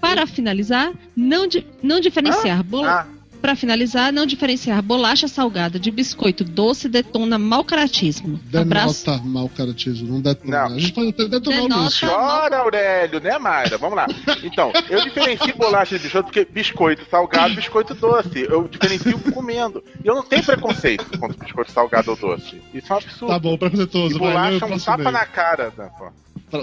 Para 0.00 0.26
finalizar, 0.26 0.92
não, 1.16 1.46
di- 1.46 1.66
não 1.82 2.00
diferenciar 2.00 2.62
bola. 2.62 2.88
Ah, 3.02 3.06
Para 3.44 3.54
finalizar, 3.54 4.10
não 4.10 4.24
diferenciar 4.24 4.80
bolacha 4.80 5.28
salgada 5.28 5.78
de 5.78 5.90
biscoito 5.90 6.42
doce 6.42 6.88
detona 6.88 7.38
mau 7.38 7.62
caratismo. 7.62 8.40
Abraço. 8.58 9.04
Denota 9.04 9.22
mal 9.22 9.50
caratismo, 9.50 10.14
não 10.14 10.22
detona. 10.22 10.66
Não. 10.66 10.76
A 10.76 10.78
gente 10.78 10.94
pode 10.94 11.10
até 11.10 11.28
detonar 11.28 11.58
o 11.58 11.62
Denota. 11.64 11.82
Lúcio. 11.82 12.08
chora, 12.08 12.56
Aurélio, 12.56 13.20
né, 13.20 13.38
Mayra? 13.38 13.76
Vamos 13.76 13.96
lá. 13.96 14.06
Então, 14.42 14.72
eu 14.88 15.04
diferencio 15.04 15.54
bolacha 15.58 15.98
de 15.98 16.04
biscoito 16.04 16.24
porque 16.24 16.48
biscoito 16.50 17.06
salgado, 17.10 17.54
biscoito 17.54 17.94
doce. 17.94 18.46
Eu 18.48 18.66
diferencio 18.66 19.18
comendo. 19.30 19.84
E 20.02 20.08
eu 20.08 20.14
não 20.14 20.22
tenho 20.22 20.42
preconceito 20.42 21.04
contra 21.18 21.36
biscoito 21.44 21.70
salgado 21.70 22.12
ou 22.12 22.16
doce. 22.16 22.62
Isso 22.72 22.90
é 22.90 22.96
um 22.96 22.98
absurdo. 22.98 23.30
Tá 23.30 23.38
bom, 23.38 23.58
preconceituoso. 23.58 24.14
E 24.14 24.16
o 24.16 24.20
bolacha 24.20 24.64
é 24.64 24.68
um 24.74 24.78
tapa 24.78 25.02
e-mail. 25.02 25.12
na 25.12 25.26
cara, 25.26 25.70
né, 25.76 25.90
pô. 25.98 26.06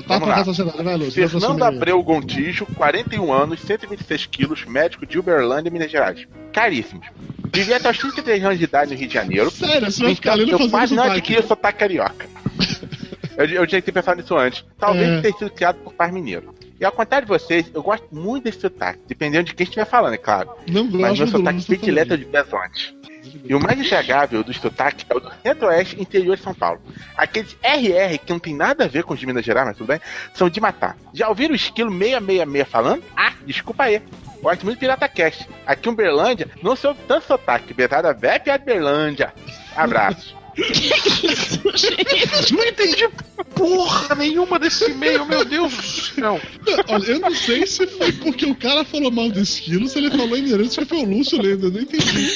Tá 0.02 0.18
Vamos 0.20 0.56
pra 0.56 0.64
lá. 0.64 0.84
vai, 0.84 0.96
Lúcio. 0.98 1.14
próximo 1.30 1.42
Fernando. 1.42 1.64
Abreu 1.64 2.02
Gontijo, 2.04 2.66
41 2.68 3.34
anos, 3.34 3.60
126 3.62 4.26
quilos, 4.28 4.66
médico 4.66 5.06
de 5.06 5.20
Uberlândia, 5.20 5.70
Minas 5.72 5.92
Gerais. 5.92 6.26
Caríssimos. 6.54 7.06
Vivia 7.54 7.78
até 7.78 7.90
os 7.90 7.98
33 7.98 8.44
anos 8.46 8.58
de 8.58 8.64
idade 8.64 8.92
no 8.94 8.98
Rio 8.98 9.08
de 9.08 9.14
Janeiro. 9.14 9.52
Sério, 9.52 9.92
você 9.92 10.04
vai 10.04 10.16
ficar 10.16 10.38
Então, 10.38 10.46
lendo 10.58 10.64
eu 10.64 10.70
quase 10.70 10.96
não 10.96 11.04
adquiri 11.04 11.44
sotaque 11.44 11.80
carioca. 11.80 12.26
eu, 13.38 13.46
eu 13.46 13.68
tinha 13.68 13.82
que 13.82 13.86
ter 13.86 13.92
pensado 13.92 14.22
nisso 14.22 14.36
antes. 14.38 14.64
Talvez 14.78 15.10
É. 15.10 15.22
ter 15.22 15.34
sido 15.34 15.50
criado 15.50 15.78
por 15.84 15.94
pais 15.94 16.14
mineiro. 16.14 16.56
E 16.80 16.86
ao 16.86 16.92
contrário 16.92 17.28
de 17.28 17.30
vocês, 17.34 17.70
eu 17.74 17.84
gosto 17.84 18.08
muito 18.12 18.46
desse 18.46 18.62
sotaque, 18.62 19.00
dependendo 19.08 19.44
de 19.46 19.54
quem 19.54 19.66
estiver 19.66 19.86
falando, 19.86 20.14
é 20.14 20.18
claro. 20.18 20.50
Não 20.68 20.84
Mas 20.86 20.92
gosto 20.92 21.18
meu 21.18 21.26
do 21.28 21.32
sotaque 21.38 21.66
predileto 21.66 22.14
é 22.14 22.18
de 22.18 22.26
Bezonte. 22.26 22.96
E 23.44 23.56
o 23.56 23.60
mais 23.60 23.80
enxergável 23.80 24.44
dos 24.44 24.58
sotaques 24.58 25.06
é 25.10 25.16
o 25.16 25.20
do 25.20 25.32
centro-oeste 25.44 26.02
interior 26.02 26.36
de 26.36 26.44
São 26.44 26.54
Paulo. 26.54 26.82
Aqueles 27.16 27.56
RR 27.62 28.18
que 28.18 28.32
não 28.32 28.40
tem 28.40 28.56
nada 28.56 28.86
a 28.86 28.88
ver 28.88 29.04
com 29.04 29.14
os 29.14 29.20
de 29.20 29.26
Minas 29.26 29.46
Gerais, 29.46 29.68
mas 29.68 29.78
tudo 29.78 29.88
bem, 29.88 30.02
são 30.34 30.50
de 30.50 30.60
matar. 30.60 30.98
Já 31.14 31.30
ouviram 31.30 31.54
o 31.54 31.56
esquilo 31.56 31.92
666 31.92 32.68
falando? 32.68 33.04
Ah, 33.16 33.34
desculpa 33.46 33.84
aí. 33.84 34.02
Gosto 34.42 34.66
muito 34.66 34.78
do 34.78 34.80
Pirata 34.80 35.08
Cast. 35.08 35.48
Aqui 35.66 35.90
em 35.90 35.94
Berlândia, 35.94 36.50
não 36.64 36.76
sou 36.76 36.96
tanto 37.08 37.28
sotaque. 37.28 37.74
Betada 37.74 38.14
velha 38.14 38.40
piada 38.40 38.64
de 40.56 40.90
Berlândia. 40.90 42.24
Abraço. 42.24 42.56
Não 42.56 42.66
entendi 42.66 43.10
porra 43.56 44.16
nenhuma 44.16 44.58
desse 44.60 44.90
e-mail, 44.92 45.26
meu 45.26 45.44
Deus 45.46 45.74
do 45.74 45.82
céu. 45.84 46.42
Olha, 46.88 47.04
eu 47.06 47.20
não 47.20 47.34
sei 47.36 47.66
se 47.66 47.86
foi 47.88 48.12
porque 48.14 48.46
o 48.46 48.56
cara 48.56 48.84
falou 48.84 49.12
mal 49.12 49.30
do 49.30 49.40
esquilo, 49.40 49.88
se 49.88 49.98
ele 49.98 50.10
falou 50.12 50.38
inerente, 50.38 50.74
se 50.74 50.86
foi 50.86 50.98
o 51.00 51.06
Lúcio 51.06 51.42
lendo, 51.42 51.68
eu 51.68 51.72
não 51.72 51.82
entendi. 51.82 52.32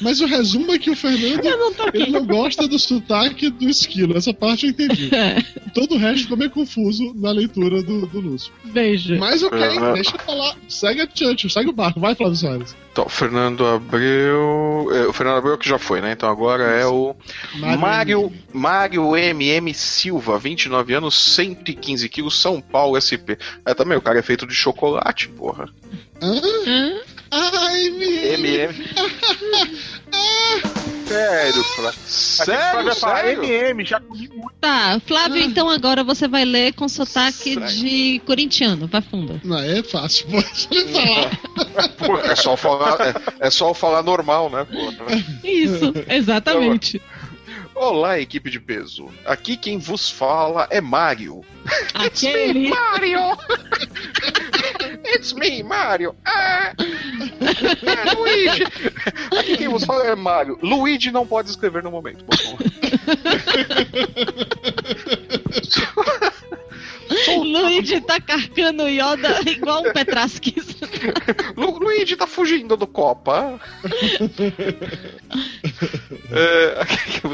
Mas 0.00 0.20
o 0.20 0.26
resumo 0.26 0.72
é 0.72 0.78
que 0.78 0.90
o 0.90 0.96
Fernando, 0.96 1.42
não 1.44 1.72
ele 1.94 2.10
não 2.10 2.26
gosta 2.26 2.68
do 2.68 2.78
sotaque 2.78 3.48
do 3.48 3.68
esquilo. 3.68 4.16
Essa 4.16 4.34
parte 4.34 4.66
eu 4.66 4.70
entendi. 4.70 5.10
Todo 5.72 5.94
o 5.94 5.98
resto 5.98 6.22
ficou 6.24 6.36
meio 6.36 6.50
confuso 6.50 7.14
na 7.16 7.30
leitura 7.30 7.82
do, 7.82 8.06
do 8.06 8.20
Lúcio. 8.20 8.52
Beijo. 8.64 9.16
Mas 9.16 9.42
ok, 9.42 9.58
Uhum. 9.58 9.94
deixa 9.94 10.14
eu 10.14 10.20
falar. 10.20 10.56
Segue 10.68 11.00
a 11.00 11.08
segue 11.48 11.70
o 11.70 11.72
barco. 11.72 11.98
Vai, 11.98 12.14
Flávio 12.14 12.36
Soares. 12.36 12.76
Então, 12.96 13.10
Fernando 13.10 13.66
Abreu. 13.66 14.88
é, 14.90 15.06
o 15.06 15.12
Fernando 15.12 15.36
Abreu 15.36 15.58
que 15.58 15.68
já 15.68 15.78
foi, 15.78 16.00
né? 16.00 16.12
Então 16.12 16.30
agora 16.30 16.64
é 16.64 16.86
o 16.86 17.14
Mário, 17.78 18.32
Mário 18.54 19.14
MM 19.14 19.74
Silva, 19.74 20.38
29 20.38 20.94
anos, 20.94 21.14
115 21.34 22.08
quilos, 22.08 22.40
São 22.40 22.58
Paulo 22.58 22.96
SP. 22.96 23.36
É 23.66 23.74
também, 23.74 23.98
o 23.98 24.00
cara 24.00 24.18
é 24.18 24.22
feito 24.22 24.46
de 24.46 24.54
chocolate, 24.54 25.28
porra. 25.28 25.68
Hã? 26.22 26.40
Ai, 27.30 27.90
me. 27.90 28.18
MM. 28.34 28.74
Sério, 31.06 31.64
Flávio. 31.64 32.00
Flávio 32.00 32.04
Sério, 32.06 32.88
ia 32.88 32.94
falar 32.94 33.16
sério? 33.22 33.44
MM, 33.44 33.84
já 33.84 34.00
comi 34.00 34.28
muito. 34.28 34.54
Tá, 34.60 35.00
Flávio, 35.06 35.42
então 35.42 35.70
agora 35.70 36.02
você 36.02 36.26
vai 36.26 36.44
ler 36.44 36.72
com 36.74 36.88
sotaque 36.88 37.54
Sério? 37.54 37.68
de 37.68 38.20
corintiano. 38.26 38.86
Vai 38.86 39.00
fundo. 39.00 39.40
Não, 39.44 39.58
é 39.58 39.82
fácil, 39.82 40.26
pode 40.28 40.68
ele 40.70 40.92
falar. 40.92 41.88
Porra, 41.90 42.32
é 42.32 42.36
só 42.36 42.56
falar, 42.56 42.96
é, 43.00 43.46
é 43.46 43.50
só 43.50 43.72
falar 43.72 44.02
normal, 44.02 44.50
né, 44.50 44.64
porra? 44.64 45.24
Isso, 45.44 45.92
exatamente. 46.08 47.00
Olá, 47.74 48.18
equipe 48.18 48.50
de 48.50 48.58
peso. 48.58 49.08
Aqui 49.24 49.56
quem 49.56 49.78
vos 49.78 50.10
fala 50.10 50.66
é 50.70 50.80
Mario. 50.80 51.44
Aquele. 51.94 52.70
Mario! 52.70 53.20
It's 55.14 55.34
me, 55.34 55.62
Mario! 55.62 56.16
Ah! 56.24 56.72
Luigi! 58.16 58.64
Aqui 59.38 59.56
quem 59.56 59.68
vos 59.68 59.84
fala 59.84 60.06
é 60.06 60.14
Mario. 60.14 60.58
Luigi 60.62 61.10
não 61.10 61.26
pode 61.26 61.50
escrever 61.50 61.82
no 61.82 61.90
momento, 61.90 62.24
por 62.24 62.36
favor. 62.36 62.58
Luigi 67.34 68.00
tá 68.00 68.20
carcando 68.20 68.84
o 68.84 68.88
Yoda 68.88 69.40
igual 69.50 69.80
um 69.86 69.92
Petrasquis. 69.92 70.76
Lu- 71.56 71.78
Luigi 71.78 72.16
tá 72.16 72.26
fugindo 72.26 72.76
do 72.76 72.86
Copa. 72.86 73.58
É, 76.30 76.84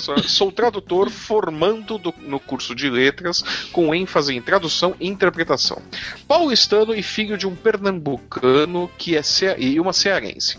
sou 0.28 0.50
tradutor 0.52 1.10
formando 1.10 1.98
do- 1.98 2.14
no 2.20 2.38
curso 2.40 2.74
de 2.74 2.88
letras 2.88 3.42
com 3.72 3.94
ênfase 3.94 4.34
em 4.34 4.40
tradução 4.42 4.94
e 5.00 5.08
interpretação. 5.08 5.80
Paulistano 6.26 6.94
e 6.94 7.02
filho 7.02 7.36
de 7.36 7.46
um 7.46 7.54
pernambucano 7.54 8.90
que 8.98 9.16
é 9.16 9.22
e 9.58 9.78
uma 9.80 9.92
cearense. 9.92 10.58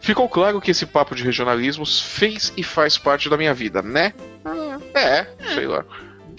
Ficou 0.00 0.28
claro 0.28 0.60
que 0.60 0.70
esse 0.70 0.86
papo 0.86 1.14
de 1.14 1.22
regionalismos 1.22 2.00
fez 2.00 2.52
e 2.56 2.62
faz 2.62 2.96
parte 2.96 3.28
da 3.28 3.36
minha 3.36 3.52
vida, 3.52 3.82
né? 3.82 4.14
É, 4.94 5.26
sei 5.54 5.66
lá. 5.66 5.84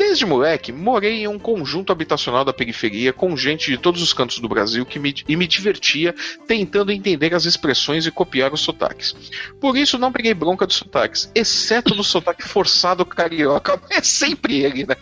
Desde 0.01 0.25
moleque, 0.25 0.71
morei 0.71 1.21
em 1.21 1.27
um 1.27 1.37
conjunto 1.37 1.91
habitacional 1.91 2.43
da 2.43 2.51
periferia 2.51 3.13
com 3.13 3.37
gente 3.37 3.69
de 3.69 3.77
todos 3.77 4.01
os 4.01 4.11
cantos 4.11 4.39
do 4.39 4.49
Brasil 4.49 4.83
que 4.83 4.97
me, 4.97 5.13
e 5.27 5.35
me 5.35 5.45
divertia 5.45 6.15
tentando 6.47 6.91
entender 6.91 7.35
as 7.35 7.45
expressões 7.45 8.07
e 8.07 8.11
copiar 8.11 8.51
os 8.51 8.61
sotaques. 8.61 9.15
Por 9.59 9.77
isso 9.77 9.99
não 9.99 10.11
peguei 10.11 10.33
bronca 10.33 10.65
dos 10.65 10.77
sotaques, 10.77 11.31
exceto 11.35 11.93
do 11.93 12.03
sotaque 12.03 12.41
forçado 12.41 13.05
carioca. 13.05 13.79
É 13.91 14.01
sempre 14.01 14.63
ele, 14.63 14.85
né? 14.85 14.95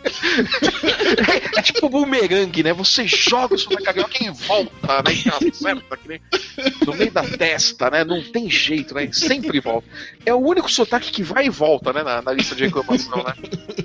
É, 1.53 1.59
é 1.59 1.61
tipo 1.61 1.87
bumerangue, 1.87 2.63
né? 2.63 2.73
Você 2.73 3.07
joga 3.07 3.53
o 3.53 3.57
sotaque 3.57 3.83
carioca 3.83 4.21
e 4.21 4.29
volta, 4.31 5.03
né? 5.03 5.13
E 5.13 5.47
acerta, 5.47 5.95
que 5.95 6.07
nem 6.09 6.21
no 6.85 6.93
meio 6.95 7.11
da 7.11 7.23
testa, 7.23 7.89
né? 7.91 8.03
Não 8.03 8.21
tem 8.21 8.49
jeito, 8.49 8.95
né? 8.95 9.07
Sempre 9.13 9.59
volta. 9.59 9.87
É 10.25 10.33
o 10.33 10.37
único 10.37 10.69
sotaque 10.69 11.11
que 11.11 11.23
vai 11.23 11.45
e 11.45 11.49
volta, 11.49 11.93
né? 11.93 12.03
Na, 12.03 12.21
na 12.21 12.33
lista 12.33 12.55
de 12.55 12.65
reclamação, 12.65 13.23
né? 13.23 13.33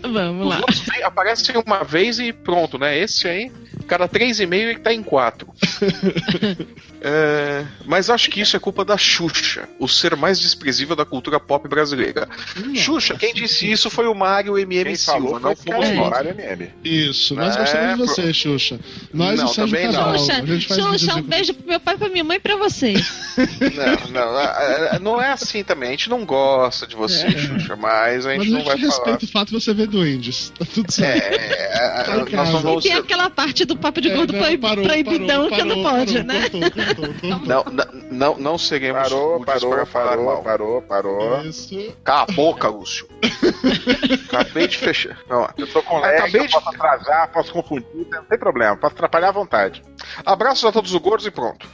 Vamos 0.02 0.46
Os 0.46 0.50
lá. 0.50 0.56
outros 0.56 0.80
aparecem 1.04 1.56
uma 1.64 1.82
vez 1.84 2.18
e 2.18 2.32
pronto, 2.32 2.78
né? 2.78 2.98
Esse 2.98 3.28
aí, 3.28 3.52
cada 3.86 4.08
três 4.08 4.40
e 4.40 4.46
meio 4.46 4.70
ele 4.70 4.78
tá 4.80 4.92
em 4.92 5.02
quatro. 5.02 5.48
É, 7.06 7.66
mas 7.84 8.08
acho 8.08 8.30
que 8.30 8.40
isso 8.40 8.56
é 8.56 8.58
culpa 8.58 8.82
da 8.82 8.96
Xuxa, 8.96 9.68
o 9.78 9.86
ser 9.86 10.16
mais 10.16 10.40
desprezível 10.40 10.96
da 10.96 11.04
cultura 11.04 11.38
pop 11.38 11.68
brasileira. 11.68 12.26
Xuxa, 12.74 13.14
quem 13.14 13.34
disse 13.34 13.70
isso 13.70 13.90
foi 13.90 14.06
o 14.06 14.14
Mário 14.14 14.56
MM 14.58 14.84
Quem 14.84 14.94
Silva, 14.96 15.18
falou 15.20 15.38
não 15.38 15.54
foi 15.54 15.70
fomos 15.74 15.86
É. 15.90 15.94
Mário 15.96 16.30
MM. 16.30 16.70
Isso, 16.82 17.34
nós 17.34 17.54
É, 17.56 17.58
gostamos 17.58 17.90
de 17.90 17.96
pro- 17.96 18.06
você, 18.06 18.32
Xuxa. 18.32 18.80
Nós 19.12 19.38
Não, 19.38 19.52
também 19.52 19.92
não. 19.92 20.16
Xuxa, 20.18 20.32
a 20.42 20.92
Xuxa, 20.96 21.14
um 21.16 21.22
beijo 21.22 21.52
pro 21.52 21.68
meu 21.68 21.78
pai, 21.80 21.98
pra 21.98 22.08
minha 22.08 22.24
mãe 22.24 22.38
e 22.38 22.40
pra 22.40 22.56
vocês. 22.56 23.06
Não, 23.36 24.10
não, 24.10 24.40
é- 24.40 24.90
é- 24.94 24.98
não 24.98 25.20
é 25.20 25.30
assim 25.32 25.62
também. 25.62 25.90
A 25.90 25.92
gente 25.92 26.08
não 26.08 26.24
gosta 26.24 26.86
de 26.86 26.96
você, 26.96 27.30
Xuxa, 27.32 27.76
mas 27.76 28.24
a 28.24 28.30
Mas 28.34 28.44
gente 28.44 28.54
a 28.54 28.58
não 28.58 28.60
gente 28.60 28.64
vai 28.64 28.78
falar. 28.78 28.78
respeita 28.78 29.24
o 29.26 29.28
fato 29.28 29.48
de 29.48 29.60
você 29.62 29.74
ver 29.74 29.88
duendes. 29.88 30.50
Tá 30.58 30.64
tudo 30.64 30.90
certo. 30.90 30.93
É, 31.02 32.02
é, 32.06 32.16
nós 32.16 32.28
casa. 32.30 32.60
não 32.62 32.78
E 32.78 32.82
tem 32.82 32.92
aquela 32.94 33.30
parte 33.30 33.64
do 33.64 33.76
Papo 33.76 34.00
de 34.00 34.10
É, 34.10 34.14
Gordo 34.14 34.32
não, 34.32 34.40
foi 34.44 34.58
parou, 34.58 34.84
proibidão 34.84 35.48
parou, 35.48 35.56
que 35.56 35.64
não 35.64 35.82
pode, 35.82 36.12
parou, 36.12 36.24
né? 36.26 36.48
cortou, 36.50 36.60
cortou, 36.70 37.06
cortou. 37.06 37.30
Não, 37.30 37.64
não, 37.64 37.86
não, 38.10 38.38
não 38.38 38.58
seguimos 38.58 39.02
Parou, 39.02 39.44
parou, 39.44 39.86
parou, 39.86 40.42
parou, 40.42 40.82
parou. 40.82 41.42
Isso. 41.42 41.94
Cala 42.04 42.26
a 42.28 42.32
boca, 42.32 42.68
Lúcio. 42.68 43.08
Acabei 44.28 44.68
de 44.68 44.78
fechar. 44.78 45.18
Não, 45.28 45.48
Eu 45.56 45.66
tô 45.66 45.82
com 45.82 45.98
Acabei 45.98 46.20
lag, 46.20 46.34
eu 46.36 46.46
de- 46.46 46.52
posso 46.52 46.68
atrasar, 46.68 47.30
posso 47.32 47.52
confundir, 47.52 47.86
não 48.10 48.24
tem 48.24 48.38
problema, 48.38 48.76
posso 48.76 48.94
atrapalhar 48.94 49.28
à 49.28 49.32
vontade. 49.32 49.82
abraços 50.24 50.64
a 50.64 50.72
todos 50.72 50.92
os 50.92 51.00
gordos 51.00 51.26
e 51.26 51.30
pronto. 51.30 51.66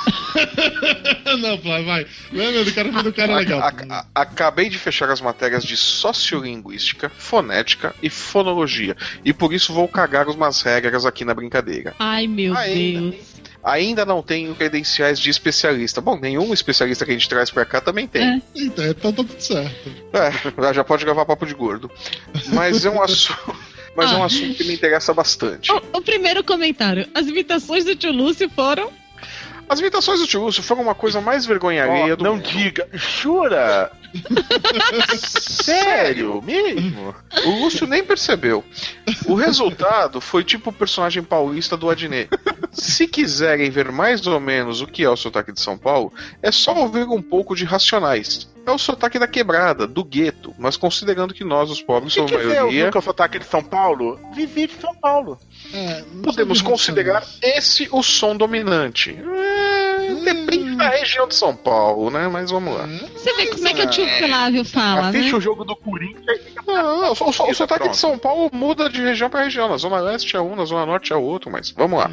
Não, 1.40 1.58
Flávio, 1.58 1.86
vai. 1.86 2.06
Lembra 2.32 2.64
do 2.64 2.72
cara 2.72 3.02
do 3.02 3.12
cara 3.12 3.34
legal. 3.36 3.60
A- 3.60 3.72
a- 3.88 4.06
acabei 4.22 4.68
de 4.68 4.78
fechar 4.78 5.10
as 5.10 5.20
matérias 5.20 5.64
de 5.64 5.76
sociolinguística, 5.76 7.10
fonética 7.10 7.94
e 8.02 8.08
fonologia. 8.10 8.96
E 9.24 9.32
por 9.32 9.52
isso 9.52 9.72
vou 9.72 9.88
cagar 9.88 10.28
umas 10.28 10.62
regras 10.62 11.04
aqui 11.06 11.24
na 11.24 11.34
brincadeira. 11.34 11.94
Ai, 11.98 12.26
meu 12.26 12.56
Ainda. 12.56 13.10
Deus. 13.12 13.30
Ainda 13.62 14.06
não 14.06 14.22
tenho 14.22 14.54
credenciais 14.54 15.18
de 15.20 15.28
especialista. 15.28 16.00
Bom, 16.00 16.18
nenhum 16.18 16.52
especialista 16.54 17.04
que 17.04 17.10
a 17.10 17.14
gente 17.14 17.28
traz 17.28 17.50
pra 17.50 17.66
cá 17.66 17.78
também 17.80 18.06
tem. 18.06 18.22
É. 18.22 18.40
Então, 18.56 18.86
então 18.86 19.12
tá 19.12 19.22
tudo 19.22 19.38
certo. 19.40 19.90
É, 20.14 20.72
já 20.72 20.82
pode 20.82 21.04
gravar 21.04 21.26
papo 21.26 21.44
de 21.44 21.52
gordo. 21.54 21.90
Mas 22.54 22.84
é 22.86 22.90
um 22.90 23.00
assunto. 23.02 23.54
Mas 23.94 24.12
é 24.12 24.16
um 24.16 24.22
Ah. 24.22 24.26
assunto 24.26 24.54
que 24.54 24.64
me 24.64 24.72
interessa 24.72 25.12
bastante. 25.12 25.70
O, 25.72 25.82
o 25.98 26.00
primeiro 26.02 26.42
comentário. 26.42 27.06
As 27.14 27.26
imitações 27.26 27.84
do 27.84 27.94
tio 27.94 28.12
Lúcio 28.12 28.48
foram. 28.48 28.90
As 29.70 29.78
imitações 29.78 30.18
do 30.18 30.26
tio 30.26 30.42
Lúcio 30.42 30.64
foram 30.64 30.82
uma 30.82 30.96
coisa 30.96 31.20
mais 31.20 31.46
vergonha 31.46 31.84
alheia 31.84 32.14
Ó, 32.14 32.16
do 32.16 32.24
não 32.24 32.34
mundo. 32.34 32.48
diga, 32.48 32.88
jura? 32.92 33.92
Sério, 35.16 36.42
mesmo? 36.42 37.14
O 37.46 37.50
Lúcio 37.50 37.86
nem 37.86 38.02
percebeu. 38.02 38.64
O 39.26 39.36
resultado 39.36 40.20
foi 40.20 40.42
tipo 40.42 40.70
o 40.70 40.72
personagem 40.72 41.22
paulista 41.22 41.76
do 41.76 41.88
Adnet. 41.88 42.28
Se 42.72 43.06
quiserem 43.06 43.70
ver 43.70 43.92
mais 43.92 44.26
ou 44.26 44.40
menos 44.40 44.80
o 44.80 44.88
que 44.88 45.04
é 45.04 45.08
o 45.08 45.16
sotaque 45.16 45.52
de 45.52 45.60
São 45.60 45.78
Paulo, 45.78 46.12
é 46.42 46.50
só 46.50 46.74
ouvir 46.74 47.04
um 47.04 47.22
pouco 47.22 47.54
de 47.54 47.64
Racionais. 47.64 48.50
É 48.66 48.70
o 48.70 48.78
sotaque 48.78 49.18
da 49.18 49.26
quebrada, 49.26 49.86
do 49.86 50.04
gueto, 50.04 50.54
mas 50.58 50.76
considerando 50.76 51.32
que 51.32 51.42
nós, 51.44 51.70
os 51.70 51.80
pobres, 51.80 52.12
somos 52.12 52.32
a 52.32 52.38
maioria, 52.38 52.90
que 52.90 52.96
eu 52.96 53.02
sotaque 53.02 53.38
de 53.38 53.46
São 53.46 53.62
Paulo, 53.62 54.20
visite 54.34 54.74
São 54.80 54.94
Paulo. 54.94 55.38
É, 55.72 56.04
podemos 56.22 56.60
considerar 56.60 57.24
esse 57.42 57.88
o 57.90 58.02
som 58.02 58.36
dominante. 58.36 59.10
É, 59.18 59.59
depende 60.24 60.69
da 60.80 60.88
região 60.90 61.28
de 61.28 61.34
São 61.34 61.54
Paulo, 61.54 62.10
né? 62.10 62.28
Mas 62.28 62.50
vamos 62.50 62.76
lá. 62.76 62.86
Você 62.86 63.32
vê 63.34 63.46
como 63.46 63.68
é 63.68 63.74
que 63.74 63.82
o 63.82 63.90
tio 63.90 64.08
Flávio 64.18 64.64
fala, 64.64 65.08
Assiste 65.08 65.32
né? 65.32 65.38
o 65.38 65.40
jogo 65.40 65.64
do 65.64 65.76
Corinthians 65.76 66.40
e 66.46 66.66
Não, 66.66 67.02
não, 67.02 67.12
o, 67.12 67.16
o, 67.20 67.26
o 67.26 67.30
Isso, 67.30 67.54
sotaque 67.54 67.80
pronto. 67.80 67.90
de 67.92 67.96
São 67.96 68.18
Paulo 68.18 68.50
muda 68.52 68.88
de 68.88 69.00
região 69.00 69.30
para 69.30 69.44
região. 69.44 69.68
Na 69.68 69.76
Zona 69.76 70.00
Leste 70.00 70.36
é 70.36 70.40
um, 70.40 70.56
na 70.56 70.64
Zona 70.64 70.86
Norte 70.86 71.12
é 71.12 71.16
outro, 71.16 71.50
mas 71.50 71.70
vamos 71.70 71.98
lá. 71.98 72.10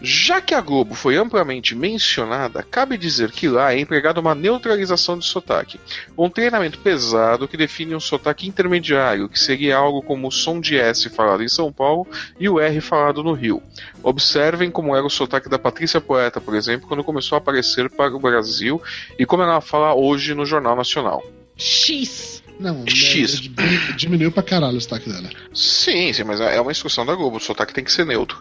Já 0.00 0.42
que 0.42 0.54
a 0.54 0.60
Globo 0.60 0.94
foi 0.94 1.16
amplamente 1.16 1.74
mencionada, 1.74 2.62
cabe 2.62 2.98
dizer 2.98 3.30
que 3.32 3.48
lá 3.48 3.72
é 3.72 3.80
empregada 3.80 4.20
uma 4.20 4.34
neutralização 4.34 5.18
de 5.18 5.24
sotaque. 5.24 5.80
Um 6.18 6.28
treinamento 6.28 6.78
pesado 6.80 7.48
que 7.48 7.56
define 7.56 7.94
um 7.94 8.00
sotaque 8.00 8.46
intermediário, 8.46 9.26
que 9.26 9.38
seria 9.38 9.76
algo 9.76 10.02
como 10.02 10.28
o 10.28 10.30
som 10.30 10.60
de 10.60 10.76
S 10.76 11.08
falado 11.08 11.42
em 11.42 11.48
São 11.48 11.72
Paulo 11.72 12.06
e 12.38 12.46
o 12.46 12.60
R 12.60 12.78
falado 12.82 13.24
no 13.24 13.32
Rio. 13.32 13.62
Observem 14.02 14.70
como 14.70 14.94
era 14.94 15.04
o 15.04 15.10
sotaque 15.10 15.48
da 15.48 15.58
Patrícia 15.58 16.00
Poeta, 16.00 16.42
por 16.42 16.54
exemplo, 16.54 16.86
quando 16.86 17.02
começou 17.02 17.36
a 17.36 17.38
aparecer 17.38 17.85
para 17.88 18.14
o 18.14 18.18
Brasil 18.20 18.80
e 19.18 19.26
como 19.26 19.42
ela 19.42 19.60
fala 19.60 19.94
hoje 19.94 20.34
no 20.34 20.46
Jornal 20.46 20.76
Nacional. 20.76 21.22
X. 21.56 22.42
Não, 22.58 22.86
X. 22.86 23.48
né, 23.48 23.94
diminuiu 23.96 24.32
pra 24.32 24.42
caralho 24.42 24.78
o 24.78 24.80
sotaque 24.80 25.10
dela. 25.10 25.28
Sim, 25.52 26.12
sim, 26.12 26.24
mas 26.24 26.40
é 26.40 26.60
uma 26.60 26.70
instrução 26.70 27.04
da 27.04 27.14
Globo, 27.14 27.36
o 27.36 27.40
sotaque 27.40 27.74
tem 27.74 27.84
que 27.84 27.92
ser 27.92 28.06
neutro. 28.06 28.38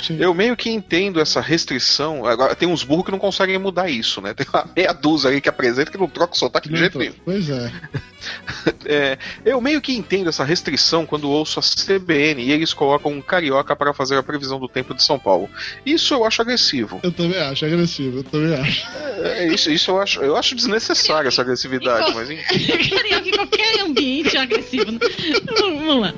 Sim. 0.00 0.18
Eu 0.20 0.32
meio 0.32 0.56
que 0.56 0.70
entendo 0.70 1.20
essa 1.20 1.40
restrição. 1.40 2.24
Agora, 2.26 2.54
tem 2.54 2.68
uns 2.68 2.84
burros 2.84 3.06
que 3.06 3.10
não 3.10 3.18
conseguem 3.18 3.58
mudar 3.58 3.90
isso, 3.90 4.20
né? 4.20 4.34
Tem 4.34 4.46
uma 4.52 4.68
meia 4.74 4.92
dúzia 4.92 5.30
aí 5.30 5.40
que 5.40 5.48
apresenta 5.48 5.90
que 5.90 5.98
não 5.98 6.08
troca 6.08 6.34
o 6.34 6.38
sotaque 6.38 6.68
de 6.68 6.76
jeito 6.76 7.00
então, 7.00 7.00
nenhum. 7.00 7.14
Pois 7.24 7.50
é. 7.50 7.72
É, 8.84 9.18
eu 9.44 9.60
meio 9.60 9.80
que 9.80 9.92
entendo 9.92 10.28
essa 10.28 10.44
restrição 10.44 11.06
quando 11.06 11.28
ouço 11.28 11.58
a 11.58 11.62
CBN 11.62 12.42
e 12.42 12.52
eles 12.52 12.72
colocam 12.72 13.12
um 13.12 13.20
carioca 13.20 13.74
para 13.74 13.92
fazer 13.92 14.16
a 14.16 14.22
previsão 14.22 14.58
do 14.60 14.68
tempo 14.68 14.94
de 14.94 15.02
São 15.02 15.18
Paulo. 15.18 15.48
Isso 15.84 16.14
eu 16.14 16.24
acho 16.24 16.42
agressivo. 16.42 17.00
Eu 17.02 17.12
também 17.12 17.38
acho, 17.38 17.64
é 17.64 17.68
agressivo, 17.68 18.18
eu 18.18 18.24
também 18.24 18.54
acho. 18.54 18.86
É, 19.22 19.46
isso, 19.48 19.70
isso 19.70 19.90
eu 19.90 20.00
acho, 20.00 20.20
eu 20.20 20.36
acho 20.36 20.54
desnecessária 20.54 21.26
essa 21.28 21.42
agressividade, 21.42 22.14
mas 22.14 22.30
enfim. 22.30 22.54
Em 23.56 23.62
qualquer 23.62 23.80
ambiente 23.84 24.36
é 24.36 24.40
agressivo. 24.40 24.92
né? 24.92 24.98
Vamos 25.58 26.00
lá. 26.00 26.14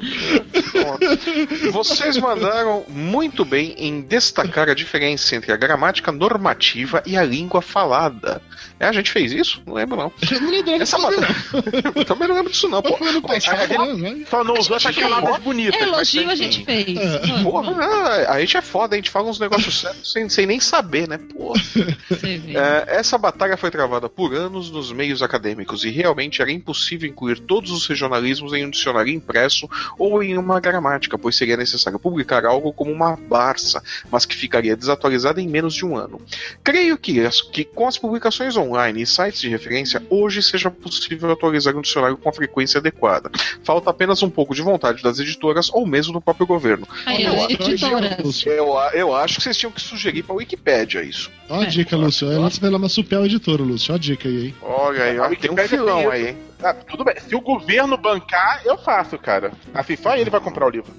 Vocês 1.73 2.17
mandaram 2.17 2.85
muito 2.89 3.45
bem 3.45 3.75
em 3.79 4.01
destacar 4.01 4.69
a 4.69 4.75
diferença 4.75 5.37
entre 5.37 5.53
a 5.53 5.57
gramática 5.57 6.11
normativa 6.13 7.03
e 7.07 7.17
a 7.17 7.23
língua 7.25 7.63
falada. 7.63 8.43
É, 8.81 8.87
a 8.87 8.93
gente 8.93 9.11
fez 9.11 9.33
isso? 9.33 9.61
Não 9.67 9.75
lembro, 9.75 9.97
não. 9.97 10.13
Eu 10.31 10.41
não 10.41 10.51
lembrava 10.51 10.83
Essa 10.83 10.97
disso, 10.97 11.11
matéria. 11.21 11.37
não. 11.53 11.93
Eu 11.97 12.05
também 12.05 12.29
não 12.29 12.35
lembro 12.37 12.51
disso, 12.53 12.69
não. 12.69 12.81
Pô, 12.83 12.97
Pô, 12.97 13.05
a 13.33 13.39
gente- 13.39 13.51
né. 13.99 14.25
Só 14.29 14.45
não 14.45 14.55
usou 14.55 14.77
essas 14.77 14.95
palavras 14.97 15.39
bonitas. 15.39 15.81
É 15.81 15.85
elogio 15.85 16.31
a 16.31 16.35
gente 16.35 16.65
fez. 16.65 16.97
É. 16.99 17.43
Porra, 17.43 17.73
ah, 17.83 18.33
a 18.35 18.41
gente 18.41 18.57
é 18.57 18.63
foda, 18.63 18.95
a 18.95 18.99
gente 18.99 19.11
fala 19.11 19.29
uns 19.29 19.39
negócios 19.41 19.81
sérios 19.81 20.13
sem, 20.13 20.29
sem 20.29 20.47
nem 20.47 20.61
saber, 20.61 21.09
né? 21.09 21.19
Porra. 21.19 21.61
Você 22.09 22.39
vê. 22.39 22.57
É, 22.57 22.85
essa 22.89 23.19
batalha 23.19 23.57
foi 23.57 23.71
travada 23.71 24.09
por 24.09 24.35
anos 24.35 24.71
nos 24.71 24.93
meios 24.93 25.23
acadêmicos 25.23 25.85
e 25.85 25.91
realmente 25.91 26.41
era 26.41 26.51
impossível 26.53 27.09
incluir 27.09 27.28
todos 27.37 27.71
os 27.71 27.87
regionalismos 27.87 28.53
em 28.53 28.65
um 28.65 28.71
dicionário 28.71 29.13
impresso 29.13 29.69
ou 29.99 30.23
em 30.23 30.39
uma 30.39 30.61
gramática, 30.61 31.19
pois 31.19 31.37
seria 31.37 31.57
necessário 31.57 31.99
publicar 31.99 32.45
algo 32.45 32.73
como 32.73 32.91
uma 32.93 33.17
Barça, 33.17 33.83
mas 34.11 34.25
que 34.25 34.37
ficaria 34.37 34.77
desatualizada 34.77 35.41
em 35.41 35.49
menos 35.49 35.75
de 35.75 35.85
um 35.85 35.97
ano. 35.97 36.21
Creio 36.63 36.97
que, 36.97 37.21
as- 37.25 37.41
que 37.43 37.65
com 37.65 37.87
as 37.87 37.99
publicações 37.99 38.57
online 38.57 39.03
e 39.03 39.07
sites 39.07 39.41
de 39.41 39.49
referência, 39.49 40.03
hoje 40.09 40.43
seja 40.43 40.71
possível 40.71 41.31
atualizar 41.33 41.77
um 41.77 41.81
dicionário 41.83 42.17
com 42.17 42.29
a 42.29 42.33
frequência 42.33 42.79
adequada. 42.79 43.31
Falta 43.65 43.91
apenas 43.91 44.23
um 44.23 44.31
pouco 44.31 44.55
de 44.55 44.63
vontade 44.63 45.03
das 45.03 45.19
editoras 45.19 45.69
ou 45.73 45.87
mesmo 45.87 46.13
do 46.13 46.21
próprio 46.21 46.47
governo. 46.47 46.87
Aí, 47.05 47.25
editora. 47.55 48.19
Lúcio. 48.23 48.51
Eu, 48.53 48.75
eu 48.95 49.15
acho 49.15 49.37
que 49.37 49.43
vocês 49.43 49.57
tinham 49.57 49.73
que 49.73 49.81
sugerir 49.81 50.23
para 50.23 50.35
a 50.35 50.39
Wikipédia 50.39 51.03
isso. 51.03 51.31
Ó 51.49 51.61
a 51.61 51.65
dica, 51.67 51.97
Lúcio. 51.99 52.31
Ela 52.31 52.49
vai 52.49 52.71
lá 52.71 52.77
uma 52.79 52.89
Supel 52.89 53.25
Editora, 53.27 53.63
Lúcio. 53.63 53.93
Ó 53.93 53.97
a 53.97 53.99
dica 53.99 54.29
aí, 54.29 54.47
hein? 54.47 54.55
Olha 54.63 55.03
aí, 55.05 55.19
ó, 55.19 55.29
tem 55.35 55.51
um 55.51 55.57
filão 55.57 56.11
aí, 56.11 56.29
hein? 56.29 56.37
Ah, 56.61 56.75
tudo 56.75 57.05
bem. 57.05 57.15
Se 57.21 57.37
o 57.37 57.41
governo 57.41 57.97
bancar, 57.97 58.63
eu 58.65 58.77
faço, 58.77 59.17
cara. 59.17 59.53
Assim, 59.73 59.95
só 59.97 60.17
ele 60.17 60.29
vai 60.29 60.41
comprar 60.41 60.67
o 60.67 60.71
livro. 60.71 60.93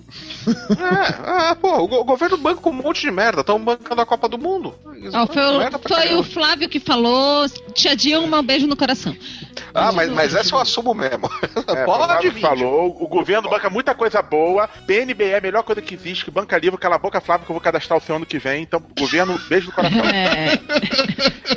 É, 0.79 1.15
ah, 1.51 1.55
pô, 1.59 1.83
o, 1.83 1.87
go- 1.87 1.99
o 1.99 2.03
governo 2.03 2.37
banca 2.37 2.67
um 2.69 2.73
monte 2.73 3.01
de 3.01 3.11
merda, 3.11 3.41
estão 3.41 3.59
bancando 3.59 4.01
a 4.01 4.05
Copa 4.05 4.27
do 4.29 4.37
Mundo. 4.37 4.73
Eles 4.95 5.13
Ó, 5.13 5.27
foi, 5.27 5.35
foi 5.87 6.15
o 6.15 6.23
Flávio 6.23 6.69
que 6.69 6.79
falou. 6.79 7.47
Tia 7.73 7.95
Dilma, 7.95 8.39
um 8.39 8.43
beijo 8.43 8.65
no 8.67 8.75
coração. 8.75 9.15
Ah, 9.73 9.91
mas, 9.91 10.09
mas 10.09 10.33
essa 10.33 10.55
eu 10.55 10.59
assumo 10.59 10.93
mesmo. 10.93 11.29
É, 11.69 11.85
Pode 11.85 12.03
Flávio 12.05 12.31
vir. 12.31 12.41
falou, 12.41 12.97
o 12.99 13.07
governo 13.07 13.47
banca 13.49 13.69
muita 13.69 13.93
coisa 13.93 14.21
boa, 14.23 14.67
PNB 14.87 15.23
é 15.25 15.37
a 15.37 15.41
melhor 15.41 15.61
coisa 15.63 15.81
que 15.81 15.93
existe, 15.93 16.25
que 16.25 16.31
banca 16.31 16.57
livro, 16.57 16.79
cala 16.79 16.95
a 16.95 16.99
boca, 16.99 17.21
Flávio, 17.21 17.45
que 17.45 17.51
eu 17.51 17.53
vou 17.53 17.61
cadastrar 17.61 17.99
o 17.99 18.01
seu 18.01 18.15
ano 18.15 18.25
que 18.25 18.39
vem, 18.39 18.63
então, 18.63 18.81
governo, 18.97 19.37
beijo 19.47 19.67
no 19.67 19.73
coração. 19.73 19.99
É, 20.09 20.38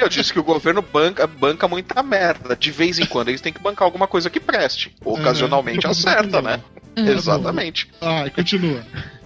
Eu 0.00 0.08
disse 0.08 0.32
que 0.32 0.38
o 0.40 0.44
governo 0.44 0.82
banca, 0.82 1.26
banca 1.26 1.68
muita 1.68 2.02
merda. 2.02 2.56
De 2.56 2.70
vez 2.70 2.98
em 2.98 3.06
quando 3.06 3.28
eles 3.28 3.40
têm 3.40 3.52
que 3.52 3.62
bancar 3.62 3.84
alguma 3.84 4.06
coisa 4.06 4.30
que 4.30 4.40
preste. 4.40 4.94
Ocasionalmente 5.04 5.86
É, 5.86 5.90
acerta, 5.90 6.42
né? 6.42 6.60
Uhum. 6.96 7.08
Exatamente. 7.08 7.88
Ah, 8.00 8.28
continua. 8.34 8.84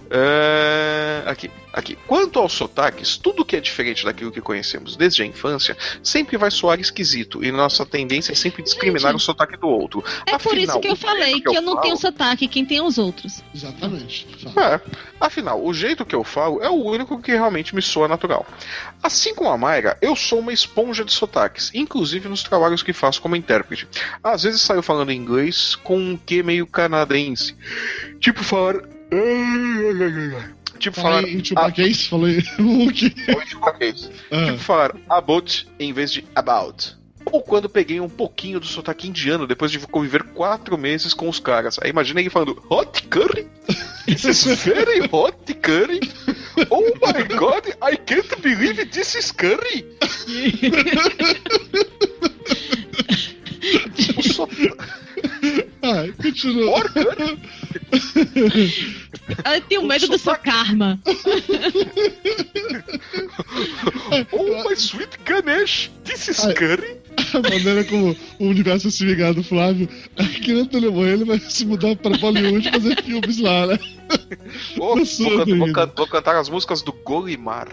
É, 0.09 1.23
aqui, 1.25 1.49
aqui. 1.73 1.97
Quanto 2.07 2.39
aos 2.39 2.53
sotaques, 2.53 3.17
tudo 3.17 3.43
que 3.45 3.55
é 3.55 3.59
diferente 3.59 4.03
daquilo 4.05 4.31
que 4.31 4.41
conhecemos 4.41 4.95
desde 4.95 5.23
a 5.23 5.25
infância 5.25 5.75
sempre 6.01 6.37
vai 6.37 6.49
soar 6.51 6.79
esquisito 6.79 7.43
e 7.43 7.51
nossa 7.51 7.85
tendência 7.85 8.31
é 8.31 8.35
sempre 8.35 8.63
discriminar 8.63 9.11
Gente, 9.11 9.21
o 9.21 9.23
sotaque 9.23 9.57
do 9.57 9.67
outro. 9.67 10.03
é 10.25 10.37
por 10.37 10.57
isso 10.57 10.71
Afinal, 10.71 10.79
que 10.81 10.87
eu 10.87 10.95
falei 10.95 11.31
jeito 11.33 11.49
que 11.51 11.57
eu 11.57 11.61
não 11.61 11.73
falo- 11.73 11.81
tenho 11.83 11.97
sotaque, 11.97 12.47
quem 12.47 12.65
tem 12.65 12.77
é 12.77 12.81
os 12.83 12.97
outros. 12.97 13.43
Exatamente. 13.53 14.27
É, 14.57 14.79
afinal, 15.19 15.63
o 15.63 15.73
jeito 15.73 16.05
que 16.05 16.15
eu 16.15 16.23
falo 16.23 16.61
é 16.61 16.69
o 16.69 16.83
único 16.83 17.21
que 17.21 17.31
realmente 17.31 17.75
me 17.75 17.81
soa 17.81 18.07
natural. 18.07 18.45
Assim 19.03 19.33
como 19.35 19.49
a 19.49 19.57
Mayra, 19.57 19.97
eu 20.01 20.15
sou 20.15 20.39
uma 20.39 20.53
esponja 20.53 21.03
de 21.05 21.11
sotaques, 21.13 21.71
inclusive 21.73 22.27
nos 22.29 22.43
trabalhos 22.43 22.81
que 22.83 22.93
faço 22.93 23.21
como 23.21 23.35
intérprete. 23.35 23.87
Às 24.23 24.43
vezes 24.43 24.61
saio 24.61 24.81
falando 24.81 25.11
inglês 25.11 25.75
com 25.75 25.97
um 25.97 26.17
quê 26.17 26.41
meio 26.41 26.65
canadense. 26.65 27.55
Tipo 28.19 28.43
falar. 28.43 28.96
Tipo 30.79 30.95
Fala 30.95 31.15
falar. 31.15 31.25
aí 31.25 31.35
em 31.35 31.43
Chupaquês, 31.43 32.05
falou 32.07 32.25
aí. 32.27 32.43
O 32.59 32.91
quê? 32.91 33.13
Ah, 34.31 34.45
Tipo 34.45 34.57
falar 34.59 34.95
about 35.09 35.67
em 35.79 35.91
vez 35.93 36.11
de 36.11 36.23
about. 36.35 36.95
Ou 37.31 37.41
quando 37.41 37.67
peguei 37.67 37.99
um 37.99 38.07
pouquinho 38.07 38.59
do 38.59 38.65
sotaque 38.65 39.07
indiano 39.07 39.45
depois 39.47 39.71
de 39.71 39.79
conviver 39.79 40.23
quatro 40.23 40.77
meses 40.77 41.13
com 41.13 41.27
os 41.27 41.39
caras. 41.39 41.77
Aí 41.81 41.89
imagina 41.89 42.21
ele 42.21 42.29
falando 42.29 42.61
hot 42.69 43.03
curry? 43.03 43.47
This 44.05 44.23
is 44.23 44.45
very 44.63 45.01
hot 45.11 45.53
curry? 45.55 45.99
Oh 46.69 46.81
my 46.81 47.23
god, 47.37 47.67
I 47.81 47.97
can't 47.97 48.39
believe 48.41 48.85
this 48.85 49.15
is 49.15 49.31
curry! 49.31 49.85
o 54.17 54.23
sotaque 54.23 54.73
ah, 55.83 56.05
continua. 56.21 56.81
curry? 56.89 57.39
Eu 57.91 59.61
tenho 59.67 59.83
medo 59.85 60.07
do 60.07 60.17
seu 60.17 60.35
karma. 60.35 60.99
Oh, 64.31 64.63
my 64.67 64.73
sweet 64.75 65.17
Ganesh, 65.25 65.89
this 66.03 66.27
is 66.27 66.45
Ai. 66.45 66.53
curry. 66.53 66.97
A 67.33 67.39
maneira 67.49 67.83
como 67.83 68.15
o 68.39 68.45
universo 68.47 68.89
se 68.91 69.05
vingar 69.05 69.33
do 69.33 69.43
Flávio 69.43 69.89
é 70.15 70.23
que 70.23 70.53
no 70.53 70.65
Telemann 70.65 71.07
ele 71.09 71.25
vai 71.25 71.39
se 71.39 71.65
mudar 71.65 71.95
pra 71.95 72.15
Bollywood 72.17 72.67
e 72.67 72.71
fazer 72.71 73.03
filmes 73.03 73.39
lá, 73.39 73.67
né? 73.67 73.79
Oh, 74.79 74.95
vou, 74.95 75.45
can- 75.45 75.57
vou 75.57 75.73
can- 75.73 75.91
vou 75.95 76.07
cantar 76.07 76.35
as 76.35 76.47
músicas 76.49 76.81
do 76.81 76.91
Golimar. 76.93 77.67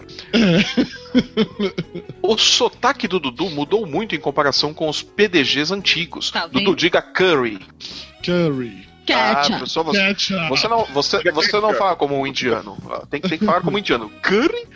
O 2.21 2.37
sotaque 2.37 3.07
do 3.07 3.19
Dudu 3.19 3.49
mudou 3.49 3.85
muito 3.85 4.15
em 4.15 4.19
comparação 4.19 4.73
com 4.73 4.89
os 4.89 5.01
PDGs 5.01 5.71
antigos. 5.71 6.31
Tá 6.31 6.47
Dudu, 6.47 6.75
diga 6.75 7.01
curry. 7.01 7.59
Curry. 8.23 8.84
Ah, 9.13 9.35
Ketchup. 9.35 9.59
pessoal, 9.61 9.85
você, 9.85 9.97
Ketchup. 9.99 10.49
você 10.49 10.67
não, 10.67 10.85
você, 10.85 11.31
você 11.31 11.59
não 11.59 11.73
fala 11.73 11.95
como 11.95 12.19
um 12.19 12.25
indiano. 12.27 12.77
Ah, 12.89 13.03
Tem, 13.09 13.21
que- 13.21 13.29
tem 13.29 13.37
que 13.37 13.45
falar 13.45 13.61
como 13.61 13.75
um 13.75 13.79
indiano. 13.79 14.09
Curry? 14.21 14.67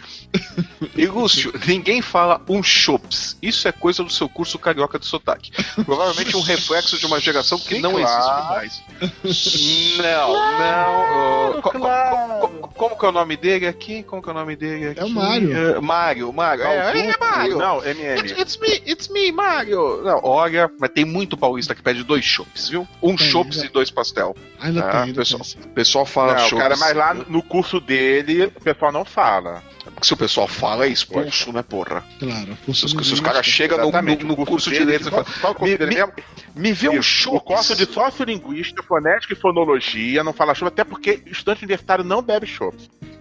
E 0.96 1.06
Lúcio, 1.08 1.52
ninguém 1.66 2.02
fala 2.02 2.42
um 2.48 2.62
chops. 2.62 3.38
Isso 3.42 3.68
é 3.68 3.72
coisa 3.72 4.04
do 4.04 4.12
seu 4.12 4.30
curso 4.30 4.60
carioca 4.60 5.00
de 5.00 5.06
sotaque. 5.06 5.52
Provavelmente 5.84 6.36
um 6.38 6.42
reflexo 6.42 6.98
de 7.00 7.06
uma 7.06 7.20
geração 7.20 7.58
que 7.58 7.76
Sim, 7.76 7.82
não 7.82 7.94
claro. 7.94 8.62
existe 8.66 8.84
mais. 8.94 9.98
Não, 9.98 10.34
não. 10.34 11.50
uh, 11.58 11.62
co- 11.62 11.72
co- 11.72 11.80
co- 11.80 12.48
co- 12.60 12.68
como 12.70 12.98
que 12.98 13.06
é 13.06 13.10
o 13.10 13.12
nome 13.12 13.38
dele 13.38 13.68
aqui? 13.68 14.04
Como 14.04 14.22
que 14.22 14.30
é 14.30 14.32
o 14.32 14.36
nome 14.36 14.56
dele 14.56 14.90
aqui? 14.90 15.00
É 15.00 15.04
o 15.06 15.10
Mário. 15.10 15.56
É, 15.58 15.80
Mário, 15.82 16.34
Mário. 16.34 16.64
É, 16.64 17.00
é, 17.10 17.18
Mário. 17.18 17.58
Não, 17.58 17.78
It's, 17.80 18.00
MM. 18.00 18.32
it's 18.42 18.58
me, 18.58 18.84
it's 18.88 19.08
me, 19.10 19.32
Mário. 19.32 20.02
Não, 20.04 20.20
olha, 20.24 20.70
mas 20.80 20.90
tem 20.92 21.06
muito 21.06 21.36
paulista 21.38 21.74
que 21.74 21.82
pede 21.82 22.04
dois 22.04 22.24
chopps, 22.24 22.70
viu? 22.70 22.88
Um 23.02 23.16
Tem, 23.16 23.28
chops 23.28 23.58
já. 23.58 23.66
e 23.66 23.70
dois 23.70 23.90
pastel. 23.90 24.36
Ainda 24.60 24.82
Ah, 24.86 24.92
tem, 24.92 25.02
ainda 25.02 25.16
pessoal. 25.22 25.42
tem. 25.44 25.64
O 25.64 25.74
pessoal 25.74 26.06
fala 26.06 26.34
Não, 26.34 26.48
chops. 26.48 26.62
cara, 26.64 26.78
mas 26.78 26.96
lá 26.96 27.14
no 27.14 27.42
curso 27.42 27.80
dele, 27.80 28.46
o 28.46 28.52
pessoal 28.62 28.92
não 28.92 29.04
fala. 29.06 29.64
Se 30.02 30.14
o 30.14 30.18
pessoal 30.18 30.48
fala, 30.48 30.86
é 30.86 30.90
expulso, 30.90 31.52
né, 31.54 31.62
porra? 31.64 32.04
Claro. 32.20 32.58
Se, 32.74 32.86
os- 32.86 32.92
se 32.92 33.14
os 33.14 33.20
caras 33.20 33.46
chegam 33.46 33.78
no, 33.80 33.92
no- 34.02 34.36
no 34.36 34.46
curso 34.46 34.70
de 34.70 34.80
letras 34.84 35.08
e 35.08 35.10
falam, 35.12 35.26
qual 35.42 35.56
me, 35.62 35.78
dele 35.78 35.90
me- 35.92 35.96
mesmo? 35.98 36.14
me 36.56 36.74
vê 36.74 36.90
um 36.90 37.02
chopp. 37.02 37.38
O 37.38 37.42
curso 37.42 37.76
de 37.76 37.86
sociolinguística, 37.86 38.82
fonética 38.84 39.34
e 39.34 39.36
fonologia 39.36 40.24
não 40.24 40.34
fala 40.34 40.54
chopp, 40.56 40.68
até 40.70 40.84
porque 40.84 41.22
estudante 41.28 41.64
universitário 41.64 42.04
não 42.04 42.22
bebe 42.22 42.46
chopp. 42.48 42.76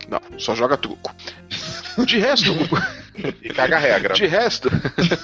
Não, 0.08 0.20
só 0.38 0.54
joga 0.54 0.76
truco. 0.76 1.14
De 2.06 2.16
resto, 2.18 2.52
E 3.42 3.48
caga 3.48 3.76
a 3.76 3.80
regra. 3.80 4.14
de 4.14 4.24
resto, 4.26 4.70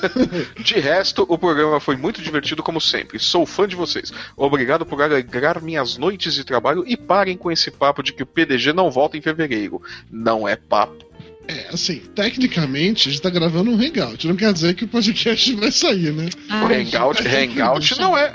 de 0.58 0.80
resto, 0.80 1.24
o 1.28 1.38
programa 1.38 1.78
foi 1.78 1.96
muito 1.96 2.20
divertido 2.20 2.62
como 2.62 2.80
sempre. 2.80 3.18
Sou 3.20 3.46
fã 3.46 3.66
de 3.68 3.76
vocês. 3.76 4.12
Obrigado 4.36 4.84
por 4.84 5.00
alegrar 5.00 5.62
minhas 5.62 5.96
noites 5.96 6.34
de 6.34 6.42
trabalho 6.44 6.82
e 6.86 6.96
parem 6.96 7.36
com 7.36 7.50
esse 7.52 7.70
papo 7.70 8.02
de 8.02 8.12
que 8.12 8.24
o 8.24 8.26
PDG 8.26 8.72
não 8.72 8.90
volta 8.90 9.16
em 9.16 9.22
fevereiro. 9.22 9.80
Não 10.10 10.48
é 10.48 10.56
papo. 10.56 11.04
É, 11.46 11.68
assim, 11.72 12.00
tecnicamente 12.14 13.08
a 13.08 13.12
gente 13.12 13.20
tá 13.22 13.28
gravando 13.30 13.70
um 13.70 13.74
hangout. 13.74 14.26
Não 14.26 14.34
quer 14.36 14.52
dizer 14.52 14.74
que 14.74 14.84
o 14.84 14.88
podcast 14.88 15.52
vai 15.56 15.70
sair, 15.70 16.12
né? 16.12 16.28
Ah, 16.48 16.64
O 16.64 16.66
Hangout, 16.66 17.22
Hangout 17.26 17.98
não 18.00 18.16
é. 18.16 18.32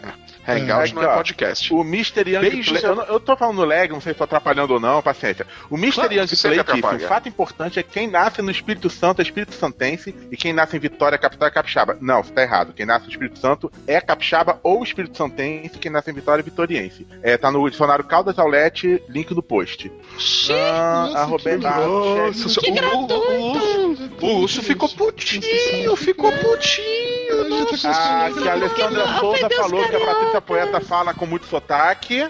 Hangout 0.49 0.91
É. 0.91 0.95
não 0.95 1.03
é 1.03 1.15
podcast. 1.15 1.73
O 1.73 1.81
Mr. 1.81 2.23
Young 2.29 2.41
Beijos. 2.41 2.79
Play. 2.79 2.91
Eu, 2.91 2.95
não- 2.95 3.03
eu 3.05 3.19
tô 3.19 3.35
falando 3.37 3.63
lag, 3.65 3.91
não 3.91 4.01
sei 4.01 4.13
se 4.13 4.17
tô 4.17 4.23
atrapalhando 4.23 4.73
ou 4.73 4.79
não, 4.79 5.01
paciência. 5.01 5.45
O 5.69 5.75
Mr. 5.77 5.93
Claro, 5.95 6.13
Young 6.13 6.17
Play 6.27 6.27
disse: 6.27 6.59
atrapalha. 6.59 7.05
o 7.05 7.07
fato 7.07 7.29
importante 7.29 7.79
é 7.79 7.83
que 7.83 7.89
quem 7.91 8.07
nasce 8.07 8.41
no 8.41 8.51
Espírito 8.51 8.89
Santo 8.89 9.19
é 9.19 9.23
Espírito 9.23 9.53
Santense 9.55 10.13
e 10.31 10.37
quem 10.37 10.53
nasce 10.53 10.75
em 10.75 10.79
Vitória, 10.79 11.17
capital, 11.17 11.47
é 11.47 11.51
capixaba. 11.51 11.97
Não, 12.01 12.23
você 12.23 12.31
tá 12.33 12.41
errado. 12.41 12.73
Quem 12.73 12.85
nasce 12.85 13.05
no 13.05 13.11
Espírito 13.11 13.39
Santo 13.39 13.71
é 13.87 13.99
capixaba 14.01 14.59
ou 14.63 14.83
Espírito 14.83 15.17
Santense, 15.17 15.77
quem 15.77 15.91
nasce 15.91 16.09
em 16.11 16.13
Vitória 16.13 16.41
é 16.41 16.43
vitoriense. 16.43 17.07
É, 17.21 17.37
tá 17.37 17.51
no 17.51 17.69
dicionário 17.69 18.03
Caldas 18.03 18.37
Aulete, 18.39 19.01
link 19.09 19.33
no 19.33 19.43
post. 19.43 19.91
Ah, 20.51 21.05
nossa, 21.07 21.19
arroba 21.19 21.43
que 21.43 21.57
Nossa, 21.57 22.59
Que 22.61 22.71
o- 22.71 22.73
gratuito! 22.73 24.09
O 24.21 24.39
Lúcio 24.39 24.61
ficou 24.63 24.89
putinho, 24.89 25.95
ficou 25.95 26.31
putinho. 26.31 27.29
Ah, 27.85 28.29
que 28.35 28.47
a 28.47 28.51
Alessandra 28.53 29.07
Souza 29.19 29.49
falou 29.49 29.87
que 29.87 29.95
a 29.95 29.99
caralho. 29.99 30.38
Patrícia 30.41 30.71
Poeta 30.71 30.81
fala 30.81 31.13
com 31.13 31.25
muito 31.25 31.45
sotaque. 31.45 32.27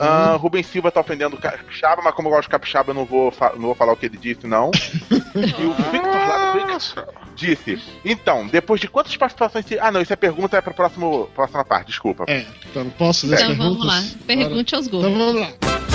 Ah, 0.00 0.36
Rubens 0.38 0.66
Silva 0.66 0.90
tá 0.90 1.00
ofendendo 1.00 1.36
o 1.36 1.38
capixaba, 1.38 2.02
mas 2.02 2.12
como 2.14 2.28
eu 2.28 2.32
gosto 2.32 2.44
de 2.44 2.48
capixaba, 2.50 2.90
eu 2.90 2.94
não 2.94 3.04
vou, 3.04 3.30
fa- 3.30 3.52
não 3.54 3.62
vou 3.66 3.74
falar 3.74 3.92
o 3.92 3.96
que 3.96 4.06
ele 4.06 4.16
disse, 4.16 4.46
não. 4.46 4.70
e 5.10 5.64
o 5.64 5.72
Victor 5.92 6.12
Ladwick 6.28 6.66
Nossa. 6.72 7.08
disse: 7.36 7.80
Então, 8.04 8.46
depois 8.48 8.80
de 8.80 8.88
quantas 8.88 9.16
participações. 9.16 9.66
Ah, 9.80 9.92
não, 9.92 10.00
isso 10.00 10.12
é 10.12 10.16
pergunta, 10.16 10.56
é 10.56 10.60
pra 10.60 10.74
próximo, 10.74 11.30
próxima 11.34 11.64
parte, 11.64 11.88
desculpa. 11.88 12.24
É, 12.26 12.44
então 12.70 12.88
posso 12.90 13.26
ler 13.28 13.40
Então 13.40 13.54
vamos 13.56 13.86
lá. 13.86 13.94
perguntas? 14.00 14.16
Pergunte 14.26 14.74
aos 14.74 14.86
Então 14.88 15.00
gordos. 15.00 15.18
vamos 15.18 15.40
lá. 15.42 15.87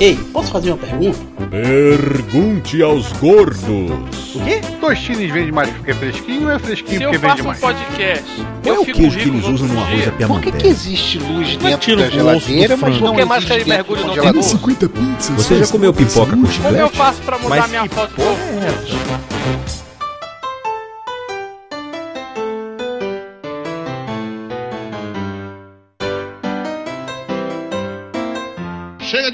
Ei, 0.00 0.16
posso 0.32 0.50
fazer 0.50 0.70
uma 0.70 0.78
pergunta? 0.78 1.18
Pergunte 1.50 2.82
aos 2.82 3.12
gordos. 3.12 4.34
O 4.34 4.40
quê? 4.44 4.60
Tostines 4.80 5.30
vende 5.32 5.52
mais 5.52 5.68
porque 5.70 5.90
é 5.90 5.94
fresquinho 5.94 6.44
ou 6.48 6.50
é 6.50 6.58
fresquinho 6.58 6.98
Se 6.98 7.04
eu 7.04 7.10
porque 7.10 7.26
faço 7.26 7.34
vende 7.36 7.42
um 7.42 7.46
mais? 7.50 7.60
podcast, 7.60 8.24
Qual 8.62 8.74
é 8.74 8.78
eu 8.78 8.82
o 8.82 8.84
fico 8.84 8.98
queijo 8.98 9.18
que 9.18 9.28
eles 9.28 9.46
usam 9.46 9.68
no 9.68 9.80
arroz 9.80 10.02
dia? 10.02 10.26
Por 10.26 10.40
que, 10.40 10.52
que 10.52 10.66
existe 10.66 11.18
luz 11.18 11.58
Mas 11.60 11.62
dentro 11.62 11.96
da 11.96 12.02
o 12.06 12.10
geladeira, 12.10 12.76
mas 12.76 13.00
não 13.00 13.08
Por 13.10 13.16
que 13.18 13.24
mais 13.24 13.44
existe 13.44 13.64
dentro 13.64 13.68
mergulho 13.94 14.14
do 14.14 14.28
arroz? 14.28 14.46
50 14.46 14.88
pizzas. 14.88 15.28
Você 15.36 15.58
já 15.58 15.66
comeu 15.68 15.92
pipoca 15.92 16.26
com 16.26 16.30
Como 16.30 16.46
eu 16.46 16.52
chiclete? 16.52 16.96
faço 16.96 17.20
pra 17.22 17.38
mudar 17.38 17.56
Mas 17.56 17.70
minha 17.70 17.86
foto? 17.88 18.14
é 18.20 19.81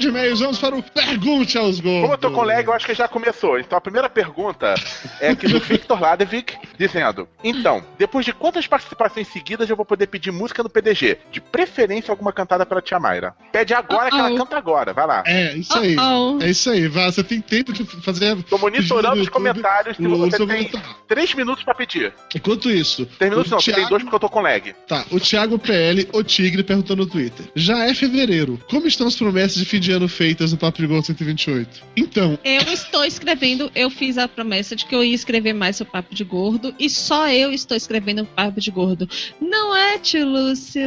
e-mails, 0.09 0.39
vamos 0.39 0.57
para 0.59 0.75
o 0.75 0.83
Pergunte 0.83 1.57
aos 1.57 1.79
Gordos. 1.79 2.01
Como 2.01 2.13
eu 2.13 2.17
tô 2.17 2.31
com 2.31 2.41
lag, 2.43 2.65
eu 2.67 2.73
acho 2.73 2.85
que 2.85 2.93
já 2.93 3.07
começou. 3.07 3.59
Então 3.59 3.77
a 3.77 3.81
primeira 3.81 4.09
pergunta 4.09 4.73
é 5.19 5.35
que 5.35 5.47
do 5.47 5.59
Victor 5.63 5.99
Ladevic, 5.99 6.55
dizendo: 6.77 7.27
Então, 7.43 7.83
depois 7.97 8.25
de 8.25 8.33
quantas 8.33 8.67
participações 8.67 9.27
seguidas 9.27 9.69
eu 9.69 9.75
vou 9.75 9.85
poder 9.85 10.07
pedir 10.07 10.31
música 10.31 10.61
no 10.63 10.69
PDG? 10.69 11.17
De 11.31 11.39
preferência 11.41 12.11
alguma 12.11 12.31
cantada 12.33 12.65
pela 12.65 12.81
Tia 12.81 12.99
Mayra. 12.99 13.33
Pede 13.51 13.73
agora 13.73 14.09
que 14.09 14.17
ela 14.17 14.35
canta 14.35 14.57
agora, 14.57 14.93
vai 14.93 15.07
lá. 15.07 15.23
É, 15.25 15.55
isso 15.55 15.77
aí. 15.77 15.95
Uh-oh. 15.97 16.39
É 16.41 16.49
isso 16.49 16.69
aí, 16.69 16.87
vá. 16.87 17.05
Você 17.11 17.23
tem 17.23 17.41
tempo 17.41 17.71
de 17.73 17.83
fazer. 18.01 18.41
Tô 18.43 18.57
monitorando 18.57 19.13
os 19.21 19.25
YouTube, 19.27 19.31
comentários 19.33 19.97
se 19.97 20.05
o 20.05 20.17
você 20.17 20.37
tem 20.37 20.47
comentário. 20.47 20.89
três 21.07 21.33
minutos 21.33 21.63
pra 21.63 21.73
pedir. 21.75 22.13
Enquanto 22.35 22.69
isso. 22.69 23.05
Três 23.17 23.29
minutos 23.31 23.51
não, 23.51 23.59
você 23.59 23.71
tem 23.71 23.75
Thiago- 23.81 23.89
dois 23.89 24.03
porque 24.03 24.15
eu 24.15 24.19
tô 24.19 24.29
com 24.29 24.41
lag. 24.41 24.73
Tá, 24.87 25.05
o 25.11 25.19
Thiago 25.19 25.57
PL, 25.59 26.07
o 26.13 26.23
Tigre, 26.23 26.63
perguntou 26.63 26.95
no 26.95 27.05
Twitter. 27.05 27.45
Já 27.55 27.85
é 27.85 27.93
fevereiro. 27.93 28.59
Como 28.69 28.87
estão 28.87 29.07
as 29.07 29.15
promessas 29.15 29.55
de 29.57 29.65
fim 29.65 29.79
de 29.79 29.91
ano 29.91 29.98
feitas 30.07 30.51
no 30.51 30.57
Papo 30.57 30.77
de 30.77 30.87
Gol 30.87 31.01
128? 31.01 31.81
Então, 31.95 32.37
Eu 32.43 32.61
estou 32.73 33.03
escrevendo, 33.03 33.71
eu 33.75 33.89
fiz 33.89 34.17
a 34.17 34.27
promessa 34.27 34.75
de 34.75 34.85
que 34.85 34.95
eu 34.95 35.03
ia 35.03 35.15
escrever 35.15 35.53
mais 35.53 35.75
sobre 35.75 35.93
Papo 35.93 36.13
de 36.13 36.23
Gordo 36.23 36.73
e 36.79 36.89
só 36.89 37.29
eu 37.29 37.51
estou 37.51 37.75
escrevendo 37.75 38.25
Papo 38.25 38.59
de 38.59 38.71
Gordo. 38.71 39.09
Não 39.41 39.75
é, 39.75 39.97
tio 39.97 40.27
Lúcio? 40.27 40.81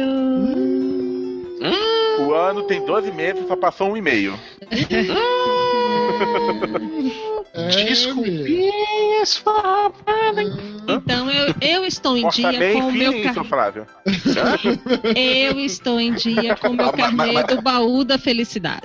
O 2.19 2.33
ano 2.33 2.63
tem 2.63 2.85
12 2.85 3.11
meses, 3.11 3.47
só 3.47 3.55
passou 3.55 3.91
um 3.91 3.97
e 3.97 4.01
meio. 4.01 4.37
é, 7.53 7.67
Desculpinhas, 7.85 9.43
Então 10.87 11.29
eu, 11.29 11.53
eu 11.61 11.85
estou 11.85 12.17
em 12.17 12.23
Mostra 12.23 12.51
dia 12.51 12.73
com 12.73 12.79
o 12.79 12.91
meu 12.91 13.23
carnê. 13.23 13.43
Flávio. 13.43 13.87
Eu 15.15 15.59
estou 15.59 15.99
em 15.99 16.13
dia 16.13 16.55
com 16.55 16.69
o 16.69 16.73
meu 16.73 16.91
carnê 16.91 17.43
do 17.43 17.61
baú 17.61 18.03
da 18.03 18.17
felicidade. 18.17 18.81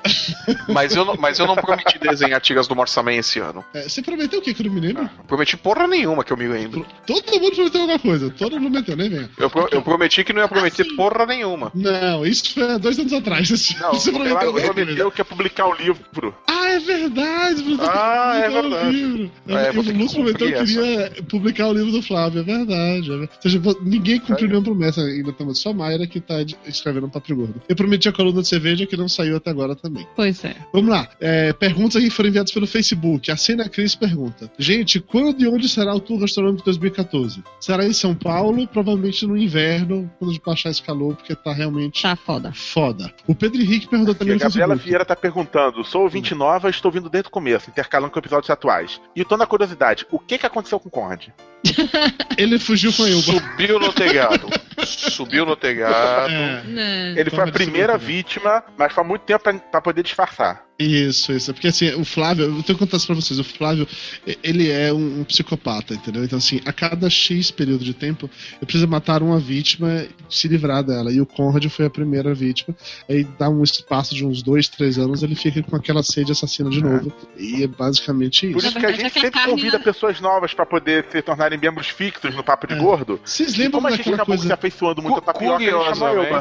Mas 0.69 0.95
eu, 0.95 1.05
não, 1.05 1.17
mas 1.17 1.39
eu 1.39 1.47
não 1.47 1.57
prometi 1.57 1.99
desenhar 1.99 2.41
tiras 2.41 2.67
do 2.69 2.77
Morsaman 2.77 3.15
esse 3.17 3.39
ano. 3.39 3.65
É, 3.75 3.89
você 3.89 4.03
prometeu 4.03 4.39
o 4.39 4.43
que 4.43 4.53
que 4.55 4.63
eu 4.63 4.67
não 4.67 4.73
me 4.75 4.81
lembro? 4.81 5.09
Prometi 5.27 5.57
porra 5.57 5.87
nenhuma 5.87 6.23
que 6.25 6.33
eu 6.33 6.37
me 6.37 6.47
lembro. 6.47 6.87
Todo 7.07 7.41
mundo 7.41 7.55
prometeu 7.55 7.81
alguma 7.81 7.99
coisa. 7.99 8.31
Todo 8.31 8.61
mundo 8.61 8.73
prometeu, 8.73 8.97
nem 8.97 9.09
vem. 9.09 9.29
Eu, 9.39 9.49
pro- 9.51 9.69
eu 9.73 9.83
prometi 9.83 10.23
que 10.25 10.33
não 10.33 10.43
ia 10.43 10.49
prometer 10.49 10.83
Assim. 10.83 10.97
porra 10.97 11.27
nenhuma. 11.27 11.73
Não, 11.75 12.25
isso 12.25 12.53
foi 12.55 12.71
há 12.71 12.79
dois 12.79 12.99
anos 12.99 13.13
atrás. 13.13 13.49
Você, 13.49 13.75
Não, 13.81 13.93
você 13.93 14.13
prometeu 14.13 14.53
coisa. 14.53 14.73
prometeu 14.73 15.11
que 15.11 15.21
ia 15.21 15.25
publicar 15.25 15.67
o 15.67 15.75
livro. 15.75 16.35
Ah, 16.47 16.69
é 16.71 16.79
verdade. 16.79 17.18
Bruno, 17.63 17.77
você 17.77 17.91
Ah, 17.91 18.41
é 18.45 18.49
o 18.49 18.53
verdade. 18.63 18.91
livro. 18.91 19.31
É, 19.49 19.71
o 19.71 19.73
ter 19.73 19.85
que 19.85 19.93
Lúcio 19.93 20.17
prometeu 20.23 20.49
que 20.49 20.65
queria 20.65 21.13
publicar 21.29 21.69
o 21.69 21.73
livro 21.73 21.91
do 21.93 22.03
Flávio, 22.03 22.41
é 22.41 22.45
verdade. 22.45 23.07
é 23.07 23.17
verdade. 23.17 23.31
Ou 23.37 23.43
seja, 23.43 23.61
ninguém 23.83 24.21
cumpriu 24.21 24.49
nenhuma 24.49 24.65
promessa 24.65 25.01
ainda, 25.03 25.31
estamos 25.31 25.61
só 25.61 25.71
a 25.71 25.75
Mayra 25.75 26.07
que 26.07 26.21
tá 26.21 26.43
de- 26.43 26.57
escrevendo 26.67 27.07
um 27.07 27.11
papo 27.11 27.35
gordo. 27.35 27.61
Eu 27.69 27.77
prometi 27.77 28.09
a 28.09 28.13
coluna 28.13 28.43
de 28.43 28.49
cerveja 28.49 28.87
que 28.87 28.97
não 28.97 29.09
saiu 29.09 29.37
até 29.37 29.51
agora 29.51 29.75
também. 29.75 30.07
Pois 30.15 30.45
é. 30.45 30.55
Vamos 30.73 30.91
lá. 30.91 31.09
É, 31.21 31.53
perguntas 31.53 32.03
que 32.03 32.11
foram 32.11 32.29
enviadas 32.29 32.53
pelo 32.53 32.67
Facebook. 32.67 33.31
A 33.31 33.37
Cena 33.37 33.69
Cris 33.69 33.95
pergunta: 33.95 34.51
Gente, 34.59 35.01
quando 35.01 35.43
e 35.43 35.49
onde 35.49 35.69
será 35.69 35.95
o 35.95 36.01
Tour 36.01 36.21
Gastronômico 36.21 36.65
2014? 36.65 37.43
Será 37.61 37.85
em 37.85 37.93
São 37.93 38.15
Paulo, 38.15 38.67
provavelmente 38.67 39.27
no 39.27 39.37
inverno, 39.37 40.11
quando 40.19 40.39
baixar 40.45 40.71
esse 40.71 40.83
calor, 40.83 41.15
porque 41.17 41.35
tá 41.35 41.53
realmente 41.53 42.03
Tá 42.03 42.17
foda. 42.17 42.53
foda. 42.53 43.13
O 43.27 43.35
Pedro 43.35 43.61
Henrique 43.61 43.89
perguntou 43.89 44.15
E 44.15 44.17
também 44.19 44.33
a 44.33 44.37
no 44.37 44.41
Gabriela 44.41 44.69
Facebook. 44.75 44.89
Vieira 44.89 45.05
tá 45.05 45.17
perguntando: 45.17 45.85
sou 45.85 46.03
ouvinte 46.03 46.35
nova, 46.35 46.71
estou 46.71 46.91
vindo 46.91 47.08
desde 47.09 47.29
o 47.29 47.33
começo, 47.33 47.71
intercalando 47.71 48.13
com 48.13 48.19
episódios 48.19 48.51
atuais. 48.51 49.01
E 49.15 49.25
tô 49.25 49.37
na 49.37 49.47
curiosidade: 49.47 50.07
o 50.11 50.19
que 50.19 50.39
que 50.39 50.47
aconteceu 50.47 50.79
com 50.79 50.89
o 50.89 50.93
Conrad? 50.93 51.29
Ele 52.37 52.59
fugiu 52.59 52.93
com 52.93 53.03
a 53.03 53.11
Elba. 53.11 53.23
Subiu 53.23 53.81
no 53.81 53.93
telhado. 53.93 54.49
Subiu 54.85 55.45
no 55.45 55.57
telhado. 55.57 56.33
É. 56.33 57.15
Ele 57.17 57.31
foi 57.31 57.49
a 57.49 57.53
primeira 57.53 57.99
vítima, 57.99 58.63
mas 58.77 58.93
foi 58.93 59.03
há 59.03 59.07
muito 59.07 59.23
tempo 59.23 59.43
pra, 59.43 59.53
pra 59.55 59.81
poder 59.81 60.03
disfarçar. 60.03 60.68
Isso, 60.79 61.33
isso. 61.33 61.53
Porque 61.53 61.67
assim, 61.67 61.93
o 61.95 62.05
Flávio, 62.05 62.45
eu 62.45 62.51
tenho 62.63 62.65
que 62.65 62.75
contar 62.77 62.99
isso 62.99 63.07
pra 63.07 63.17
vocês, 63.17 63.39
o 63.41 63.43
Flávio, 63.45 63.87
e- 64.25 64.39
ele 64.45 64.71
é 64.71 64.93
um, 64.93 65.21
um 65.21 65.25
psicopata, 65.25 65.93
entendeu? 65.95 66.23
Então, 66.23 66.39
assim, 66.39 66.61
a 66.65 66.73
cada 66.73 67.11
X 67.11 67.51
período 67.51 67.85
de 67.85 67.93
tempo, 67.93 68.31
eu 68.61 68.67
preciso 68.67 68.87
matar 68.87 69.21
uma 69.21 69.41
vítima 69.41 70.05
e 70.05 70.09
se 70.35 70.47
livrar 70.47 70.85
dela. 70.85 71.11
E 71.13 71.21
o 71.21 71.27
Conrad 71.27 71.67
foi 71.67 71.87
a 71.87 71.91
primeira 71.91 72.33
vítima. 72.33 72.77
Aí 73.09 73.25
dá 73.39 73.49
um 73.51 73.63
espaço 73.65 74.15
de 74.15 74.25
uns 74.25 74.41
dois, 74.41 74.69
três 74.69 74.99
anos, 74.99 75.25
ele 75.25 75.35
fica 75.35 75.61
com 75.65 75.75
aquela 75.75 76.03
sede 76.03 76.31
assassina 76.31 76.71
de 76.71 76.81
novo. 76.81 77.13
E 77.37 77.65
é 77.65 77.67
basicamente 77.67 78.47
Por 78.49 78.59
isso. 78.59 78.69
isso 78.69 78.79
que 78.79 78.87
a 78.87 78.93
gente 78.93 79.13
sempre 79.21 79.45
convida 79.45 79.79
né? 79.79 79.85
pessoas 79.85 80.21
novas 80.21 80.55
pra 80.55 80.65
poder 80.65 81.07
se 81.11 81.21
tornarem 81.23 81.59
membros 81.59 81.89
fixos 81.89 82.33
no 82.37 82.45
Papo 82.45 82.69
de 82.69 82.75
É. 82.75 82.79
Gordo. 82.79 83.21
Vocês 83.25 83.55
E 83.55 83.59
lembram 83.59 83.81
como 83.81 83.89
a 83.89 83.91
gente 83.91 83.99
daquela 84.11 84.17
acabou 84.23 84.39
se 84.39 84.53
afeiçoando 84.53 85.03
muito 85.03 85.19
a 85.19 85.23
tapioca, 85.23 85.57
a 85.57 85.59
gente 85.61 85.99
chamou 85.99 86.41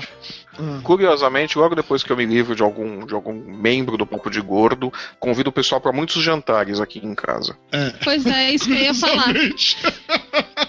Elba. 0.59 0.81
Curiosamente, 0.81 1.57
logo 1.57 1.75
depois 1.75 2.03
que 2.03 2.11
eu 2.11 2.17
me 2.17 2.25
livro 2.25 2.55
de 2.55 2.63
algum, 2.63 3.05
de 3.05 3.13
algum 3.13 3.33
membro 3.33 3.97
do 3.97 4.05
Papo 4.05 4.29
de 4.29 4.41
Gordo, 4.41 4.91
convido 5.19 5.49
o 5.49 5.53
pessoal 5.53 5.79
para 5.81 5.91
muitos 5.91 6.21
jantares 6.23 6.79
aqui 6.79 6.99
em 7.03 7.13
casa. 7.15 7.57
é. 7.71 7.91
Pois 8.03 8.25
é, 8.25 8.51
isso 8.51 8.65
que 8.65 8.71
eu 8.73 8.77
ia 8.77 8.93
falar. 8.93 9.33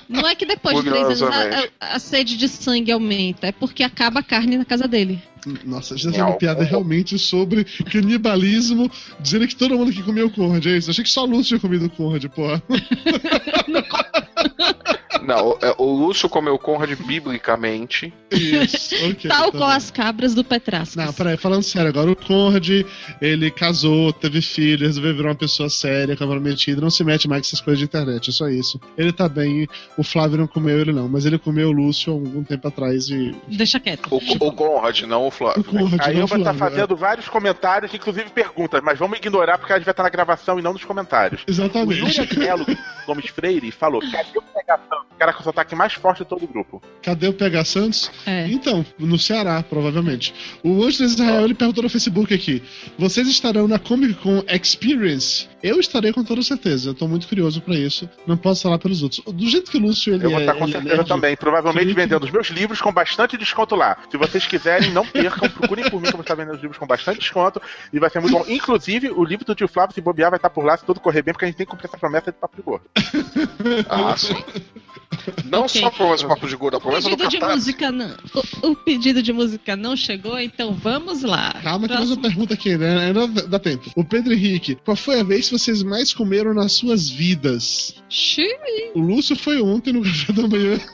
Não 0.09 0.27
é 0.29 0.35
que 0.35 0.47
depois 0.47 0.75
de 0.83 0.91
três 0.91 1.23
anos 1.23 1.37
a, 1.81 1.87
a- 1.91 1.95
a 1.97 1.99
sede 1.99 2.37
de 2.37 2.49
sangue 2.49 2.91
aumenta, 2.93 3.47
é 3.47 3.53
porque 3.53 3.83
acaba 3.83 4.21
a 4.21 4.23
carne 4.23 4.57
na 4.59 4.65
casa 4.65 4.89
dele. 4.89 5.21
Nossa, 5.65 5.95
a 5.95 5.97
gente 5.97 6.07
tá 6.07 6.11
fazendo 6.13 6.27
uma 6.31 6.37
piada 6.39 6.65
realmente 6.65 7.19
sobre 7.19 7.65
canibalismo, 7.65 8.91
dizendo 9.21 9.47
que 9.47 9.55
todo 9.57 9.77
mundo 9.79 9.91
aqui 9.91 10.03
comeu 10.03 10.27
o 10.27 10.31
Conrad, 10.31 10.67
é 10.67 10.77
isso? 10.77 10.91
Achei 10.91 11.05
que 11.05 11.11
só 11.11 11.23
a 11.23 11.27
Lúcia 11.27 11.45
tinha 11.57 11.61
comido 11.61 11.87
o 11.87 11.91
Conrad, 11.91 12.25
porra. 12.27 12.63
Não, 15.29 15.51
o- 15.51 15.59
é, 15.61 15.75
o 15.77 15.85
Lúcio 15.85 16.27
comeu 16.29 16.59
Conrad 16.59 16.91
biblicamente. 16.99 18.13
Isso, 18.31 18.95
ok. 19.05 19.29
Tal 19.31 19.53
tá 19.53 19.59
qual 19.59 19.71
bom. 19.71 19.77
as 19.77 19.91
cabras 19.91 20.35
do 20.35 20.43
Petrascas. 20.43 20.97
Não, 21.05 21.13
peraí, 21.13 21.37
falando 21.37 21.63
sério, 21.63 21.89
agora 21.91 22.11
o 22.11 22.17
Conrad, 22.17 22.69
ele 23.21 23.51
casou, 23.51 24.13
teve 24.13 24.41
filho, 24.41 24.87
resolveu 24.87 25.15
virar 25.15 25.29
uma 25.29 25.35
pessoa 25.35 25.69
séria, 25.69 26.17
comprometida, 26.17 26.81
não 26.81 26.89
se 26.91 27.05
mete 27.05 27.29
mais 27.29 27.43
com 27.43 27.47
essas 27.49 27.61
coisas 27.61 27.79
de 27.79 27.85
internet, 27.85 28.31
é 28.31 28.33
só 28.33 28.49
isso. 28.49 28.81
Ele 28.97 29.13
tá 29.13 29.29
bem, 29.29 29.69
o 29.99 30.03
Flávio 30.03 30.39
não 30.39 30.47
comeu 30.47 30.79
ele 30.81 30.93
não, 30.93 31.09
mas 31.09 31.27
ele 31.27 31.39
comeu 31.39 31.69
o 31.69 31.73
Lúcio 31.73 32.11
há 32.13 32.17
algum 32.17 32.43
tempo 32.43 32.67
atrás 32.69 33.09
e... 33.11 33.35
Deixa 33.49 33.79
quieto. 33.79 34.09
O, 34.11 34.17
o 34.47 34.53
Conrad, 34.53 35.03
não 35.03 35.25
o 35.25 35.29
O 35.29 35.31
Flávio. 35.31 35.63
Conrad, 35.65 36.01
A 36.01 36.07
não 36.13 36.15
o 36.15 36.21
Elba 36.23 36.29
tá 36.39 36.55
Flávio, 36.55 36.59
fazendo 36.59 36.97
vários 36.97 37.29
comentários, 37.29 37.93
inclusive 37.93 38.31
perguntas, 38.31 38.81
mas 38.83 38.99
vamos 38.99 39.19
ignorar 39.19 39.59
porque 39.59 39.73
a 39.75 39.77
gente 39.77 39.85
vai 39.85 39.93
estar 39.93 40.03
na 40.03 40.09
gravação 40.09 40.59
e 40.59 40.63
não 40.63 40.73
nos 40.73 40.85
comentários. 40.85 41.43
é. 41.47 41.51
O 41.51 41.53
Exatamente. 41.53 42.01
Yuri 42.01 42.21
Agnello 42.21 42.67
Gomes 43.07 43.27
Freire 43.31 43.71
falou: 43.71 44.01
cadê 44.01 44.39
o 44.39 44.43
pegação? 44.55 44.99
O 45.19 45.27
cara 45.29 45.33
com 45.33 45.41
o 45.41 45.43
sotaque 45.43 45.75
mais 45.75 45.95
forte 45.95 46.19
de 46.19 46.27
todo 46.27 46.45
o 46.45 46.47
grupo. 46.47 46.81
Cadê 47.03 47.27
o 47.27 47.33
PH 47.33 47.65
Santos? 47.65 48.09
É. 48.25 48.47
Então, 48.47 48.87
no 48.97 49.19
Ceará, 49.19 49.61
provavelmente. 49.65 50.33
O 50.63 50.85
Anjo 50.85 51.03
Israel, 51.03 51.45
ele 51.45 51.55
perguntou 51.55 51.83
no 51.83 51.91
Facebook 51.91 52.33
aqui, 52.33 52.63
vocês 52.97 53.27
estarão 53.27 53.67
na 53.67 53.81
Comic 53.81 54.15
Con 54.15 54.45
Experience? 54.49 55.49
Eu 55.61 55.81
estarei 55.81 56.13
com 56.13 56.23
toda 56.23 56.41
certeza, 56.41 56.91
eu 56.91 56.95
tô 56.95 57.09
muito 57.09 57.27
curioso 57.27 57.61
pra 57.61 57.75
isso, 57.75 58.09
não 58.29 58.37
posso 58.37 58.63
falar 58.63 58.79
pelos 58.79 59.03
outros. 59.03 59.21
Do 59.27 59.49
jeito 59.49 59.73
que 59.73 59.77
o 59.77 59.81
Lúcio, 59.81 60.15
ele 60.15 60.25
Eu 60.25 60.31
vou 60.31 60.39
é, 60.39 60.43
estar 60.43 60.55
com 60.55 60.67
é 60.67 60.69
certeza 60.69 60.97
nerd, 60.97 61.09
também. 61.09 61.37
Provavelmente 61.37 61.93
vendendo 61.93 62.23
os 62.23 62.31
meus 62.31 62.47
livros 62.51 62.81
com 62.81 62.93
bastante 62.93 63.37
desconto 63.37 63.75
lá. 63.75 63.99
Se 64.09 64.17
vocês 64.17 64.47
quiserem, 64.47 64.93
não 64.93 65.05
percam, 65.05 65.51
procurem 65.51 65.91
por 65.91 66.01
mim 66.01 66.07
que 66.07 66.11
eu 66.11 66.19
vou 66.19 66.21
estar 66.21 66.37
vendendo 66.37 66.55
os 66.55 66.63
livros 66.63 66.79
com 66.79 66.87
bastante 66.87 67.19
desconto. 67.19 67.61
E 67.93 67.99
vai 67.99 68.09
ser 68.09 68.21
muito 68.21 68.39
bom. 68.39 68.45
Inclusive, 68.47 69.11
o 69.11 69.25
livro 69.25 69.45
do 69.45 69.53
tio 69.53 69.67
Flávio, 69.67 69.95
se 69.97 70.01
bobear, 70.01 70.31
vai 70.31 70.39
estar 70.39 70.51
por 70.51 70.65
lá 70.65 70.77
se 70.77 70.85
tudo 70.85 71.01
correr 71.01 71.23
bem, 71.23 71.35
porque 71.35 71.45
a 71.45 71.49
gente 71.49 71.57
tem 71.57 71.67
que 71.67 71.71
cumprir 71.73 71.89
essa 71.89 71.99
promessa 71.99 72.31
de 72.31 72.39
papo 72.39 72.57
de 72.57 72.63
gordo. 72.63 72.85
Ah, 73.89 74.17
sim. 74.17 74.37
Não 75.45 75.61
Ok. 75.63 75.81
só 75.81 75.89
a 75.89 75.91
promessa 75.91 76.23
do 76.25 76.29
Papo 76.29 76.47
de 76.49 76.57
Gordo, 76.57 76.75
a 76.75 76.79
O 76.79 76.81
promessa 76.81 77.09
do 77.09 77.17
pedido 77.17 77.31
de 77.31 77.39
Catarse. 77.39 77.57
música 77.59 77.91
não. 77.91 78.17
O, 78.63 78.69
o 78.71 78.77
pedido 78.77 79.23
de 79.23 79.33
música 79.33 79.77
não 79.77 79.97
chegou, 79.97 80.39
então 80.39 80.73
vamos 80.75 81.23
lá. 81.23 81.55
Calma 81.63 81.87
que 81.89 81.95
mais 81.95 82.07
Próximo. 82.07 82.15
uma 82.17 82.23
pergunta 82.23 82.55
aqui, 82.55 82.77
né? 82.77 83.07
Ainda 83.07 83.27
dá 83.47 83.59
tempo. 83.59 83.91
O 83.97 84.05
Pedro 84.05 84.33
Henrique, 84.33 84.77
qual 84.85 84.97
foi 84.97 85.21
a 85.21 85.25
vez 85.25 85.49
que 85.49 85.59
vocês 85.59 85.83
mais 85.83 86.13
comeram 86.13 86.53
nas 86.55 86.73
suas 86.73 87.09
vidas? 87.09 87.95
Xiii. 88.09 88.47
O 88.95 89.01
Lúcio 89.01 89.35
foi 89.37 89.61
ontem 89.61 89.93
no 89.93 90.03
café 90.03 90.33
da 90.33 90.47
manhã. 90.49 90.79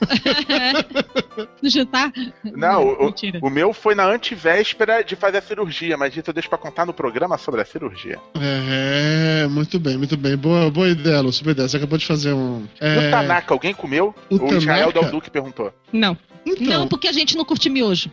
No 1.63 1.69
jantar? 1.71 2.13
Não, 2.45 2.85
o, 2.87 3.15
o 3.43 3.51
meu 3.51 3.73
foi 3.73 3.95
na 3.95 4.07
antivéspera 4.07 5.03
de 5.03 5.17
fazer 5.17 5.39
a 5.39 5.43
cirurgia, 5.43 5.97
mas 5.97 6.15
isso 6.17 6.29
eu 6.29 6.35
deixo 6.35 6.49
pra 6.49 6.59
contar 6.59 6.85
no 6.87 6.93
programa 6.93 7.39
sobre 7.39 7.61
a 7.61 7.65
cirurgia. 7.65 8.19
É, 8.41 9.47
muito 9.49 9.79
bem, 9.79 9.97
muito 9.97 10.17
bem. 10.17 10.37
Boa, 10.37 10.71
boa 10.71 10.89
ideia, 10.89 11.21
Lúcio, 11.21 11.43
boa 11.43 11.53
ideia. 11.53 11.69
Você 11.69 11.77
acabou 11.77 11.99
de 11.99 12.07
fazer 12.07 12.33
um... 12.33 12.61
No 12.61 12.69
É, 12.81 13.11
Tanaka, 13.11 13.53
alguém 13.55 13.75
comeu? 13.75 14.04
O 14.31 14.39
O 14.39 14.55
Israel? 14.55 14.93
Del 14.93 15.11
Duque 15.11 15.31
perguntou. 15.31 15.73
Não. 15.93 16.17
Então, 16.47 16.81
Não, 16.81 16.89
porque 16.89 17.09
a 17.09 17.13
gente 17.13 17.37
não 17.37 17.45
curte 17.45 17.69
miojo. 17.71 18.11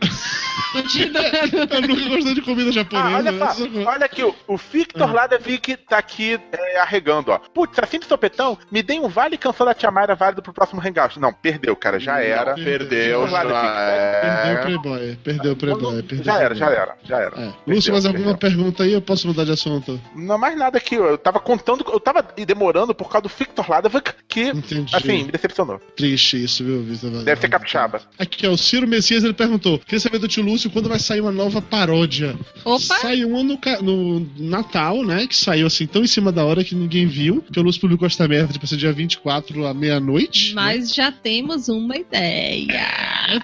Eu 0.74 1.82
nunca 1.88 2.08
gostei 2.08 2.34
de 2.34 2.42
comida 2.42 2.70
Ah, 2.70 2.72
japonesa. 2.72 3.16
olha 3.16 3.32
né? 3.32 3.38
só, 3.52 3.90
olha 3.90 4.04
aqui, 4.06 4.22
o, 4.24 4.34
o 4.48 4.56
Victor 4.56 5.08
Ah. 5.08 5.12
Ladevik 5.12 5.76
tá 5.76 5.98
aqui 5.98 6.38
é, 6.52 6.78
arregando, 6.78 7.30
ó. 7.30 7.38
Putz, 7.38 7.78
assim 7.78 7.98
de 7.98 8.06
sopetão, 8.06 8.58
me 8.70 8.82
dei 8.82 8.98
um 8.98 9.08
vale 9.08 9.36
canção 9.36 9.66
da 9.66 9.74
Tia 9.74 9.90
Mayra 9.90 10.14
válido 10.14 10.42
pro 10.42 10.52
próximo 10.52 10.80
hangout. 10.80 11.18
Não, 11.20 11.32
perdeu, 11.32 11.74
cara, 11.76 11.98
já 11.98 12.20
era. 12.20 12.56
Não, 12.56 12.62
Perdeu, 12.64 13.28
já 13.28 13.42
Perdeu 13.42 13.60
o 13.60 13.76
é. 13.78 14.56
Playboy, 14.62 15.18
perdeu 15.22 15.52
o 15.52 15.56
Playboy. 15.56 16.02
Perdeu 16.02 16.24
Já 16.24 16.40
era, 16.40 16.54
já 16.54 16.70
era, 16.70 16.96
já 17.04 17.18
era. 17.18 17.40
É. 17.40 17.52
Lúcio, 17.66 17.92
mais 17.92 18.06
alguma 18.06 18.36
perdeu. 18.36 18.56
pergunta 18.56 18.82
aí? 18.84 18.92
Eu 18.92 19.02
posso 19.02 19.26
mudar 19.26 19.44
de 19.44 19.52
assunto? 19.52 20.00
Não, 20.14 20.38
mais 20.38 20.56
nada 20.56 20.78
aqui, 20.78 20.94
eu 20.94 21.18
tava 21.18 21.38
contando, 21.40 21.84
eu 21.92 22.00
tava 22.00 22.22
demorando 22.46 22.94
por 22.94 23.10
causa 23.10 23.22
do 23.22 23.28
Victor 23.28 23.68
Ladevik, 23.68 24.12
que, 24.28 24.48
Entendi. 24.50 24.94
assim, 24.94 25.24
me 25.24 25.32
decepcionou. 25.32 25.78
Triste 25.96 26.42
isso, 26.42 26.64
viu, 26.64 26.82
Vitor? 26.82 27.22
Deve 27.24 27.40
ser 27.40 27.48
capixaba. 27.48 28.00
Aqui, 28.22 28.46
ó, 28.46 28.52
o 28.52 28.58
Ciro 28.58 28.86
Messias, 28.86 29.24
ele 29.24 29.32
perguntou, 29.32 29.78
queria 29.80 29.98
saber 29.98 30.18
do 30.18 30.28
tio 30.28 30.42
Lúcio 30.44 30.70
quando 30.70 30.88
vai 30.88 30.98
sair 30.98 31.20
uma 31.20 31.32
nova 31.32 31.60
paródia. 31.60 32.36
Opa! 32.64 32.96
Saiu 33.00 33.28
uma 33.30 33.42
no, 33.42 33.58
no 33.82 34.30
Natal, 34.38 35.02
né, 35.04 35.26
que 35.26 35.34
saiu 35.36 35.66
assim 35.66 35.86
tão 35.86 36.02
em 36.02 36.06
cima 36.06 36.30
da 36.30 36.44
hora 36.44 36.62
que 36.62 36.74
ninguém 36.74 37.06
viu, 37.06 37.42
que 37.52 37.58
o 37.58 37.62
Lúcio 37.62 37.80
publicou 37.80 38.06
esta 38.06 38.28
merda, 38.28 38.52
tipo, 38.52 38.66
ser 38.66 38.76
dia 38.76 38.92
24 38.92 39.66
à 39.66 39.74
meia-noite. 39.74 40.54
né? 40.54 40.62
Mas 40.62 40.94
já 40.94 41.10
temos 41.10 41.68
uma 41.68 41.96
ideia. 41.96 42.86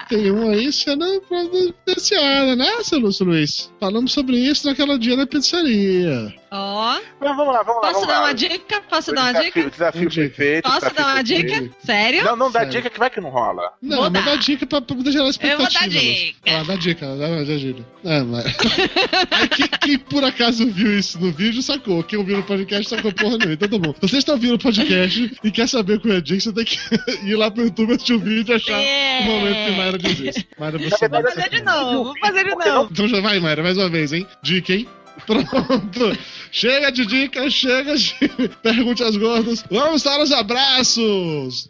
Tem 0.09 0.31
um 0.31 0.49
aí 0.51 0.73
sendo 0.73 1.05
providenciada, 1.29 2.55
né, 2.57 2.71
seu 2.83 2.99
Lúcio 2.99 3.25
Luiz? 3.27 3.71
Falamos 3.81 4.13
sobre 4.13 4.37
isso 4.39 4.67
naquela 4.67 4.99
dia 4.99 5.17
na 5.17 5.27
pizzaria. 5.27 6.33
Ó, 6.51 6.99
Mas 7.21 7.37
vamos 7.37 7.53
lá, 7.53 7.63
vamos 7.63 7.83
lá. 7.83 7.89
posso 7.89 7.93
vamos 7.95 8.07
dar 8.09 8.21
lá. 8.21 8.27
uma 8.27 8.35
dica? 8.35 8.81
Posso 8.89 9.11
O 9.11 9.15
dar 9.15 9.21
uma 9.23 9.33
desafio, 9.33 9.53
dica? 9.53 9.67
O 9.67 9.71
desafio 9.71 10.01
Uma 10.03 10.11
foi 10.11 10.23
dica. 10.25 10.37
feito. 10.37 10.67
o 10.67 10.73
Posso 10.73 10.95
dar 10.95 11.07
uma 11.15 11.23
dica? 11.23 11.71
Sério? 11.85 12.25
Não, 12.25 12.37
não 12.37 12.51
dá 12.51 12.61
Sério. 12.61 12.73
dica 12.75 12.91
que 12.91 12.99
vai 12.99 13.11
que 13.11 13.21
não 13.21 13.29
rola. 13.29 13.73
Não, 13.83 13.99
Vou 13.99 14.11
dar. 14.11 14.25
dá 14.25 14.37
dica 14.37 14.67
pra, 14.69 14.81
pra 14.81 14.97
poder 14.97 15.11
gerar 15.13 15.29
expectativa. 15.29 15.63
Eu 15.63 15.69
vou 15.71 15.81
dar 15.81 15.89
dica. 15.89 16.37
Ah, 16.47 16.63
dá 16.65 16.77
dica, 16.77 17.07
dá, 17.17 17.45
dá 17.45 17.57
dica. 17.57 17.85
É, 18.05 18.23
mas... 18.23 18.45
Aí 19.31 19.49
quem, 19.49 19.69
quem 19.81 19.99
por 19.99 20.23
acaso 20.25 20.67
viu 20.71 20.99
isso 20.99 21.19
no 21.21 21.33
vídeo 21.33 21.63
sacou. 21.63 22.03
Quem 22.05 22.19
ouviu 22.19 22.37
no 22.37 22.43
podcast 22.43 22.89
sacou 22.89 23.13
porra 23.13 23.39
nenhuma. 23.39 23.55
Então 23.55 23.69
tá 23.69 23.79
bom. 23.79 23.93
Se 23.95 24.01
você 24.09 24.19
está 24.19 24.33
ouvindo 24.33 24.55
o 24.55 24.59
podcast 24.59 25.33
e 25.43 25.51
quer 25.51 25.69
saber 25.69 26.01
qual 26.01 26.15
é 26.15 26.17
a 26.19 26.21
dica, 26.21 26.41
você 26.41 26.53
tem 26.53 26.65
que 26.65 26.79
ir 27.27 27.35
lá 27.37 27.51
pro 27.51 27.65
YouTube, 27.65 27.93
assistir 27.93 28.13
o 28.15 28.19
vídeo 28.21 28.53
e 28.53 28.57
achar 28.57 28.81
É. 28.81 29.21
o 29.21 29.25
momento 29.25 29.65
que 29.67 29.71
Mayra 29.77 29.99
diz 29.99 30.19
isso. 30.21 30.45
Mayra, 30.59 30.79
você 30.79 31.09
Vou 31.09 31.23
fazer 31.23 31.51
de 31.51 31.63
novo, 31.63 32.05
vou 32.05 32.19
fazer 32.21 32.45
de 32.45 32.55
novo. 32.55 32.89
Então 32.93 33.09
já 33.09 33.21
vai, 33.21 33.41
Mayra, 33.41 33.63
mais 33.63 33.77
uma 33.77 33.89
vez, 33.89 34.13
hein? 34.13 34.27
Dica, 34.43 34.75
hein? 34.75 34.87
Pronto. 35.27 36.17
Chega 36.53 36.91
de 36.93 37.05
dicas, 37.05 37.53
chega 37.53 37.97
de 37.97 38.15
pergunte 38.63 39.03
aos 39.03 39.17
gordos. 39.17 39.65
Vamos 39.71 40.03
para 40.05 40.23
os 40.23 40.31
abraços. 40.31 41.69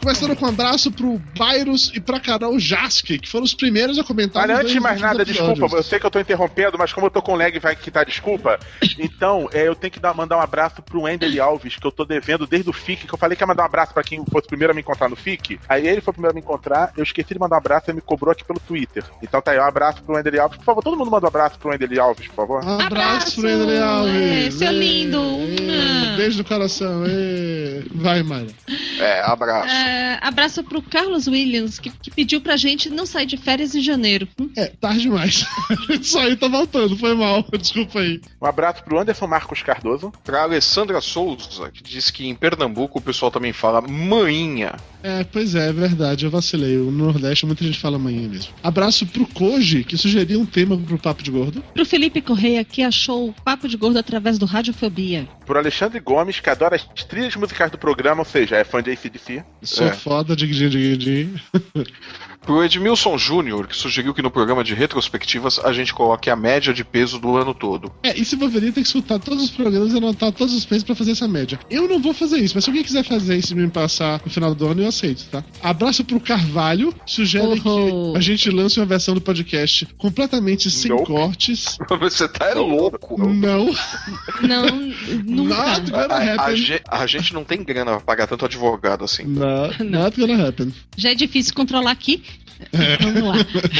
Começando 0.00 0.34
com 0.34 0.46
um 0.46 0.48
abraço 0.48 0.90
pro 0.90 1.20
Bairros 1.36 1.92
e 1.94 2.00
pra 2.00 2.18
Carol 2.18 2.58
Jaske, 2.58 3.18
que 3.18 3.28
foram 3.28 3.44
os 3.44 3.52
primeiros 3.54 3.98
a 3.98 4.04
comentar. 4.04 4.44
Olha, 4.44 4.56
antes 4.58 4.72
de 4.72 4.80
mais 4.80 5.00
nada, 5.00 5.24
desculpa, 5.24 5.76
eu 5.76 5.82
sei 5.82 5.98
que 6.00 6.06
eu 6.06 6.10
tô 6.10 6.18
interrompendo, 6.18 6.78
mas 6.78 6.92
como 6.92 7.06
eu 7.06 7.10
tô 7.10 7.20
com 7.20 7.34
lag 7.36 7.58
vai 7.58 7.76
quitar 7.76 8.04
desculpa, 8.06 8.58
então 8.98 9.48
é, 9.52 9.68
eu 9.68 9.74
tenho 9.74 9.90
que 9.90 10.00
dar, 10.00 10.14
mandar 10.14 10.38
um 10.38 10.40
abraço 10.40 10.80
pro 10.82 11.02
Wendel 11.02 11.42
Alves, 11.44 11.76
que 11.76 11.86
eu 11.86 11.92
tô 11.92 12.04
devendo 12.04 12.46
desde 12.46 12.70
o 12.70 12.72
FIC, 12.72 13.06
que 13.06 13.12
eu 13.14 13.18
falei 13.18 13.36
que 13.36 13.42
ia 13.42 13.46
mandar 13.46 13.62
um 13.62 13.66
abraço 13.66 13.92
pra 13.92 14.02
quem 14.02 14.24
fosse 14.24 14.46
o 14.46 14.48
primeiro 14.48 14.72
a 14.72 14.74
me 14.74 14.80
encontrar 14.80 15.08
no 15.10 15.16
FIC, 15.16 15.60
aí 15.68 15.86
ele 15.86 16.00
foi 16.00 16.12
o 16.12 16.14
primeiro 16.14 16.32
a 16.32 16.34
me 16.34 16.40
encontrar, 16.40 16.92
eu 16.96 17.02
esqueci 17.02 17.34
de 17.34 17.38
mandar 17.40 17.56
um 17.56 17.58
abraço, 17.58 17.90
ele 17.90 17.96
me 17.96 18.02
cobrou 18.02 18.32
aqui 18.32 18.44
pelo 18.44 18.58
Twitter. 18.60 19.04
Então 19.22 19.40
tá 19.42 19.50
aí, 19.52 19.58
um 19.58 19.64
abraço 19.64 20.02
pro 20.02 20.14
Wendel 20.14 20.42
Alves. 20.42 20.56
Por 20.58 20.64
favor, 20.64 20.82
todo 20.82 20.96
mundo 20.96 21.10
manda 21.10 21.26
um 21.26 21.28
abraço 21.28 21.58
pro 21.58 21.70
Wendel 21.70 22.02
Alves, 22.02 22.26
por 22.28 22.34
favor. 22.36 22.64
Um 22.64 22.80
abraço, 22.80 22.86
Abraço, 22.86 23.40
pro 23.40 23.48
André 23.50 23.80
Alves. 23.82 24.46
é, 24.46 24.50
seu 24.50 24.72
lindo. 24.72 25.18
Ê, 25.20 26.12
Ah. 26.12 26.16
Beijo 26.16 26.38
no 26.38 26.44
coração. 26.44 27.02
Vai, 27.94 28.22
Mayra. 28.22 28.48
É, 28.98 29.20
abraço. 29.22 29.68
É, 29.74 29.89
abraço 30.20 30.62
pro 30.64 30.82
Carlos 30.82 31.26
Williams, 31.26 31.78
que, 31.78 31.90
que 31.90 32.10
pediu 32.10 32.40
pra 32.40 32.56
gente 32.56 32.90
não 32.90 33.06
sair 33.06 33.26
de 33.26 33.36
férias 33.36 33.74
em 33.74 33.80
janeiro. 33.80 34.28
É, 34.56 34.66
tarde 34.66 35.02
demais. 35.02 35.44
Isso 36.00 36.18
aí 36.18 36.36
tá 36.36 36.48
voltando, 36.48 36.96
foi 36.96 37.14
mal. 37.14 37.44
Desculpa 37.58 38.00
aí. 38.00 38.20
Um 38.40 38.46
abraço 38.46 38.82
pro 38.82 38.98
Anderson 38.98 39.26
Marcos 39.26 39.62
Cardoso. 39.62 40.12
Pra 40.24 40.42
Alessandra 40.42 41.00
Souza, 41.00 41.70
que 41.70 41.82
diz 41.82 42.10
que 42.10 42.26
em 42.26 42.34
Pernambuco 42.34 42.98
o 42.98 43.02
pessoal 43.02 43.30
também 43.30 43.52
fala 43.52 43.80
maninha. 43.80 44.74
É, 45.02 45.24
pois 45.24 45.54
é, 45.54 45.68
é 45.68 45.72
verdade, 45.72 46.24
eu 46.26 46.30
vacilei. 46.30 46.76
No 46.76 46.90
Nordeste 46.92 47.46
muita 47.46 47.64
gente 47.64 47.78
fala 47.78 47.96
amanhã 47.96 48.28
mesmo. 48.28 48.52
Abraço 48.62 49.06
pro 49.06 49.26
Koji, 49.26 49.82
que 49.84 49.96
sugeriu 49.96 50.40
um 50.40 50.46
tema 50.46 50.76
pro 50.76 50.98
Papo 50.98 51.22
de 51.22 51.30
Gordo. 51.30 51.62
Pro 51.74 51.86
Felipe 51.86 52.20
Correia, 52.20 52.62
que 52.64 52.82
achou 52.82 53.28
o 53.30 53.32
Papo 53.32 53.66
de 53.68 53.76
Gordo 53.76 53.98
através 53.98 54.38
do 54.38 54.44
Radiofobia. 54.46 55.26
Por 55.46 55.56
Alexandre 55.56 55.98
Gomes, 56.00 56.38
que 56.40 56.50
adora 56.50 56.76
as 56.76 57.04
trilhas 57.04 57.34
musicais 57.36 57.70
do 57.70 57.78
programa, 57.78 58.20
ou 58.20 58.24
seja, 58.26 58.56
é 58.56 58.64
fã 58.64 58.82
de 58.82 58.90
ACDC. 58.90 59.42
Sou 59.62 59.86
É. 59.86 59.92
foda, 59.92 60.36
digidinho, 60.36 60.70
digidinho. 60.70 61.40
Pro 62.44 62.64
Edmilson 62.64 63.16
Júnior, 63.18 63.66
que 63.68 63.76
sugeriu 63.76 64.14
que 64.14 64.22
no 64.22 64.30
programa 64.30 64.64
de 64.64 64.74
retrospectivas 64.74 65.58
a 65.58 65.72
gente 65.72 65.92
coloque 65.92 66.30
a 66.30 66.34
média 66.36 66.72
de 66.72 66.82
peso 66.84 67.18
do 67.18 67.36
ano 67.36 67.54
todo. 67.54 67.92
É, 68.02 68.18
e 68.18 68.24
se 68.24 68.34
Wolverine 68.34 68.72
tem 68.72 68.82
que 68.82 68.88
escutar 68.88 69.18
todos 69.18 69.44
os 69.44 69.50
programas 69.50 69.92
e 69.92 69.96
anotar 69.98 70.32
todos 70.32 70.54
os 70.54 70.64
pesos 70.64 70.82
pra 70.82 70.94
fazer 70.94 71.12
essa 71.12 71.28
média. 71.28 71.60
Eu 71.70 71.86
não 71.88 72.00
vou 72.00 72.12
fazer 72.14 72.38
isso, 72.38 72.54
mas 72.54 72.64
se 72.64 72.70
alguém 72.70 72.82
quiser 72.82 73.04
fazer 73.04 73.36
isso 73.36 73.52
e 73.52 73.56
me 73.56 73.68
passar 73.68 74.20
no 74.24 74.30
final 74.30 74.54
do 74.54 74.66
ano, 74.66 74.82
eu 74.82 74.88
aceito, 74.88 75.24
tá? 75.30 75.44
Abraço 75.62 76.02
pro 76.04 76.18
Carvalho, 76.18 76.94
sugere 77.06 77.60
que 77.60 77.68
a 78.16 78.20
gente 78.20 78.50
lance 78.50 78.80
uma 78.80 78.86
versão 78.86 79.14
do 79.14 79.20
podcast 79.20 79.86
completamente 79.98 80.70
sem 80.70 80.90
Nope. 80.90 81.06
cortes. 81.06 81.78
Você 82.00 82.26
tá 82.26 82.46
é 82.46 82.54
louco. 82.54 83.16
Não, 83.28 83.66
Não, 84.42 84.66
nunca. 85.24 85.54
not 85.78 85.90
gonna 85.90 86.14
A, 86.14 86.18
a 86.18 86.34
happen. 86.34 86.56
ge- 86.56 86.82
a 86.88 87.06
gente 87.06 87.34
não 87.34 87.44
tem 87.44 87.62
grana 87.62 87.92
pra 87.92 88.00
pagar 88.00 88.26
tanto 88.26 88.44
advogado 88.46 89.04
assim. 89.04 89.24
Not, 89.24 89.82
not 89.84 90.18
gonna 90.18 90.48
happen. 90.48 90.72
Já 90.96 91.10
é 91.10 91.14
difícil 91.14 91.54
controlar 91.54 91.90
aqui. 91.90 92.22
Vamos 93.00 93.22
lá. 93.22 93.34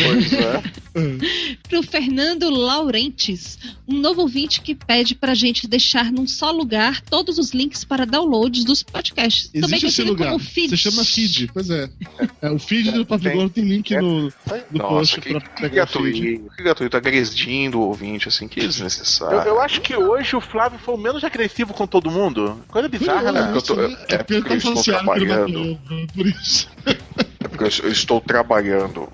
Pois 0.05 0.33
é. 0.33 0.63
Pro 1.69 1.83
Fernando 1.85 2.51
Laurentes, 2.51 3.59
um 3.87 3.99
novo 3.99 4.23
ouvinte 4.23 4.61
que 4.61 4.75
pede 4.75 5.15
pra 5.15 5.35
gente 5.35 5.69
deixar 5.69 6.11
num 6.11 6.27
só 6.27 6.51
lugar 6.51 7.01
todos 7.03 7.39
os 7.39 7.51
links 7.53 7.85
para 7.85 8.05
downloads 8.05 8.65
dos 8.65 8.83
podcasts. 8.83 9.49
Também 9.49 9.61
Existe 9.79 9.87
esse 9.87 9.97
conhecido 10.03 10.11
lugar. 10.11 10.33
como 10.33 10.39
feed. 10.41 10.71
Se 10.71 10.77
chama 10.77 11.05
feed, 11.05 11.51
pois 11.53 11.71
é. 11.71 11.89
É, 12.43 12.51
o 12.51 12.59
feed 12.59 12.91
do 12.93 13.07
Papo 13.07 13.23
Tem. 13.23 13.33
Gordo 13.37 13.51
tem 13.51 13.65
link 13.65 13.95
É. 13.95 14.01
no, 14.01 14.23
no 14.25 14.33
Nossa, 14.73 14.89
post 14.89 15.21
que, 15.21 15.31
pra 15.31 15.41
que 15.41 15.61
feed. 15.63 15.71
gratuito. 15.75 16.21
Que 16.57 16.63
gratuito, 16.63 16.97
agredindo 16.97 17.79
o 17.79 17.83
ouvinte, 17.89 18.27
assim, 18.29 18.49
que 18.49 18.61
desnecessário. 18.61 19.39
Eu, 19.39 19.45
eu 19.55 19.61
acho 19.61 19.81
que 19.81 19.95
hoje 19.97 20.35
o 20.35 20.41
Flávio 20.41 20.79
foi 20.79 20.95
o 20.95 20.99
menos 20.99 21.23
agressivo 21.23 21.73
com 21.73 21.87
todo 21.87 22.11
mundo. 22.11 22.61
Coisa 22.69 22.89
bizarra, 22.89 23.31
né? 23.31 23.53
eu 23.55 23.63
tô- 23.63 23.75
Isso, 23.87 23.97
é 24.09 24.15
é 24.15 24.19
porque 24.19 24.35
eu 24.35 24.45
tá 24.45 24.55
estou 24.57 24.73
que 24.83 24.91
ele 24.91 24.97
trabalhando. 24.99 25.79
por 26.15 26.27
isso. 26.27 26.69
É 27.43 27.49
porque 27.49 27.65
eu 27.65 27.93
estou 27.93 28.21
trabalhando. 28.21 28.70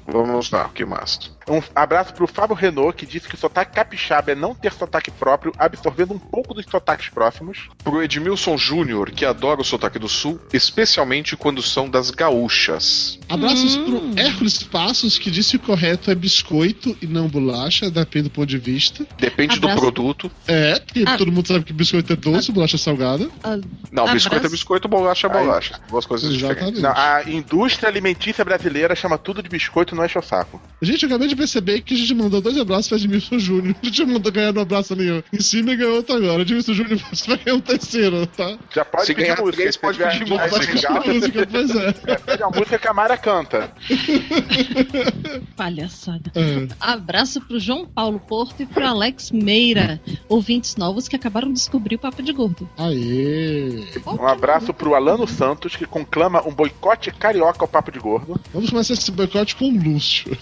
Vamos 0.06 0.50
lá, 0.50 0.66
o 0.66 0.72
que 0.72 0.84
mais? 0.84 1.35
Um 1.48 1.62
abraço 1.74 2.12
pro 2.12 2.26
Fábio 2.26 2.56
Renault, 2.56 2.96
que 2.96 3.06
disse 3.06 3.28
que 3.28 3.34
o 3.36 3.38
sotaque 3.38 3.72
capixaba 3.74 4.32
é 4.32 4.34
não 4.34 4.52
ter 4.54 4.72
sotaque 4.72 5.10
próprio, 5.12 5.52
absorvendo 5.56 6.12
um 6.12 6.18
pouco 6.18 6.52
dos 6.52 6.64
sotaques 6.68 7.08
próximos. 7.08 7.68
Pro 7.84 8.02
Edmilson 8.02 8.56
Júnior, 8.58 9.10
que 9.12 9.24
adora 9.24 9.60
o 9.60 9.64
sotaque 9.64 9.98
do 9.98 10.08
sul, 10.08 10.40
especialmente 10.52 11.36
quando 11.36 11.62
são 11.62 11.88
das 11.88 12.10
gaúchas. 12.10 13.18
Abraços 13.28 13.76
Hum. 13.76 13.84
pro 14.12 14.20
Hércules 14.20 14.62
Passos, 14.62 15.18
que 15.18 15.30
disse 15.30 15.50
que 15.50 15.56
o 15.64 15.66
correto 15.66 16.10
é 16.10 16.14
biscoito 16.14 16.96
e 17.00 17.06
não 17.06 17.28
bolacha, 17.28 17.90
depende 17.90 18.24
do 18.24 18.30
ponto 18.30 18.46
de 18.46 18.58
vista. 18.58 19.06
Depende 19.18 19.60
do 19.60 19.66
Abraço. 19.68 19.80
produto. 19.80 20.30
É, 20.48 20.80
porque 20.80 21.04
Ah. 21.06 21.16
todo 21.16 21.30
mundo 21.30 21.46
sabe 21.46 21.64
que 21.64 21.72
biscoito 21.72 22.12
é 22.12 22.16
doce, 22.16 22.50
bolacha 22.50 22.76
é 22.76 22.78
salgada. 22.78 23.28
Ah, 23.44 23.56
Não, 23.92 24.02
Abraço. 24.02 24.14
biscoito 24.14 24.46
é 24.46 24.50
biscoito, 24.50 24.88
bolacha 24.88 25.26
é 25.28 25.32
Aí. 25.32 25.38
bolacha. 25.46 25.80
Duas 25.88 26.04
coisas 26.06 26.32
diferentes. 26.32 26.78
Exatamente. 26.78 26.82
Não, 26.82 26.90
a 26.92 27.30
indústria 27.30 27.88
alimentícia 27.88 28.44
brasileira 28.44 28.96
chama 28.96 29.16
tudo 29.16 29.42
de 29.42 29.48
biscoito 29.48 29.94
não 29.94 30.04
enche 30.04 30.18
o 30.18 30.22
saco. 30.22 30.60
Gente, 30.82 31.04
eu 31.04 31.08
acabei 31.08 31.28
de 31.28 31.35
perceber 31.36 31.80
que 31.82 31.94
a 31.94 31.96
gente 31.96 32.14
mandou 32.14 32.40
dois 32.40 32.58
abraços 32.58 32.88
pra 32.88 32.98
Edmilson 32.98 33.38
Júnior. 33.38 33.74
A 33.82 33.86
gente 33.86 34.04
mandou 34.04 34.32
ganhar 34.32 34.56
um 34.56 34.60
abraço 34.60 34.94
ó, 34.94 35.22
em 35.36 35.40
cima 35.40 35.72
e 35.72 35.76
ganhou 35.76 35.96
outro 35.96 36.16
agora. 36.16 36.42
Edmilson 36.42 36.74
Júnior, 36.74 36.98
você 37.12 37.28
vai 37.28 37.38
ganhar 37.38 37.56
um 37.56 37.60
terceiro, 37.60 38.26
tá? 38.26 38.56
Já 38.74 38.84
pode 38.84 39.06
Se 39.06 39.14
pedir 39.14 39.28
ganhar 39.28 39.40
música. 39.40 39.56
três, 39.56 39.74
se 39.74 39.80
pode 39.80 39.98
pedir 39.98 40.26
música. 40.26 40.72
legal, 40.74 41.06
música, 41.06 41.46
pois 41.50 41.70
é. 41.76 41.92
Pede 42.26 42.42
a 42.42 42.48
música 42.48 42.78
que 42.78 42.88
a 42.88 42.94
Mara 42.94 43.16
canta. 43.16 43.70
palhaçada. 45.56 46.30
É. 46.34 46.68
Abraço 46.78 47.40
pro 47.40 47.58
João 47.58 47.86
Paulo 47.86 48.20
Porto 48.20 48.62
e 48.62 48.66
pro 48.66 48.86
Alex 48.86 49.30
Meira, 49.30 50.00
ouvintes 50.28 50.76
novos 50.76 51.08
que 51.08 51.16
acabaram 51.16 51.48
de 51.48 51.54
descobrir 51.54 51.96
o 51.96 51.98
Papo 51.98 52.22
de 52.22 52.32
Gordo. 52.32 52.68
Aê! 52.76 53.84
Um 54.06 54.26
abraço 54.26 54.72
pro 54.74 54.94
Alano 54.94 55.26
Santos, 55.26 55.74
que 55.76 55.86
conclama 55.86 56.46
um 56.46 56.52
boicote 56.52 57.10
carioca 57.10 57.62
ao 57.64 57.68
Papo 57.68 57.90
de 57.90 57.98
Gordo. 57.98 58.38
Vamos 58.52 58.70
começar 58.70 58.92
esse 58.94 59.10
boicote 59.10 59.56
com 59.56 59.64
o 59.66 59.78
Lúcio. 59.82 60.36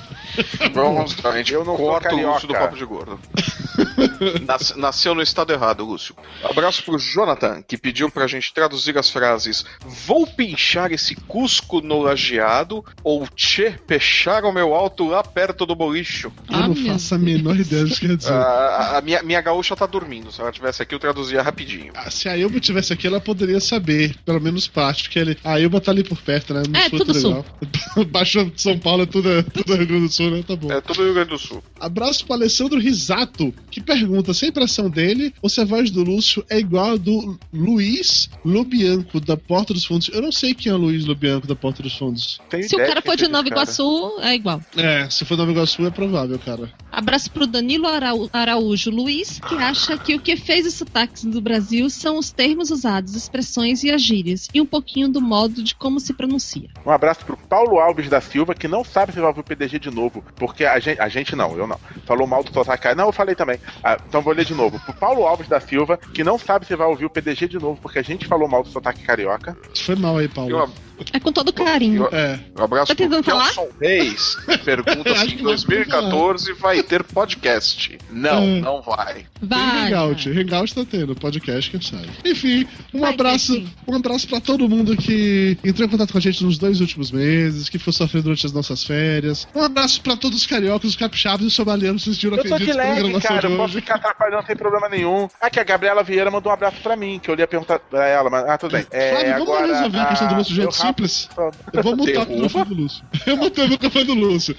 Vamos, 0.73 1.17
a 1.25 1.37
gente 1.37 1.53
Eu 1.53 1.65
não 1.65 1.77
corta 1.77 2.09
o 2.09 2.11
carioca. 2.11 2.33
Lúcio 2.35 2.49
do 2.49 2.55
Papo 2.55 2.77
de 2.77 2.85
Gordo. 2.85 3.21
Nas- 4.47 4.77
nasceu 4.77 5.15
no 5.15 5.23
estado 5.23 5.53
errado, 5.53 5.85
Lúcio. 5.85 6.15
Abraço 6.43 6.83
pro 6.85 6.99
Jonathan, 6.99 7.63
que 7.63 7.77
pediu 7.77 8.11
pra 8.11 8.27
gente 8.27 8.53
traduzir 8.53 8.97
as 8.99 9.11
frases 9.11 9.65
Vou 10.07 10.27
pinchar 10.27 10.93
esse 10.93 11.15
cusco 11.15 11.81
no 11.81 12.01
lajeado 12.01 12.85
ou 13.03 13.27
Tchê, 13.29 13.73
pecharam 13.87 14.53
meu 14.53 14.75
alto 14.75 15.04
lá 15.09 15.23
perto 15.23 15.65
do 15.67 15.75
bolicho. 15.75 16.33
Eu 16.51 16.57
Ah, 16.57 16.69
não 16.69 16.75
faço 16.75 17.15
a 17.15 17.19
menor 17.19 17.57
ideia 17.59 17.85
do 17.85 17.91
que 17.95 18.07
quer 18.07 18.17
dizer. 18.17 18.33
Ah, 18.33 18.99
a 18.99 19.01
minha, 19.01 19.23
minha 19.23 19.41
gaúcha 19.41 19.75
tá 19.77 19.87
dormindo. 19.87 20.31
Se 20.33 20.41
ela 20.41 20.53
tivesse 20.53 20.83
aqui, 20.83 20.95
eu 20.95 20.99
traduzia 20.99 21.43
rapidinho. 21.43 21.93
Ah, 21.95 22.11
Se 22.11 22.29
a 22.29 22.37
Ilba 22.37 22.61
tivesse 22.61 22.93
aqui, 22.93 23.07
ela 23.07 23.21
poderia 23.21 23.61
saber, 23.61 24.17
pelo 24.25 24.41
menos 24.41 24.67
parte, 24.69 25.05
porque 25.05 25.19
ele, 25.19 25.37
a 25.45 25.59
Ilba 25.61 25.81
tá 25.81 25.91
ali 25.91 26.05
por 26.05 26.19
perto, 26.21 26.55
né? 26.55 26.63
No 26.69 26.77
É, 26.77 26.89
sul 26.89 26.99
tudo 26.99 27.13
legal. 27.13 27.47
Baixo 28.11 28.45
de 28.45 28.61
São 28.61 28.79
Paulo 28.79 29.03
é 29.03 29.07
tudo, 29.07 29.31
é 29.31 29.43
tudo 29.43 29.75
Rio 29.77 29.87
Grande 29.87 30.07
do 30.09 30.13
Sul, 30.13 30.31
né? 30.31 30.45
Tá 30.47 30.57
bom. 30.57 30.71
É 30.73 30.81
tudo 30.81 31.03
Rio 31.05 31.15
Grande 31.15 31.31
do 31.31 31.39
Sul. 31.39 31.63
Abraço 31.81 32.25
pro 32.25 32.35
Alessandro 32.35 32.79
Risato, 32.79 33.53
que 33.71 33.81
pergunta 33.81 34.33
se 34.35 34.45
a 34.45 34.49
impressão 34.49 34.89
dele 34.91 35.33
ou 35.43 35.49
se 35.49 35.61
a 35.61 35.65
voz 35.65 35.91
do 35.91 36.03
Lúcio 36.03 36.45
é 36.49 36.59
igual 36.59 36.93
a 36.93 36.97
do 36.97 37.39
Luiz 37.53 38.29
Lobianco, 38.45 39.21
da 39.21 39.37
Porta 39.37 39.73
dos 39.75 39.85
Fundos. 39.85 40.09
Eu 40.13 40.23
não 40.23 40.33
sei 40.33 40.55
quem 40.55 40.71
é 40.71 40.75
o 40.75 40.79
Luiz 40.79 41.05
Lobianco, 41.05 41.47
da 41.47 41.55
Porta 41.57 41.83
dos 41.83 41.97
Fundos. 41.97 42.41
Tenho 42.49 42.69
Se 42.69 42.75
o 42.75 42.79
cara 42.79 43.01
for 43.03 43.15
de 43.17 43.21
seja 43.23 43.33
Nova. 43.33 43.49
Iguaçu, 43.49 44.19
é 44.21 44.35
igual. 44.35 44.61
É, 44.77 44.94
se 45.11 45.25
for 45.25 45.37
Nova 45.37 45.51
Iguaçu 45.51 45.87
é 45.87 45.91
provável, 45.91 46.39
cara. 46.39 46.71
Abraço 46.91 47.31
pro 47.31 47.47
Danilo 47.47 47.87
Arau- 47.87 48.29
Araújo 48.33 48.91
Luiz, 48.91 49.41
que 49.41 49.55
acha 49.57 49.97
que 49.99 50.15
o 50.15 50.21
que 50.21 50.37
fez 50.37 50.67
os 50.67 50.75
sotaques 50.75 51.25
do 51.25 51.41
Brasil 51.41 51.89
são 51.91 52.19
os 52.19 52.31
termos 52.31 52.71
usados, 52.71 53.15
expressões 53.15 53.83
e 53.83 53.91
as 53.91 54.01
gírias, 54.03 54.49
e 54.55 54.61
um 54.61 54.67
pouquinho 54.67 55.09
do 55.09 55.21
modo 55.21 55.63
de 55.63 55.75
como 55.75 55.99
se 56.01 56.13
pronuncia. 56.15 56.69
Um 56.87 56.91
abraço 56.91 57.25
pro 57.25 57.37
Paulo 57.37 57.79
Alves 57.79 58.09
da 58.09 58.21
Silva, 58.21 58.55
que 58.55 58.69
não 58.69 58.85
sabe 58.85 59.13
se 59.13 59.19
vai 59.21 59.29
ouvir 59.29 59.41
o 59.41 59.45
PDG 59.45 59.79
de 59.79 59.91
novo, 59.91 60.25
porque 60.37 60.65
a 60.65 60.79
gente, 60.79 61.01
a 61.01 61.09
gente 61.09 61.35
não, 61.37 61.57
eu 61.57 61.67
não. 61.67 61.79
Falou 62.07 62.27
mal 62.27 62.43
do 62.45 62.53
sotaque. 62.53 62.95
Não, 62.95 63.07
eu 63.07 63.13
falei 63.13 63.35
também. 63.35 63.59
Ah, 63.83 63.99
então 64.09 64.23
vou 64.23 64.33
ler 64.33 64.45
de 64.45 64.55
novo. 64.55 64.79
Pro 64.81 64.95
Paulo 64.95 65.27
Alves 65.27 65.49
da 65.49 65.61
Silva, 65.61 65.97
que 65.97 66.23
não 66.23 66.39
sabe 66.39 66.67
se 66.67 66.77
vai 66.77 66.87
ouvir 66.87 67.07
o 67.07 67.11
PDG 67.11 67.49
de 67.49 67.59
novo, 67.59 67.79
porque 67.81 67.99
a 67.99 68.03
gente 68.03 68.27
falou 68.27 68.49
mal 68.49 68.63
do 68.63 68.69
sotaque 68.69 69.03
carioca. 69.03 69.57
Foi 69.85 69.97
mal 69.97 70.17
aí, 70.19 70.29
Paulo. 70.29 70.65
um, 70.94 70.94
É 71.13 71.21
com 71.21 71.33
todo 71.33 71.53
carinho. 71.53 72.09
É. 72.13 72.39
um 72.59 72.65
abraço 72.65 72.87
Tá 72.89 72.95
tentando 72.95 73.23
pro 73.23 73.33
falar? 73.33 73.45
Nelson 73.47 73.69
Reis, 73.81 74.35
que 74.47 74.59
pergunta 74.59 75.15
se 75.17 75.27
que 75.27 75.33
em 75.35 75.37
vai 75.37 75.45
2014 75.45 76.53
vai 76.55 76.83
ter 76.83 77.03
podcast. 77.03 77.99
Não, 78.11 78.43
Hum. 78.45 78.61
não 78.61 78.83
vai. 78.83 79.15
Tem 79.15 79.27
Vai. 79.43 79.93
Hangout. 79.93 80.31
vai. 80.33 80.43
Hangout 80.43 80.75
tá 80.75 80.85
tendo, 80.91 81.15
podcast 81.15 81.71
que 81.71 81.85
sai. 81.85 82.07
Enfim, 82.25 82.67
um 82.93 83.01
Vai 83.01 83.13
abraço, 83.13 83.63
um 83.87 83.95
abraço 83.97 84.29
para 84.29 84.41
todo 84.41 84.69
mundo 84.69 84.97
que 84.97 85.59
entrou 85.65 85.87
em 85.87 85.91
contato 85.91 86.13
com 86.13 86.19
a 86.19 86.21
gente 86.21 86.43
nos 86.45 86.59
dois 86.59 86.81
últimos 86.81 87.11
meses, 87.11 87.69
que 87.69 87.79
ficou 87.79 87.93
sofrendo 87.93 88.25
durante 88.25 88.47
as 88.47 88.53
nossas 88.53 88.85
férias. 88.85 89.47
Um 89.55 89.63
abraço 89.63 90.01
para 90.01 90.17
todos 90.17 90.39
os 90.39 90.47
cariocas, 90.47 90.91
os 90.91 90.97
capixabas 90.97 91.43
e 91.43 91.47
os 91.47 91.55
somalianos 91.55 92.03
que 92.05 92.11
se 92.11 92.15
sentiram 92.15 92.37
Eu 92.37 92.43
tô 92.43 92.49
de 92.49 92.55
ofendidos 92.55 92.77
pela 92.77 92.89
leve, 92.89 93.03
gravação 93.09 93.29
cara, 93.37 93.41
de 93.41 93.47
eu 93.53 93.57
posso 93.57 93.65
hoje. 93.75 93.81
ficar 93.81 93.95
atrapalhando 93.97 94.47
sem 94.47 94.57
problema 94.57 94.89
nenhum. 94.89 95.29
Aqui, 95.41 95.61
a 95.61 95.65
Gabriela 95.65 96.03
Vieira 96.03 96.31
mandou 96.31 96.51
um 96.51 96.55
abraço 96.55 96.77
pra 96.83 96.97
mim, 96.97 97.19
que 97.23 97.31
eu 97.31 97.37
ia 97.39 97.47
perguntar 97.47 97.79
pra 97.79 98.07
ela, 98.07 98.31
mas 98.31 98.49
ah, 98.49 98.59
tudo 98.59 98.73
bem. 98.73 98.87
É, 98.91 99.11
Flávio, 99.11 99.33
vamos 99.33 99.49
agora, 99.49 99.67
resolver 99.75 99.99
a 99.99 100.07
questão 100.07 100.29
do 100.29 100.35
de 100.45 100.51
eu 100.51 100.55
jeito 100.57 100.75
simples? 100.87 101.29
Eu 101.73 101.83
vou 101.83 101.97
mutar 101.97 102.27
o 102.27 102.31
microfone 102.31 102.65
do 102.65 102.75
Lúcio. 102.75 103.05
Eu 103.27 103.37
mutei 103.37 103.65
o 103.65 103.69
microfone 103.69 104.05
do 104.05 104.15
Lúcio. 104.15 104.57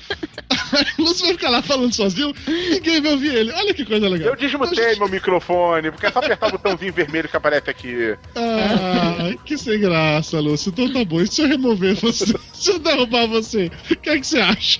Aí 0.49 0.86
o 0.97 1.01
Lúcio 1.03 1.26
vai 1.26 1.34
ficar 1.36 1.49
lá 1.49 1.61
falando 1.61 1.93
sozinho, 1.93 2.34
ninguém 2.47 3.01
vai 3.01 3.11
ouvir 3.11 3.36
ele. 3.36 3.51
Olha 3.51 3.73
que 3.73 3.86
coisa 3.86 4.07
legal. 4.07 4.30
Eu 4.30 4.36
desmutei 4.36 4.95
meu 4.95 5.09
microfone, 5.09 5.91
porque 5.91 6.05
é 6.05 6.11
só 6.11 6.19
apertar 6.19 6.47
o 6.47 6.51
botãozinho 6.51 6.93
vermelho 6.93 7.30
que 7.30 7.38
aparece 7.38 7.69
aqui. 7.69 8.15
Ah, 8.36 9.34
que 9.45 9.57
sem 9.57 9.80
graça, 9.80 10.39
Lúcio. 10.39 10.69
Então 10.69 10.91
tá 10.91 11.05
bom. 11.05 11.21
E 11.21 11.28
se 11.28 11.41
eu 11.41 11.47
remover 11.47 11.95
você? 11.95 12.26
Se 12.53 12.71
eu 12.71 12.80
derrubar 12.80 13.28
você? 13.28 13.69
O 13.91 13.95
que 13.95 14.09
é 14.09 14.17
que 14.17 14.26
você 14.26 14.39
acha? 14.39 14.80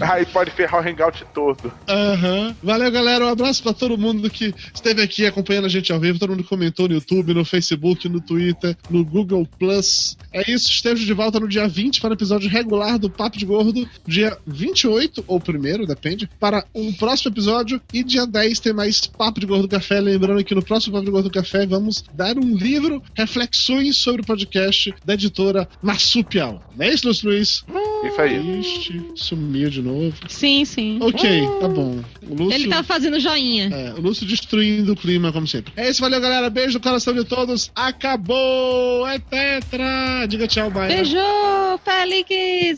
Aí 0.00 0.24
pode 0.26 0.50
ferrar 0.50 0.84
o 0.84 0.88
hangout 0.88 1.24
todo. 1.34 1.72
Aham. 1.88 2.56
Valeu, 2.62 2.90
galera. 2.90 3.26
Um 3.26 3.28
abraço 3.28 3.62
pra 3.62 3.72
todo 3.72 3.96
mundo 3.98 4.28
que 4.30 4.54
esteve 4.74 5.02
aqui 5.02 5.26
acompanhando 5.26 5.66
a 5.66 5.68
gente 5.68 5.92
ao 5.92 6.00
vivo. 6.00 6.18
Todo 6.18 6.30
mundo 6.30 6.42
que 6.42 6.48
comentou 6.48 6.88
no 6.88 6.94
YouTube, 6.94 7.34
no 7.34 7.44
Facebook, 7.44 8.08
no 8.08 8.20
Twitter, 8.20 8.76
no 8.88 9.04
Google 9.04 9.46
Plus. 9.58 9.99
É 10.32 10.50
isso. 10.50 10.68
Estejam 10.70 11.04
de 11.04 11.12
volta 11.12 11.38
no 11.38 11.48
dia 11.48 11.68
20 11.68 12.00
para 12.00 12.10
o 12.10 12.14
episódio 12.14 12.48
regular 12.48 12.98
do 12.98 13.10
Papo 13.10 13.38
de 13.38 13.44
Gordo. 13.44 13.88
Dia 14.06 14.36
28, 14.46 15.24
ou 15.26 15.40
primeiro, 15.40 15.86
depende, 15.86 16.28
para 16.38 16.64
um 16.74 16.92
próximo 16.92 17.30
episódio. 17.30 17.80
E 17.92 18.02
dia 18.02 18.26
10 18.26 18.60
tem 18.60 18.72
mais 18.72 19.06
Papo 19.06 19.40
de 19.40 19.46
Gordo 19.46 19.68
Café. 19.68 20.00
Lembrando 20.00 20.42
que 20.44 20.54
no 20.54 20.62
próximo 20.62 20.94
Papo 20.94 21.04
de 21.04 21.10
Gordo 21.10 21.30
Café 21.30 21.66
vamos 21.66 22.04
dar 22.14 22.38
um 22.38 22.56
livro, 22.56 23.02
reflexões 23.14 23.96
sobre 23.96 24.22
o 24.22 24.24
podcast 24.24 24.94
da 25.04 25.14
editora 25.14 25.68
Marsup. 25.82 26.30
Piau. 26.30 26.62
Não 26.76 26.86
é 26.86 26.94
isso, 26.94 27.08
Lúcio 27.08 27.28
Luiz? 27.28 27.64
Isso 28.04 28.20
aí. 28.20 28.60
Ixi, 28.60 29.02
sumiu 29.16 29.68
de 29.68 29.82
novo. 29.82 30.14
Sim, 30.28 30.64
sim. 30.64 30.98
Ok, 31.00 31.28
tá 31.60 31.68
bom. 31.68 32.00
O 32.22 32.34
Lúcio... 32.34 32.54
Ele 32.54 32.68
tá 32.68 32.84
fazendo 32.84 33.18
joinha. 33.18 33.68
É, 33.68 33.94
o 33.94 34.00
Lúcio 34.00 34.24
destruindo 34.24 34.92
o 34.92 34.96
clima, 34.96 35.32
como 35.32 35.46
sempre. 35.46 35.72
É 35.76 35.90
isso, 35.90 36.00
valeu, 36.00 36.20
galera. 36.20 36.48
Beijo 36.48 36.74
no 36.74 36.80
coração 36.80 37.12
de 37.12 37.24
todos. 37.24 37.70
Acabou! 37.74 39.06
É 39.08 39.18
Tetra! 39.18 39.89
Diga 40.28 40.46
tchau, 40.46 40.70
bye. 40.70 40.86
Beijo, 40.86 41.18
Félix! 41.84 42.30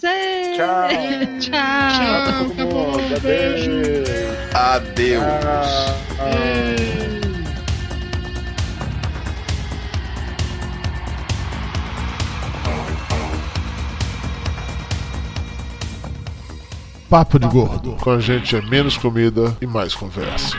Ê! 0.04 0.56
Tchau. 0.56 0.88
Tchau. 1.40 1.52
Tchau, 1.90 2.46
acabou. 2.46 3.20
Beijo. 3.20 3.70
Adeus. 4.54 5.22
Papo 17.12 17.38
de 17.38 17.46
Gordo. 17.46 17.96
Com 18.00 18.12
a 18.12 18.20
gente 18.20 18.56
é 18.56 18.62
menos 18.62 18.96
comida 18.96 19.54
e 19.60 19.66
mais 19.66 19.94
conversa. 19.94 20.56